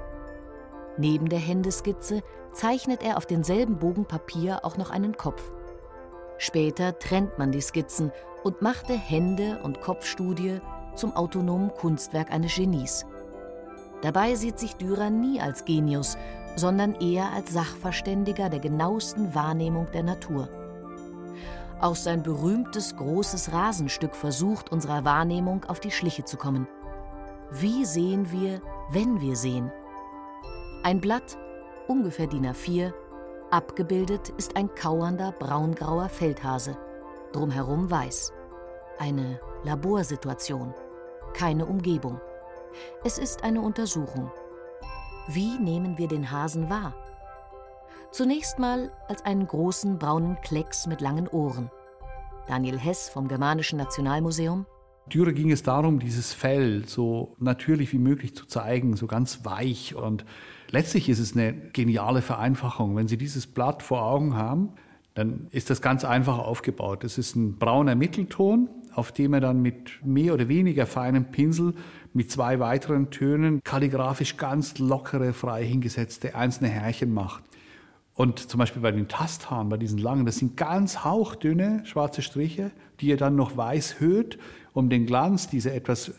Neben 0.97 1.29
der 1.29 1.39
Händeskizze 1.39 2.21
zeichnet 2.51 3.03
er 3.03 3.17
auf 3.17 3.25
denselben 3.25 3.77
Bogen 3.77 4.05
Papier 4.05 4.65
auch 4.65 4.75
noch 4.75 4.89
einen 4.89 5.15
Kopf. 5.15 5.51
Später 6.37 6.97
trennt 6.99 7.37
man 7.37 7.51
die 7.51 7.61
Skizzen 7.61 8.11
und 8.43 8.61
machte 8.61 8.93
Hände- 8.93 9.59
und 9.63 9.81
Kopfstudie 9.81 10.59
zum 10.99 11.15
autonomen 11.15 11.71
Kunstwerk 11.73 12.31
eines 12.31 12.55
Genies. 12.55 13.05
Dabei 14.01 14.35
sieht 14.35 14.59
sich 14.59 14.75
Dürer 14.75 15.09
nie 15.09 15.41
als 15.41 15.65
Genius, 15.65 16.17
sondern 16.55 16.95
eher 16.95 17.31
als 17.31 17.53
Sachverständiger 17.53 18.49
der 18.49 18.59
genauesten 18.59 19.33
Wahrnehmung 19.33 19.87
der 19.93 20.03
Natur. 20.03 20.49
Auch 21.81 21.95
sein 21.95 22.23
berühmtes 22.23 22.95
großes 22.95 23.53
Rasenstück 23.53 24.15
versucht, 24.15 24.71
unserer 24.71 25.05
Wahrnehmung 25.05 25.63
auf 25.65 25.79
die 25.79 25.91
Schliche 25.91 26.25
zu 26.25 26.37
kommen. 26.37 26.67
Wie 27.51 27.85
sehen 27.85 28.31
wir, 28.31 28.61
wenn 28.91 29.21
wir 29.21 29.35
sehen? 29.35 29.71
Ein 30.83 30.99
Blatt, 30.99 31.37
ungefähr 31.87 32.27
DIN 32.27 32.47
A4, 32.47 32.93
abgebildet 33.51 34.29
ist 34.37 34.55
ein 34.55 34.73
kauernder 34.75 35.31
braungrauer 35.31 36.09
Feldhase, 36.09 36.77
drumherum 37.31 37.89
weiß. 37.89 38.33
Eine 38.99 39.39
Laborsituation 39.63 40.73
keine 41.33 41.65
Umgebung. 41.65 42.19
Es 43.03 43.17
ist 43.17 43.43
eine 43.43 43.61
Untersuchung. 43.61 44.31
Wie 45.27 45.57
nehmen 45.57 45.97
wir 45.97 46.07
den 46.07 46.31
Hasen 46.31 46.69
wahr? 46.69 46.93
Zunächst 48.11 48.57
mal 48.57 48.91
als 49.07 49.23
einen 49.23 49.45
großen 49.45 49.99
braunen 49.99 50.37
Klecks 50.41 50.87
mit 50.87 51.01
langen 51.01 51.27
Ohren. 51.27 51.69
Daniel 52.47 52.79
Hess 52.79 53.09
vom 53.09 53.27
Germanischen 53.27 53.77
Nationalmuseum. 53.77 54.65
Dürer 55.13 55.33
ging 55.33 55.51
es 55.51 55.63
darum, 55.63 55.99
dieses 55.99 56.33
Fell 56.33 56.87
so 56.87 57.35
natürlich 57.39 57.93
wie 57.93 57.99
möglich 57.99 58.35
zu 58.35 58.45
zeigen, 58.45 58.95
so 58.95 59.07
ganz 59.07 59.45
weich. 59.45 59.95
Und 59.95 60.25
letztlich 60.71 61.09
ist 61.09 61.19
es 61.19 61.33
eine 61.33 61.53
geniale 61.53 62.21
Vereinfachung. 62.21 62.95
Wenn 62.95 63.07
Sie 63.07 63.17
dieses 63.17 63.47
Blatt 63.47 63.83
vor 63.83 64.03
Augen 64.03 64.35
haben, 64.35 64.73
dann 65.13 65.47
ist 65.51 65.69
das 65.69 65.81
ganz 65.81 66.05
einfach 66.05 66.39
aufgebaut. 66.39 67.03
Es 67.03 67.17
ist 67.17 67.35
ein 67.35 67.57
brauner 67.57 67.95
Mittelton 67.95 68.69
auf 68.93 69.11
dem 69.11 69.33
er 69.33 69.41
dann 69.41 69.61
mit 69.61 70.03
mehr 70.03 70.33
oder 70.33 70.47
weniger 70.47 70.85
feinem 70.85 71.25
Pinsel 71.31 71.73
mit 72.13 72.31
zwei 72.31 72.59
weiteren 72.59 73.11
Tönen 73.11 73.61
kalligrafisch 73.63 74.37
ganz 74.37 74.77
lockere, 74.79 75.33
frei 75.33 75.65
hingesetzte 75.65 76.35
einzelne 76.35 76.69
Härchen 76.69 77.13
macht. 77.13 77.43
Und 78.15 78.49
zum 78.49 78.57
Beispiel 78.57 78.81
bei 78.81 78.91
den 78.91 79.07
Tasthaaren, 79.07 79.69
bei 79.69 79.77
diesen 79.77 79.97
langen, 79.97 80.25
das 80.25 80.37
sind 80.37 80.57
ganz 80.57 81.05
hauchdünne 81.05 81.85
schwarze 81.85 82.21
Striche, 82.21 82.71
die 82.99 83.11
er 83.11 83.17
dann 83.17 83.35
noch 83.35 83.55
weiß 83.55 83.99
höht, 83.99 84.37
um 84.73 84.89
den 84.89 85.05
Glanz 85.05 85.47
dieser 85.47 85.73
etwas 85.73 86.11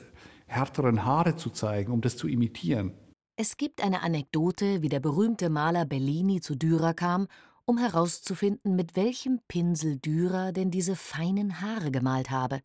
härteren 0.46 1.04
Haare 1.04 1.36
zu 1.36 1.50
zeigen, 1.50 1.92
um 1.92 2.00
das 2.00 2.16
zu 2.16 2.26
imitieren. 2.26 2.92
Es 3.36 3.56
gibt 3.56 3.82
eine 3.82 4.02
Anekdote, 4.02 4.82
wie 4.82 4.88
der 4.88 5.00
berühmte 5.00 5.48
Maler 5.50 5.84
Bellini 5.84 6.40
zu 6.40 6.56
Dürer 6.56 6.94
kam 6.94 7.26
um 7.64 7.78
herauszufinden, 7.78 8.76
mit 8.76 8.96
welchem 8.96 9.40
Pinsel 9.48 9.98
Dürer 9.98 10.52
denn 10.52 10.70
diese 10.70 10.96
feinen 10.96 11.60
Haare 11.60 11.90
gemalt 11.90 12.30
habe. 12.30 12.60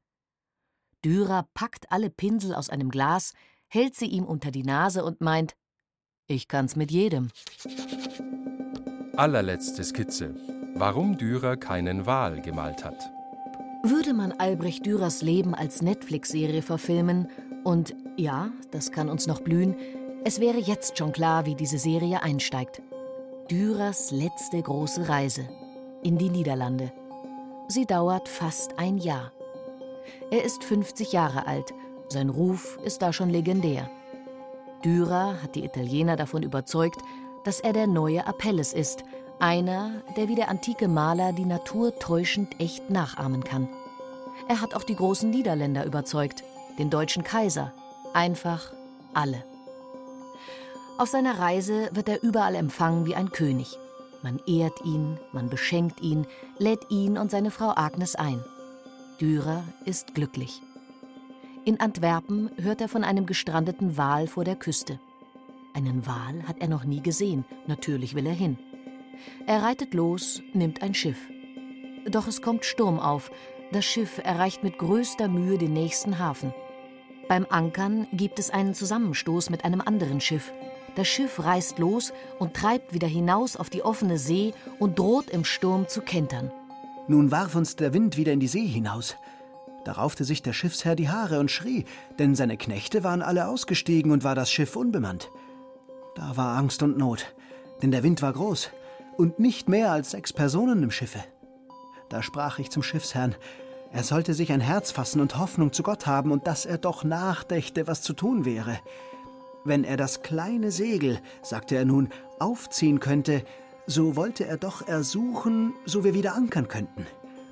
Dürer 1.03 1.47
packt 1.53 1.91
alle 1.91 2.09
Pinsel 2.09 2.55
aus 2.55 2.69
einem 2.69 2.89
Glas, 2.89 3.33
hält 3.67 3.95
sie 3.95 4.07
ihm 4.07 4.25
unter 4.25 4.51
die 4.51 4.63
Nase 4.63 5.03
und 5.03 5.21
meint: 5.21 5.55
Ich 6.27 6.47
kann's 6.47 6.75
mit 6.75 6.91
jedem. 6.91 7.29
Allerletzte 9.15 9.83
Skizze. 9.83 10.35
Warum 10.75 11.17
Dürer 11.17 11.55
keinen 11.55 12.05
Wal 12.05 12.41
gemalt 12.41 12.83
hat. 12.83 13.11
Würde 13.83 14.13
man 14.13 14.31
Albrecht 14.33 14.85
Dürers 14.85 15.21
Leben 15.21 15.55
als 15.55 15.81
Netflix-Serie 15.81 16.61
verfilmen 16.61 17.29
und 17.63 17.95
ja, 18.17 18.51
das 18.71 18.91
kann 18.91 19.09
uns 19.09 19.27
noch 19.27 19.41
blühen, 19.41 19.75
es 20.27 20.39
wäre 20.39 20.57
jetzt 20.57 20.97
schon 20.97 21.11
klar, 21.11 21.45
wie 21.45 21.53
diese 21.53 21.77
Serie 21.77 22.23
einsteigt. 22.23 22.81
Dürers 23.49 24.09
letzte 24.09 24.59
große 24.59 25.07
Reise 25.07 25.47
in 26.01 26.17
die 26.17 26.31
Niederlande. 26.31 26.91
Sie 27.67 27.85
dauert 27.85 28.27
fast 28.27 28.79
ein 28.79 28.97
Jahr. 28.97 29.31
Er 30.31 30.43
ist 30.43 30.63
50 30.63 31.11
Jahre 31.11 31.45
alt, 31.45 31.71
sein 32.09 32.29
Ruf 32.29 32.79
ist 32.83 33.03
da 33.03 33.13
schon 33.13 33.29
legendär. 33.29 33.87
Dürer 34.83 35.43
hat 35.43 35.53
die 35.53 35.63
Italiener 35.63 36.15
davon 36.15 36.41
überzeugt, 36.41 36.99
dass 37.43 37.59
er 37.59 37.73
der 37.73 37.85
neue 37.85 38.25
Apelles 38.25 38.73
ist, 38.73 39.03
einer, 39.37 40.01
der 40.17 40.27
wie 40.27 40.35
der 40.35 40.49
antike 40.49 40.87
Maler 40.87 41.31
die 41.31 41.45
Natur 41.45 41.99
täuschend 41.99 42.59
echt 42.59 42.89
nachahmen 42.89 43.43
kann. 43.43 43.69
Er 44.47 44.59
hat 44.59 44.73
auch 44.73 44.83
die 44.83 44.95
großen 44.95 45.29
Niederländer 45.29 45.85
überzeugt, 45.85 46.43
den 46.79 46.89
deutschen 46.89 47.23
Kaiser, 47.23 47.73
einfach 48.11 48.73
alle. 49.13 49.43
Auf 50.97 51.09
seiner 51.09 51.39
Reise 51.39 51.89
wird 51.91 52.07
er 52.07 52.23
überall 52.23 52.55
empfangen 52.55 53.05
wie 53.05 53.15
ein 53.15 53.31
König. 53.31 53.77
Man 54.23 54.39
ehrt 54.47 54.85
ihn, 54.85 55.19
man 55.33 55.49
beschenkt 55.49 55.99
ihn, 55.99 56.25
lädt 56.57 56.89
ihn 56.89 57.17
und 57.17 57.29
seine 57.29 57.51
Frau 57.51 57.73
Agnes 57.75 58.15
ein. 58.15 58.41
Dürer 59.19 59.63
ist 59.83 60.15
glücklich. 60.15 60.61
In 61.65 61.81
Antwerpen 61.81 62.49
hört 62.61 62.79
er 62.79 62.87
von 62.87 63.03
einem 63.03 63.25
gestrandeten 63.25 63.97
Wal 63.97 64.27
vor 64.27 64.45
der 64.45 64.55
Küste. 64.55 64.99
Einen 65.73 66.07
Wal 66.07 66.47
hat 66.47 66.59
er 66.59 66.69
noch 66.69 66.85
nie 66.85 67.01
gesehen, 67.01 67.43
natürlich 67.67 68.15
will 68.15 68.25
er 68.25 68.33
hin. 68.33 68.57
Er 69.47 69.63
reitet 69.63 69.93
los, 69.93 70.41
nimmt 70.53 70.81
ein 70.81 70.93
Schiff. 70.93 71.19
Doch 72.09 72.27
es 72.27 72.41
kommt 72.41 72.63
Sturm 72.63 72.99
auf. 72.99 73.31
Das 73.73 73.83
Schiff 73.83 74.21
erreicht 74.23 74.63
mit 74.63 74.77
größter 74.77 75.27
Mühe 75.27 75.57
den 75.57 75.73
nächsten 75.73 76.19
Hafen. 76.19 76.53
Beim 77.27 77.45
Ankern 77.49 78.07
gibt 78.13 78.39
es 78.39 78.49
einen 78.49 78.73
Zusammenstoß 78.73 79.49
mit 79.49 79.65
einem 79.65 79.81
anderen 79.81 80.21
Schiff. 80.21 80.53
Das 80.95 81.07
Schiff 81.07 81.43
reißt 81.43 81.77
los 81.79 82.13
und 82.39 82.53
treibt 82.53 82.93
wieder 82.93 83.07
hinaus 83.07 83.57
auf 83.57 83.69
die 83.69 83.83
offene 83.83 84.17
See 84.17 84.53
und 84.79 84.97
droht 84.97 85.29
im 85.29 85.43
Sturm 85.43 85.87
zu 85.87 86.01
kentern. 86.01 86.51
Nun 87.07 87.31
warf 87.31 87.55
uns 87.55 87.75
der 87.75 87.93
Wind 87.93 88.17
wieder 88.17 88.31
in 88.31 88.39
die 88.39 88.47
See 88.47 88.65
hinaus. 88.65 89.15
Da 89.83 89.91
raufte 89.91 90.23
sich 90.23 90.41
der 90.41 90.53
Schiffsherr 90.53 90.95
die 90.95 91.09
Haare 91.09 91.39
und 91.39 91.51
schrie, 91.51 91.85
denn 92.17 92.33
seine 92.33 92.57
Knechte 92.57 93.03
waren 93.03 93.21
alle 93.21 93.47
ausgestiegen 93.47 94.11
und 94.11 94.23
war 94.23 94.33
das 94.33 94.49
Schiff 94.49 94.75
unbemannt. 94.75 95.29
Da 96.15 96.37
war 96.37 96.57
Angst 96.57 96.81
und 96.81 96.97
Not, 96.97 97.35
denn 97.81 97.91
der 97.91 98.01
Wind 98.01 98.21
war 98.21 98.33
groß 98.33 98.71
und 99.17 99.37
nicht 99.37 99.69
mehr 99.69 99.91
als 99.91 100.11
sechs 100.11 100.33
Personen 100.33 100.81
im 100.81 100.91
Schiffe. 100.91 101.23
Da 102.09 102.23
sprach 102.23 102.57
ich 102.57 102.71
zum 102.71 102.83
Schiffsherrn, 102.83 103.35
er 103.91 104.03
sollte 104.03 104.33
sich 104.33 104.51
ein 104.51 104.59
Herz 104.59 104.91
fassen 104.91 105.21
und 105.21 105.37
Hoffnung 105.37 105.71
zu 105.71 105.83
Gott 105.83 106.07
haben 106.07 106.31
und 106.31 106.47
dass 106.47 106.65
er 106.65 106.77
doch 106.77 107.03
nachdächte, 107.03 107.87
was 107.87 108.01
zu 108.01 108.13
tun 108.13 108.43
wäre. 108.43 108.79
Wenn 109.65 109.83
er 109.83 109.97
das 109.97 110.21
kleine 110.21 110.69
Segel, 110.69 111.19
sagte 111.41 111.75
er 111.75 111.85
nun, 111.85 112.09
aufziehen 112.39 112.99
könnte, 112.99 113.43
so 113.87 114.15
wollte 114.15 114.45
er 114.45 114.57
doch 114.57 114.87
ersuchen, 114.87 115.73
so 115.85 116.03
wir 116.03 116.13
wieder 116.13 116.35
ankern 116.35 116.67
könnten. 116.67 117.07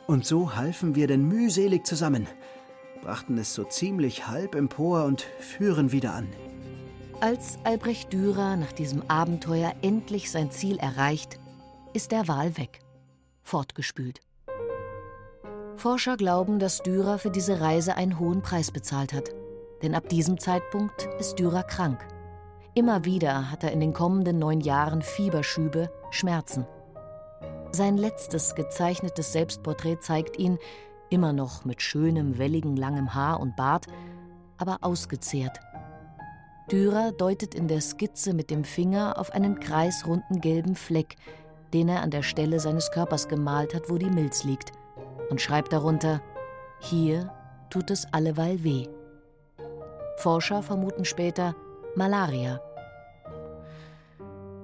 Und 0.05 0.23
so 0.23 0.55
halfen 0.55 0.93
wir 0.93 1.07
denn 1.07 1.27
mühselig 1.27 1.85
zusammen, 1.87 2.27
brachten 3.01 3.39
es 3.39 3.55
so 3.55 3.63
ziemlich 3.63 4.27
halb 4.27 4.53
empor 4.53 5.05
und 5.05 5.21
führen 5.39 5.91
wieder 5.91 6.13
an. 6.13 6.29
Als 7.19 7.57
Albrecht 7.63 8.13
Dürer 8.13 8.57
nach 8.57 8.73
diesem 8.73 9.01
Abenteuer 9.09 9.73
endlich 9.81 10.29
sein 10.29 10.51
Ziel 10.51 10.77
erreicht, 10.77 11.39
ist 11.93 12.11
der 12.11 12.27
Wal 12.27 12.57
weg, 12.57 12.81
fortgespült. 13.41 14.21
Forscher 15.77 16.15
glauben, 16.15 16.59
dass 16.59 16.83
Dürer 16.83 17.17
für 17.17 17.31
diese 17.31 17.59
Reise 17.59 17.95
einen 17.95 18.19
hohen 18.19 18.43
Preis 18.43 18.69
bezahlt 18.69 19.13
hat. 19.13 19.31
Denn 19.83 19.95
ab 19.95 20.07
diesem 20.09 20.39
Zeitpunkt 20.39 21.07
ist 21.19 21.37
Dürer 21.37 21.63
krank. 21.63 22.07
Immer 22.73 23.05
wieder 23.05 23.51
hat 23.51 23.63
er 23.63 23.71
in 23.71 23.81
den 23.81 23.93
kommenden 23.93 24.39
neun 24.39 24.61
Jahren 24.61 25.01
Fieberschübe, 25.01 25.91
Schmerzen. 26.09 26.65
Sein 27.71 27.97
letztes 27.97 28.55
gezeichnetes 28.55 29.33
Selbstporträt 29.33 29.97
zeigt 29.99 30.39
ihn, 30.39 30.57
immer 31.09 31.33
noch 31.33 31.65
mit 31.65 31.81
schönem, 31.81 32.37
welligen, 32.37 32.75
langem 32.75 33.13
Haar 33.13 33.39
und 33.39 33.55
Bart, 33.55 33.87
aber 34.57 34.77
ausgezehrt. 34.81 35.59
Dürer 36.71 37.11
deutet 37.11 37.53
in 37.53 37.67
der 37.67 37.81
Skizze 37.81 38.33
mit 38.33 38.49
dem 38.49 38.63
Finger 38.63 39.19
auf 39.19 39.31
einen 39.31 39.59
kreisrunden 39.59 40.39
gelben 40.39 40.75
Fleck, 40.75 41.17
den 41.73 41.89
er 41.89 42.01
an 42.01 42.11
der 42.11 42.23
Stelle 42.23 42.59
seines 42.59 42.91
Körpers 42.91 43.27
gemalt 43.27 43.75
hat, 43.75 43.89
wo 43.89 43.97
die 43.97 44.09
Milz 44.09 44.43
liegt, 44.43 44.71
und 45.29 45.41
schreibt 45.41 45.73
darunter: 45.73 46.21
Hier 46.79 47.33
tut 47.69 47.91
es 47.91 48.11
alleweil 48.13 48.63
weh. 48.63 48.87
Forscher 50.17 50.63
vermuten 50.63 51.05
später 51.05 51.55
Malaria. 51.95 52.61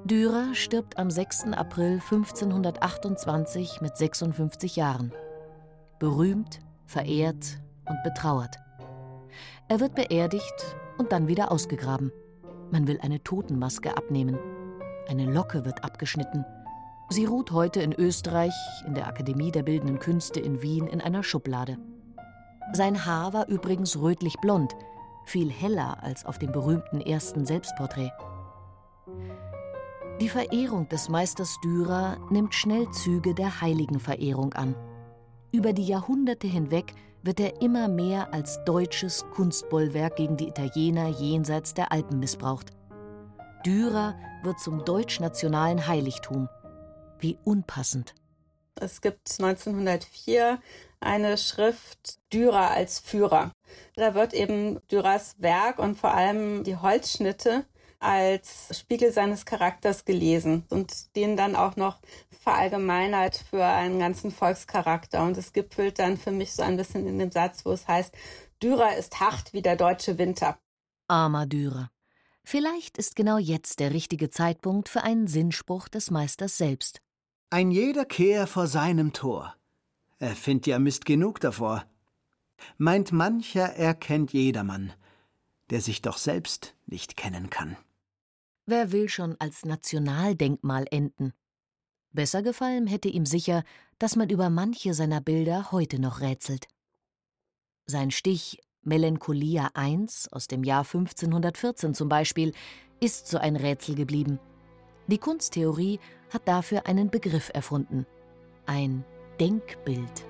Dürer 0.06 0.56
stirbt 0.56 0.98
am 0.98 1.12
6. 1.12 1.54
April 1.54 2.00
1528 2.00 3.82
mit 3.82 3.98
56 3.98 4.76
Jahren. 4.76 5.12
Berühmt, 6.00 6.60
verehrt 6.86 7.60
und 7.88 8.02
betrauert. 8.04 8.56
Er 9.68 9.80
wird 9.80 9.96
beerdigt 9.96 10.76
und 10.98 11.12
dann 11.12 11.28
wieder 11.28 11.52
ausgegraben. 11.52 12.12
Man 12.72 12.88
will 12.88 13.00
eine 13.02 13.22
Totenmaske 13.22 13.96
abnehmen. 13.96 14.40
Eine 15.08 15.26
Locke 15.26 15.66
wird 15.66 15.84
abgeschnitten. 15.84 16.46
Sie 17.10 17.26
ruht 17.26 17.52
heute 17.52 17.82
in 17.82 17.94
Österreich, 17.94 18.54
in 18.86 18.94
der 18.94 19.08
Akademie 19.08 19.52
der 19.52 19.64
Bildenden 19.64 20.00
Künste 20.00 20.40
in 20.40 20.62
Wien, 20.62 20.88
in 20.88 21.02
einer 21.02 21.24
Schublade. 21.24 21.78
Sein 22.74 23.06
Haar 23.06 23.34
war 23.34 23.48
übrigens 23.48 24.00
rötlich 24.00 24.36
blond, 24.42 24.76
viel 25.30 25.52
heller 25.52 26.02
als 26.04 26.26
auf 26.26 26.40
dem 26.40 26.52
berühmten 26.52 27.02
ersten 27.02 27.46
Selbstporträt. 27.46 28.12
Die 30.20 30.30
Verehrung 30.30 30.90
des 30.90 31.08
Meisters 31.08 31.58
Dürer 31.64 32.18
nimmt 32.30 32.54
schnell 32.54 32.90
Züge 32.92 33.34
der 33.34 33.62
Heiligenverehrung 33.62 34.54
an. 34.54 34.76
Über 35.52 35.72
die 35.72 35.86
Jahrhunderte 35.86 36.48
hinweg 36.48 36.94
wird 37.24 37.40
er 37.40 37.62
immer 37.62 37.88
mehr 37.88 38.34
als 38.34 38.64
deutsches 38.66 39.26
Kunstbollwerk 39.34 40.18
gegen 40.18 40.36
die 40.36 40.48
Italiener 40.48 41.08
jenseits 41.08 41.74
der 41.74 41.92
Alpen 41.92 42.20
missbraucht. 42.20 42.72
Dürer 43.66 44.16
wird 44.44 44.60
zum 44.60 44.84
deutschnationalen 44.86 45.88
Heiligtum. 45.88 46.50
Wie 47.20 47.38
unpassend. 47.44 48.16
Es 48.76 49.02
gibt 49.02 49.30
1904 49.40 50.60
eine 51.02 51.38
Schrift 51.38 52.20
Dürer 52.32 52.72
als 52.72 53.00
Führer. 53.00 53.52
Da 54.00 54.16
wird 54.16 54.34
eben 54.34 54.80
Dürers 54.90 55.36
Werk 55.40 55.78
und 55.78 55.98
vor 55.98 56.14
allem 56.14 56.64
die 56.64 56.78
Holzschnitte 56.78 57.66
als 58.00 58.80
Spiegel 58.80 59.12
seines 59.12 59.46
Charakters 59.46 60.06
gelesen 60.06 60.64
und 60.70 61.14
den 61.18 61.36
dann 61.36 61.58
auch 61.58 61.76
noch 61.76 62.00
verallgemeinert 62.42 63.44
für 63.50 63.66
einen 63.66 64.00
ganzen 64.00 64.32
Volkscharakter. 64.32 65.22
Und 65.22 65.38
es 65.38 65.52
gipfelt 65.52 66.00
dann 66.00 66.16
für 66.16 66.32
mich 66.32 66.54
so 66.54 66.64
ein 66.64 66.78
bisschen 66.78 67.06
in 67.08 67.20
dem 67.20 67.30
Satz, 67.30 67.66
wo 67.66 67.74
es 67.74 67.90
heißt, 67.90 68.16
Dürer 68.64 68.96
ist 68.96 69.20
hart 69.20 69.52
wie 69.52 69.62
der 69.62 69.76
deutsche 69.76 70.18
Winter. 70.18 70.58
Armer 71.10 71.46
Dürer. 71.46 71.92
Vielleicht 72.46 72.98
ist 72.98 73.18
genau 73.18 73.38
jetzt 73.38 73.82
der 73.82 73.94
richtige 73.94 74.30
Zeitpunkt 74.30 74.88
für 74.88 75.04
einen 75.04 75.28
Sinnspruch 75.28 75.90
des 75.90 76.10
Meisters 76.10 76.58
selbst. 76.58 77.02
Ein 77.50 77.70
jeder 77.70 78.06
Kehr 78.06 78.48
vor 78.48 78.68
seinem 78.68 79.12
Tor. 79.12 79.56
Er 80.20 80.38
findet 80.38 80.68
ja 80.68 80.80
Mist 80.80 81.04
genug 81.04 81.42
davor. 81.42 81.84
Meint 82.78 83.12
mancher, 83.12 83.74
er 83.76 83.94
kennt 83.94 84.34
jedermann, 84.34 84.94
der 85.70 85.82
sich 85.82 86.02
doch 86.02 86.18
selbst 86.18 86.76
nicht 86.86 87.18
kennen 87.18 87.50
kann. 87.50 87.78
Wer 88.66 88.92
will 88.92 89.10
schon 89.10 89.36
als 89.40 89.66
Nationaldenkmal 89.66 90.86
enden? 90.92 91.34
Besser 92.12 92.42
gefallen 92.42 92.88
hätte 92.88 93.10
ihm 93.10 93.26
sicher, 93.26 93.64
dass 93.98 94.16
man 94.16 94.30
über 94.30 94.50
manche 94.50 94.94
seiner 94.94 95.22
Bilder 95.22 95.72
heute 95.72 96.00
noch 96.00 96.22
rätselt. 96.22 96.68
Sein 97.86 98.12
Stich 98.12 98.60
Melancholia 98.82 99.72
I 99.78 100.06
aus 100.32 100.48
dem 100.48 100.64
Jahr 100.64 100.84
1514 100.84 101.94
zum 101.94 102.10
Beispiel 102.10 102.54
ist 103.00 103.28
so 103.28 103.38
ein 103.38 103.56
Rätsel 103.56 103.96
geblieben. 103.96 104.40
Die 105.08 105.18
Kunsttheorie 105.18 106.00
hat 106.32 106.48
dafür 106.48 106.86
einen 106.86 107.10
Begriff 107.10 107.50
erfunden: 107.54 108.06
ein 108.66 109.04
Denkbild. 109.40 110.26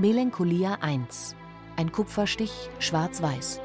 Melancholia 0.00 0.78
I. 0.86 1.00
Ein 1.74 1.90
Kupferstich, 1.90 2.70
schwarz-weiß. 2.78 3.60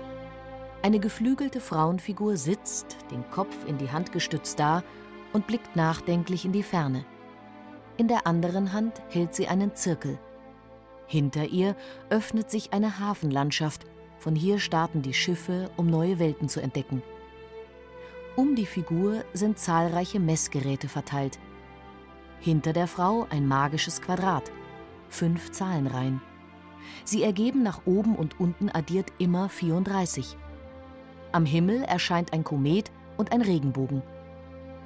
Eine 0.81 0.99
geflügelte 0.99 1.61
Frauenfigur 1.61 2.37
sitzt, 2.37 2.97
den 3.11 3.23
Kopf 3.29 3.55
in 3.67 3.77
die 3.77 3.91
Hand 3.91 4.11
gestützt 4.11 4.59
da 4.59 4.83
und 5.31 5.45
blickt 5.45 5.75
nachdenklich 5.75 6.43
in 6.43 6.51
die 6.51 6.63
Ferne. 6.63 7.05
In 7.97 8.07
der 8.07 8.25
anderen 8.25 8.73
Hand 8.73 8.99
hält 9.09 9.35
sie 9.35 9.47
einen 9.47 9.75
Zirkel. 9.75 10.17
Hinter 11.05 11.45
ihr 11.45 11.75
öffnet 12.09 12.49
sich 12.49 12.73
eine 12.73 12.97
Hafenlandschaft. 12.97 13.85
Von 14.17 14.35
hier 14.35 14.57
starten 14.57 15.03
die 15.03 15.13
Schiffe, 15.13 15.69
um 15.77 15.85
neue 15.85 16.17
Welten 16.17 16.49
zu 16.49 16.59
entdecken. 16.61 17.03
Um 18.35 18.55
die 18.55 18.65
Figur 18.65 19.23
sind 19.33 19.59
zahlreiche 19.59 20.19
Messgeräte 20.19 20.89
verteilt. 20.89 21.37
Hinter 22.39 22.73
der 22.73 22.87
Frau 22.87 23.27
ein 23.29 23.47
magisches 23.47 24.01
Quadrat, 24.01 24.51
fünf 25.13 25.51
Zahlenreihen. 25.51 26.21
Sie 27.05 27.23
ergeben 27.23 27.63
nach 27.63 27.81
oben 27.85 28.15
und 28.15 28.39
unten 28.39 28.69
addiert 28.69 29.11
immer 29.17 29.49
34. 29.49 30.37
Am 31.31 31.45
Himmel 31.45 31.83
erscheint 31.83 32.33
ein 32.33 32.43
Komet 32.43 32.91
und 33.17 33.31
ein 33.31 33.41
Regenbogen. 33.41 34.01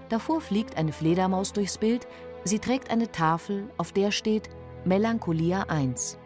Davor 0.10 0.42
fliegt 0.42 0.78
eine 0.78 0.94
Fledermaus 0.94 1.54
durchs 1.54 1.78
Bild, 1.78 2.08
sie 2.44 2.60
trägt 2.60 2.90
eine 2.90 3.12
Tafel, 3.12 3.70
auf 3.78 3.92
der 3.92 4.12
steht 4.12 4.50
Melancholia 4.86 5.64
1. 5.64 6.18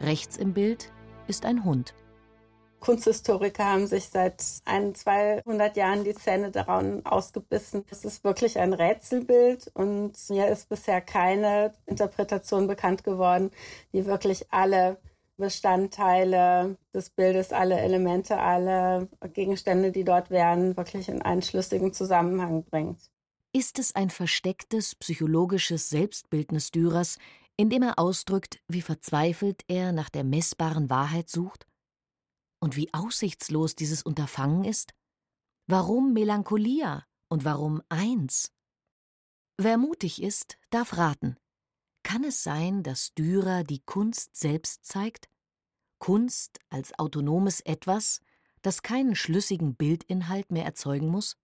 Rechts 0.00 0.36
im 0.36 0.52
Bild 0.52 0.92
ist 1.26 1.46
ein 1.46 1.64
Hund. 1.64 1.94
Kunsthistoriker 2.82 3.64
haben 3.64 3.86
sich 3.86 4.08
seit 4.08 4.44
ein, 4.64 4.94
200 4.94 5.76
Jahren 5.76 6.02
die 6.02 6.14
Zähne 6.14 6.50
daran 6.50 7.06
ausgebissen. 7.06 7.84
Es 7.90 8.04
ist 8.04 8.24
wirklich 8.24 8.58
ein 8.58 8.72
Rätselbild 8.72 9.70
und 9.72 10.12
mir 10.28 10.48
ist 10.48 10.68
bisher 10.68 11.00
keine 11.00 11.72
Interpretation 11.86 12.66
bekannt 12.66 13.04
geworden, 13.04 13.52
die 13.92 14.04
wirklich 14.04 14.52
alle 14.52 14.98
Bestandteile 15.36 16.76
des 16.92 17.10
Bildes, 17.10 17.52
alle 17.52 17.78
Elemente, 17.78 18.38
alle 18.38 19.08
Gegenstände, 19.32 19.92
die 19.92 20.02
dort 20.02 20.30
wären, 20.30 20.76
wirklich 20.76 21.08
in 21.08 21.22
einen 21.22 21.42
schlüssigen 21.42 21.92
Zusammenhang 21.92 22.64
bringt. 22.64 22.98
Ist 23.52 23.78
es 23.78 23.94
ein 23.94 24.10
verstecktes 24.10 24.96
psychologisches 24.96 25.88
Selbstbildnis 25.88 26.72
Dürers, 26.72 27.18
in 27.56 27.70
dem 27.70 27.82
er 27.82 28.00
ausdrückt, 28.00 28.58
wie 28.66 28.82
verzweifelt 28.82 29.62
er 29.68 29.92
nach 29.92 30.10
der 30.10 30.24
messbaren 30.24 30.90
Wahrheit 30.90 31.30
sucht? 31.30 31.66
Und 32.62 32.76
wie 32.76 32.94
aussichtslos 32.94 33.74
dieses 33.74 34.04
Unterfangen 34.04 34.62
ist? 34.62 34.94
Warum 35.66 36.12
Melancholia 36.12 37.04
und 37.26 37.44
warum 37.44 37.82
eins? 37.88 38.52
Wer 39.58 39.78
mutig 39.78 40.22
ist, 40.22 40.58
darf 40.70 40.96
raten. 40.96 41.36
Kann 42.04 42.22
es 42.22 42.44
sein, 42.44 42.84
dass 42.84 43.14
Dürer 43.14 43.64
die 43.64 43.80
Kunst 43.80 44.36
selbst 44.36 44.84
zeigt? 44.84 45.28
Kunst 45.98 46.60
als 46.70 46.96
autonomes 47.00 47.62
Etwas, 47.62 48.20
das 48.62 48.82
keinen 48.82 49.16
schlüssigen 49.16 49.74
Bildinhalt 49.74 50.52
mehr 50.52 50.64
erzeugen 50.64 51.08
muss? 51.08 51.36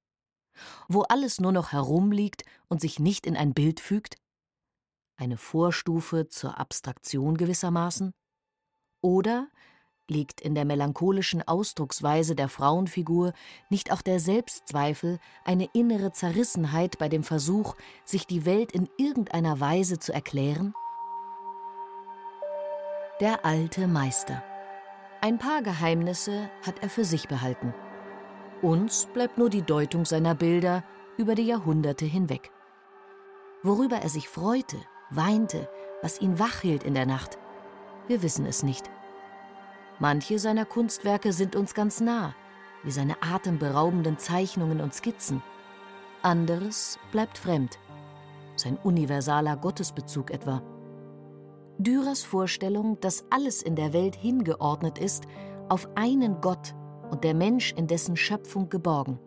Wo 0.87 1.03
alles 1.03 1.41
nur 1.41 1.51
noch 1.51 1.73
herumliegt 1.73 2.45
und 2.69 2.81
sich 2.81 3.01
nicht 3.01 3.27
in 3.27 3.37
ein 3.37 3.55
Bild 3.55 3.81
fügt? 3.81 4.19
Eine 5.16 5.37
Vorstufe 5.37 6.29
zur 6.29 6.59
Abstraktion 6.59 7.37
gewissermaßen? 7.37 8.14
Oder 9.01 9.49
Liegt 10.11 10.41
in 10.41 10.55
der 10.55 10.65
melancholischen 10.65 11.47
Ausdrucksweise 11.47 12.35
der 12.35 12.49
Frauenfigur 12.49 13.35
nicht 13.69 13.93
auch 13.93 14.01
der 14.01 14.21
Selbstzweifel, 14.21 15.19
eine 15.45 15.69
innere 15.75 16.13
Zerrissenheit 16.13 16.97
bei 16.97 17.11
dem 17.11 17.23
Versuch, 17.23 17.77
sich 18.07 18.27
die 18.27 18.47
Welt 18.47 18.73
in 18.73 18.89
irgendeiner 18.97 19.61
Weise 19.61 19.99
zu 19.99 20.15
erklären? 20.15 20.73
Der 23.21 23.45
alte 23.45 23.87
Meister. 23.87 24.43
Ein 25.21 25.37
paar 25.37 25.63
Geheimnisse 25.63 26.49
hat 26.65 26.83
er 26.83 26.89
für 26.89 27.05
sich 27.05 27.29
behalten. 27.29 27.75
Uns 28.63 29.07
bleibt 29.13 29.37
nur 29.37 29.51
die 29.51 29.63
Deutung 29.63 30.07
seiner 30.07 30.35
Bilder 30.35 30.85
über 31.19 31.35
die 31.35 31.47
Jahrhunderte 31.47 32.07
hinweg. 32.07 32.51
Worüber 33.63 33.97
er 33.97 34.09
sich 34.09 34.29
freute, 34.29 34.79
weinte, 35.11 35.69
was 36.01 36.21
ihn 36.21 36.39
wach 36.39 36.61
hielt 36.61 36.85
in 36.85 36.95
der 36.95 37.07
Nacht, 37.07 37.39
wir 38.07 38.23
wissen 38.23 38.47
es 38.47 38.63
nicht. 38.63 38.91
Manche 40.01 40.38
seiner 40.38 40.64
Kunstwerke 40.64 41.32
sind 41.32 41.57
uns 41.57 41.74
ganz 41.74 42.01
nah, 42.01 42.34
wie 42.84 42.92
seine 42.92 43.20
atemberaubenden 43.20 44.18
Zeichnungen 44.18 44.80
und 44.80 44.94
Skizzen. 44.94 45.42
Anderes 46.22 46.99
bleibt 47.11 47.36
fremd, 47.36 47.78
sein 48.55 48.78
universaler 48.82 49.57
Gottesbezug 49.57 50.30
etwa. 50.30 50.62
Dürers 51.78 52.22
Vorstellung, 52.22 52.99
dass 53.01 53.24
alles 53.30 53.62
in 53.62 53.74
der 53.74 53.92
Welt 53.92 54.14
hingeordnet 54.14 54.99
ist, 54.99 55.24
auf 55.68 55.88
einen 55.96 56.40
Gott 56.40 56.74
und 57.11 57.24
der 57.24 57.34
Mensch 57.34 57.72
in 57.72 57.86
dessen 57.86 58.16
Schöpfung 58.16 58.68
geborgen. 58.68 59.18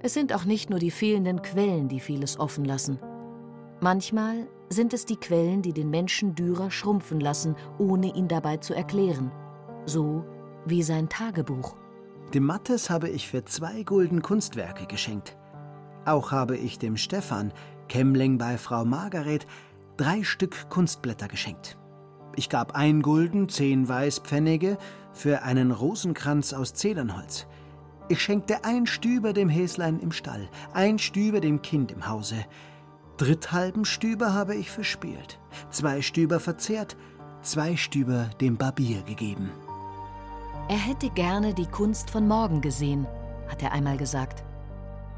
Es 0.00 0.14
sind 0.14 0.34
auch 0.34 0.44
nicht 0.44 0.68
nur 0.68 0.78
die 0.78 0.90
fehlenden 0.90 1.42
Quellen, 1.42 1.88
die 1.88 2.00
vieles 2.00 2.38
offen 2.38 2.64
lassen. 2.64 2.98
Manchmal 3.80 4.48
sind 4.72 4.92
es 4.92 5.04
die 5.04 5.16
Quellen, 5.16 5.62
die 5.62 5.72
den 5.72 5.90
Menschen 5.90 6.34
Dürer 6.34 6.70
schrumpfen 6.70 7.20
lassen, 7.20 7.56
ohne 7.78 8.14
ihn 8.14 8.28
dabei 8.28 8.58
zu 8.58 8.74
erklären. 8.74 9.30
So 9.86 10.24
wie 10.64 10.82
sein 10.82 11.08
Tagebuch. 11.08 11.76
Dem 12.34 12.44
Mattes 12.44 12.88
habe 12.88 13.08
ich 13.08 13.28
für 13.28 13.44
zwei 13.44 13.82
Gulden 13.82 14.22
Kunstwerke 14.22 14.86
geschenkt. 14.86 15.36
Auch 16.04 16.32
habe 16.32 16.56
ich 16.56 16.78
dem 16.78 16.96
Stefan, 16.96 17.52
Kemmling 17.88 18.38
bei 18.38 18.56
Frau 18.58 18.84
Margaret, 18.84 19.46
drei 19.96 20.22
Stück 20.22 20.70
Kunstblätter 20.70 21.28
geschenkt. 21.28 21.76
Ich 22.34 22.48
gab 22.48 22.74
ein 22.74 23.02
Gulden, 23.02 23.48
zehn 23.48 23.88
Weißpfennige 23.88 24.78
für 25.12 25.42
einen 25.42 25.70
Rosenkranz 25.70 26.54
aus 26.54 26.72
Zedernholz. 26.72 27.46
Ich 28.08 28.20
schenkte 28.20 28.64
ein 28.64 28.86
Stüber 28.86 29.32
dem 29.32 29.48
Häslein 29.48 30.00
im 30.00 30.12
Stall, 30.12 30.48
ein 30.72 30.98
Stüber 30.98 31.40
dem 31.40 31.62
Kind 31.62 31.92
im 31.92 32.08
Hause, 32.08 32.36
Dritthalben 33.22 33.84
Stüber 33.84 34.34
habe 34.34 34.56
ich 34.56 34.68
verspielt, 34.68 35.38
zwei 35.70 36.02
Stüber 36.02 36.40
verzehrt, 36.40 36.96
zwei 37.40 37.76
Stüber 37.76 38.28
dem 38.40 38.56
Barbier 38.56 39.02
gegeben. 39.02 39.52
Er 40.68 40.76
hätte 40.76 41.08
gerne 41.08 41.54
die 41.54 41.68
Kunst 41.68 42.10
von 42.10 42.26
morgen 42.26 42.60
gesehen, 42.60 43.06
hat 43.46 43.62
er 43.62 43.70
einmal 43.70 43.96
gesagt. 43.96 44.42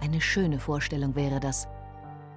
Eine 0.02 0.20
schöne 0.20 0.58
Vorstellung 0.58 1.16
wäre 1.16 1.40
das. 1.40 1.66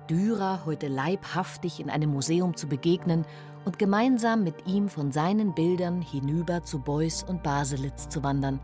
Dürer 0.10 0.62
heute 0.66 0.88
leibhaftig 0.88 1.82
in 1.82 1.90
einem 1.90 2.12
Museum 2.12 2.56
zu 2.56 2.68
begegnen 2.70 3.26
und 3.66 3.78
gemeinsam 3.78 4.46
mit 4.46 4.68
ihm 4.68 4.88
von 4.88 5.12
seinen 5.12 5.54
Bildern 5.54 6.02
hinüber 6.02 6.64
zu 6.64 6.80
Beuys 6.80 7.24
und 7.24 7.44
Baselitz 7.44 8.08
zu 8.08 8.24
wandern. 8.24 8.62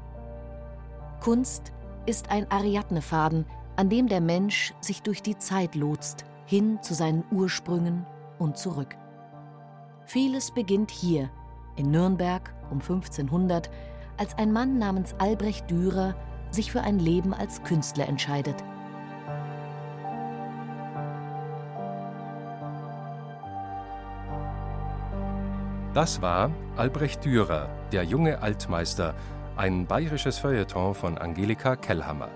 Kunst 1.20 1.74
ist 2.06 2.32
ein 2.32 2.50
Ariadnefaden, 2.50 3.46
an 3.76 3.90
dem 3.90 4.08
der 4.08 4.22
Mensch 4.22 4.74
sich 4.80 5.02
durch 5.02 5.22
die 5.22 5.38
Zeit 5.38 5.76
lotst 5.76 6.24
hin 6.46 6.80
zu 6.82 6.94
seinen 6.94 7.24
Ursprüngen 7.32 8.06
und 8.40 8.58
zurück. 8.58 8.96
Vieles 10.06 10.52
beginnt 10.52 10.92
hier, 10.92 11.30
in 11.76 11.92
Nürnberg 11.92 12.54
um 12.70 12.80
1500, 12.80 13.70
als 14.18 14.38
ein 14.38 14.52
Mann 14.52 14.78
namens 14.78 15.16
Albrecht 15.18 15.70
Dürer 15.70 16.16
sich 16.52 16.72
für 16.72 16.82
ein 16.82 17.00
Leben 17.00 17.34
als 17.34 17.64
Künstler 17.64 18.08
entscheidet. 18.08 18.64
Das 25.94 26.22
war 26.24 26.50
Albrecht 26.76 27.24
Dürer, 27.24 27.70
der 27.92 28.04
junge 28.04 28.42
Altmeister, 28.42 29.14
ein 29.56 29.86
bayerisches 29.86 30.40
Feuilleton 30.40 30.96
von 30.96 31.20
Angelika 31.20 31.76
Kellhammer. 31.76 32.30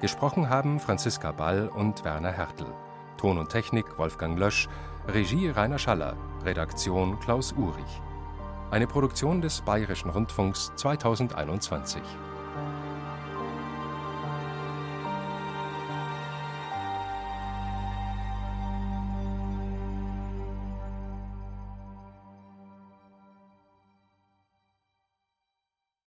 Gesprochen 0.00 0.48
haben 0.48 0.78
Franziska 0.78 1.32
Ball 1.32 1.68
und 1.68 2.04
Werner 2.04 2.30
Hertel. 2.30 2.66
Ton 3.24 3.38
und 3.38 3.48
Technik 3.48 3.86
Wolfgang 3.96 4.38
Lösch, 4.38 4.68
Regie 5.08 5.48
Rainer 5.48 5.78
Schaller, 5.78 6.14
Redaktion 6.44 7.18
Klaus 7.20 7.52
Urich. 7.52 8.02
Eine 8.70 8.86
Produktion 8.86 9.40
des 9.40 9.62
Bayerischen 9.62 10.10
Rundfunks 10.10 10.72
2021. 10.76 12.02